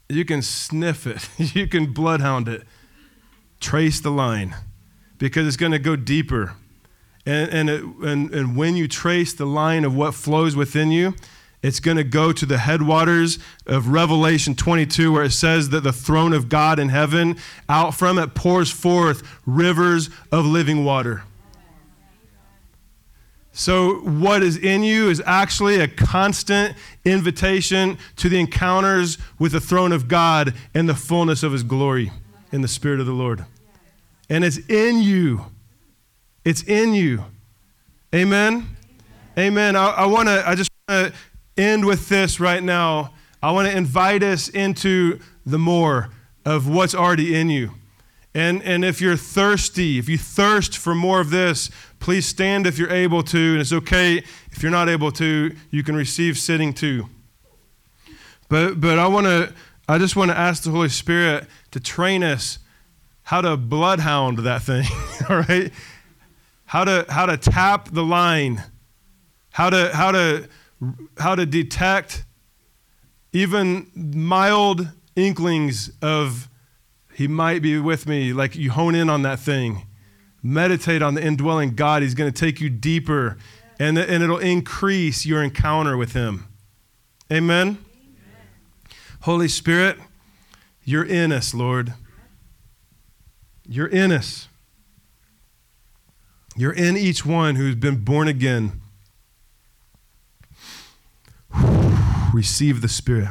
you 0.09 0.24
can 0.24 0.43
sniff 0.43 1.07
it, 1.07 1.28
you 1.55 1.66
can 1.66 1.93
bloodhound 1.93 2.49
it, 2.49 2.62
trace 3.61 4.01
the 4.01 4.11
line, 4.11 4.55
because 5.18 5.47
it's 5.47 5.57
going 5.57 5.72
to 5.72 5.78
go 5.78 5.97
deeper. 5.97 6.55
And, 7.26 7.51
and, 7.51 7.70
it, 7.70 7.85
and, 8.03 8.35
and 8.35 8.57
when 8.57 8.76
you 8.76 8.89
trace 8.89 9.35
the 9.35 9.47
line 9.47 9.85
of 9.85 9.95
what 9.95 10.14
flows 10.14 10.57
within 10.57 10.91
you, 10.91 11.14
it's 11.62 11.78
going 11.78 11.99
to 11.99 12.05
go 12.05 12.33
to 12.33 12.47
the 12.47 12.57
headwaters 12.57 13.39
of 13.66 13.89
Revelation 13.89 14.55
22, 14.55 15.12
where 15.12 15.24
it 15.24 15.33
says 15.33 15.68
that 15.68 15.83
the 15.83 15.93
throne 15.93 16.33
of 16.33 16.49
God 16.49 16.78
in 16.78 16.89
heaven, 16.89 17.37
out 17.68 17.95
from 17.95 18.18
it 18.18 18.35
pours 18.35 18.70
forth 18.70 19.22
rivers 19.45 20.09
of 20.33 20.47
living 20.47 20.87
water. 20.87 21.22
So, 23.53 23.96
what 24.01 24.42
is 24.42 24.57
in 24.57 24.84
you 24.84 25.11
is 25.11 25.20
actually 25.26 25.80
a 25.80 25.88
constant 25.88 26.76
invitation 27.05 27.98
to 28.16 28.28
the 28.28 28.38
encounters 28.38 29.18
with 29.38 29.53
the 29.53 29.61
throne 29.61 29.92
of 29.92 30.07
God 30.07 30.55
and 30.72 30.88
the 30.88 30.94
fullness 30.94 31.42
of 31.42 31.53
His 31.53 31.64
glory 31.64 32.12
in 32.53 32.62
the 32.62 32.68
Spirit 32.68 33.01
of 33.01 33.07
the 33.07 33.12
Lord. 33.12 33.44
And 34.28 34.44
it's 34.44 34.59
in 34.68 35.03
you. 35.03 35.46
It's 36.44 36.62
in 36.62 36.94
you. 36.94 37.24
Amen. 38.14 38.76
Amen. 39.36 39.74
I, 39.74 39.90
I 39.90 40.07
want 40.07 40.28
to, 40.28 40.48
I 40.48 40.55
just 40.55 40.70
want 40.88 41.12
to 41.12 41.62
end 41.62 41.84
with 41.84 42.09
this 42.09 42.38
right 42.38 42.62
now. 42.62 43.12
I 43.42 43.51
want 43.51 43.68
to 43.68 43.76
invite 43.76 44.22
us 44.22 44.48
into 44.48 45.18
the 45.44 45.59
more 45.59 46.11
of 46.44 46.68
what's 46.68 46.94
already 46.94 47.34
in 47.34 47.51
you. 47.51 47.72
And, 48.35 48.62
and 48.62 48.85
if 48.85 49.01
you're 49.01 49.16
thirsty, 49.16 49.99
if 49.99 50.09
you 50.09 50.16
thirst 50.16 50.76
for 50.78 50.95
more 50.95 51.20
of 51.20 51.31
this, 51.31 51.70
please 51.99 52.26
stand 52.26 52.66
if 52.66 52.78
you're 52.78 52.91
able 52.91 53.22
to. 53.24 53.39
And 53.53 53.61
it's 53.61 53.72
okay 53.72 54.18
if 54.53 54.62
you're 54.62 54.70
not 54.70 54.89
able 54.89 55.11
to, 55.12 55.55
you 55.70 55.83
can 55.83 55.97
receive 55.97 56.39
sitting 56.39 56.72
too. 56.72 57.09
But, 58.49 58.81
but 58.81 58.99
I, 58.99 59.07
wanna, 59.09 59.53
I 59.89 59.99
just 59.99 60.16
want 60.16 60.31
to 60.31 60.39
ask 60.39 60.62
the 60.62 60.70
Holy 60.70 60.89
Spirit 60.89 61.47
to 61.72 61.81
train 61.81 62.22
us 62.22 62.59
how 63.22 63.41
to 63.41 63.57
bloodhound 63.57 64.39
that 64.41 64.62
thing, 64.62 64.87
all 65.28 65.39
right? 65.39 65.72
How 66.66 66.85
to, 66.85 67.07
how 67.09 67.26
to 67.26 67.37
tap 67.37 67.89
the 67.91 68.05
line, 68.05 68.62
how 69.53 69.70
to, 69.70 69.91
how, 69.95 70.12
to, 70.12 70.49
how 71.18 71.35
to 71.35 71.47
detect 71.47 72.24
even 73.33 73.91
mild 73.95 74.89
inklings 75.16 75.91
of 76.03 76.49
he 77.21 77.29
might 77.29 77.61
be 77.61 77.79
with 77.79 78.07
me. 78.07 78.33
Like 78.33 78.57
you 78.57 78.71
hone 78.71 78.95
in 78.95 79.11
on 79.11 79.21
that 79.25 79.39
thing. 79.39 79.87
Meditate 80.43 81.03
on 81.03 81.12
the 81.12 81.23
indwelling 81.23 81.75
God. 81.75 82.01
He's 82.01 82.14
going 82.14 82.33
to 82.33 82.41
take 82.41 82.62
you 82.62 82.71
deeper 82.71 83.37
and, 83.79 83.99
and 83.99 84.23
it'll 84.23 84.39
increase 84.39 85.27
your 85.27 85.43
encounter 85.43 85.99
with 85.99 86.14
Him. 86.14 86.49
Amen? 87.31 87.66
Amen? 87.68 87.79
Holy 89.21 89.49
Spirit, 89.49 89.99
you're 90.83 91.05
in 91.05 91.31
us, 91.31 91.53
Lord. 91.53 91.93
You're 93.68 93.89
in 93.89 94.12
us. 94.12 94.49
You're 96.57 96.73
in 96.73 96.97
each 96.97 97.27
one 97.27 97.57
who's 97.57 97.77
been 97.77 98.03
born 98.03 98.29
again. 98.29 98.81
Receive 102.33 102.81
the 102.81 102.89
Spirit. 102.89 103.29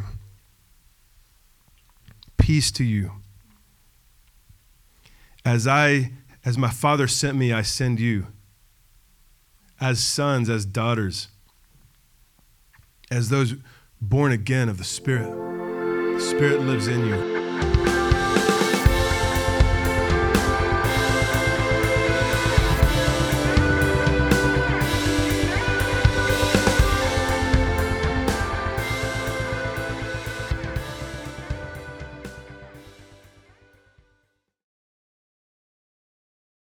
Peace 2.38 2.70
to 2.74 2.84
you. 2.84 3.14
As 5.50 5.66
I 5.66 6.12
as 6.46 6.60
my 6.60 6.70
Father 6.70 7.08
sent 7.08 7.36
me, 7.36 7.52
I 7.52 7.64
send 7.64 8.00
you. 8.00 8.28
As 9.82 10.00
sons, 10.00 10.48
as 10.48 10.64
daughters, 10.64 11.30
as 13.10 13.30
those 13.30 13.56
born 14.00 14.32
again 14.32 14.70
of 14.70 14.78
the 14.78 14.84
Spirit. 14.84 15.32
The 16.14 16.22
Spirit 16.22 16.62
lives 16.62 16.88
in 16.88 17.00
you. 17.08 17.39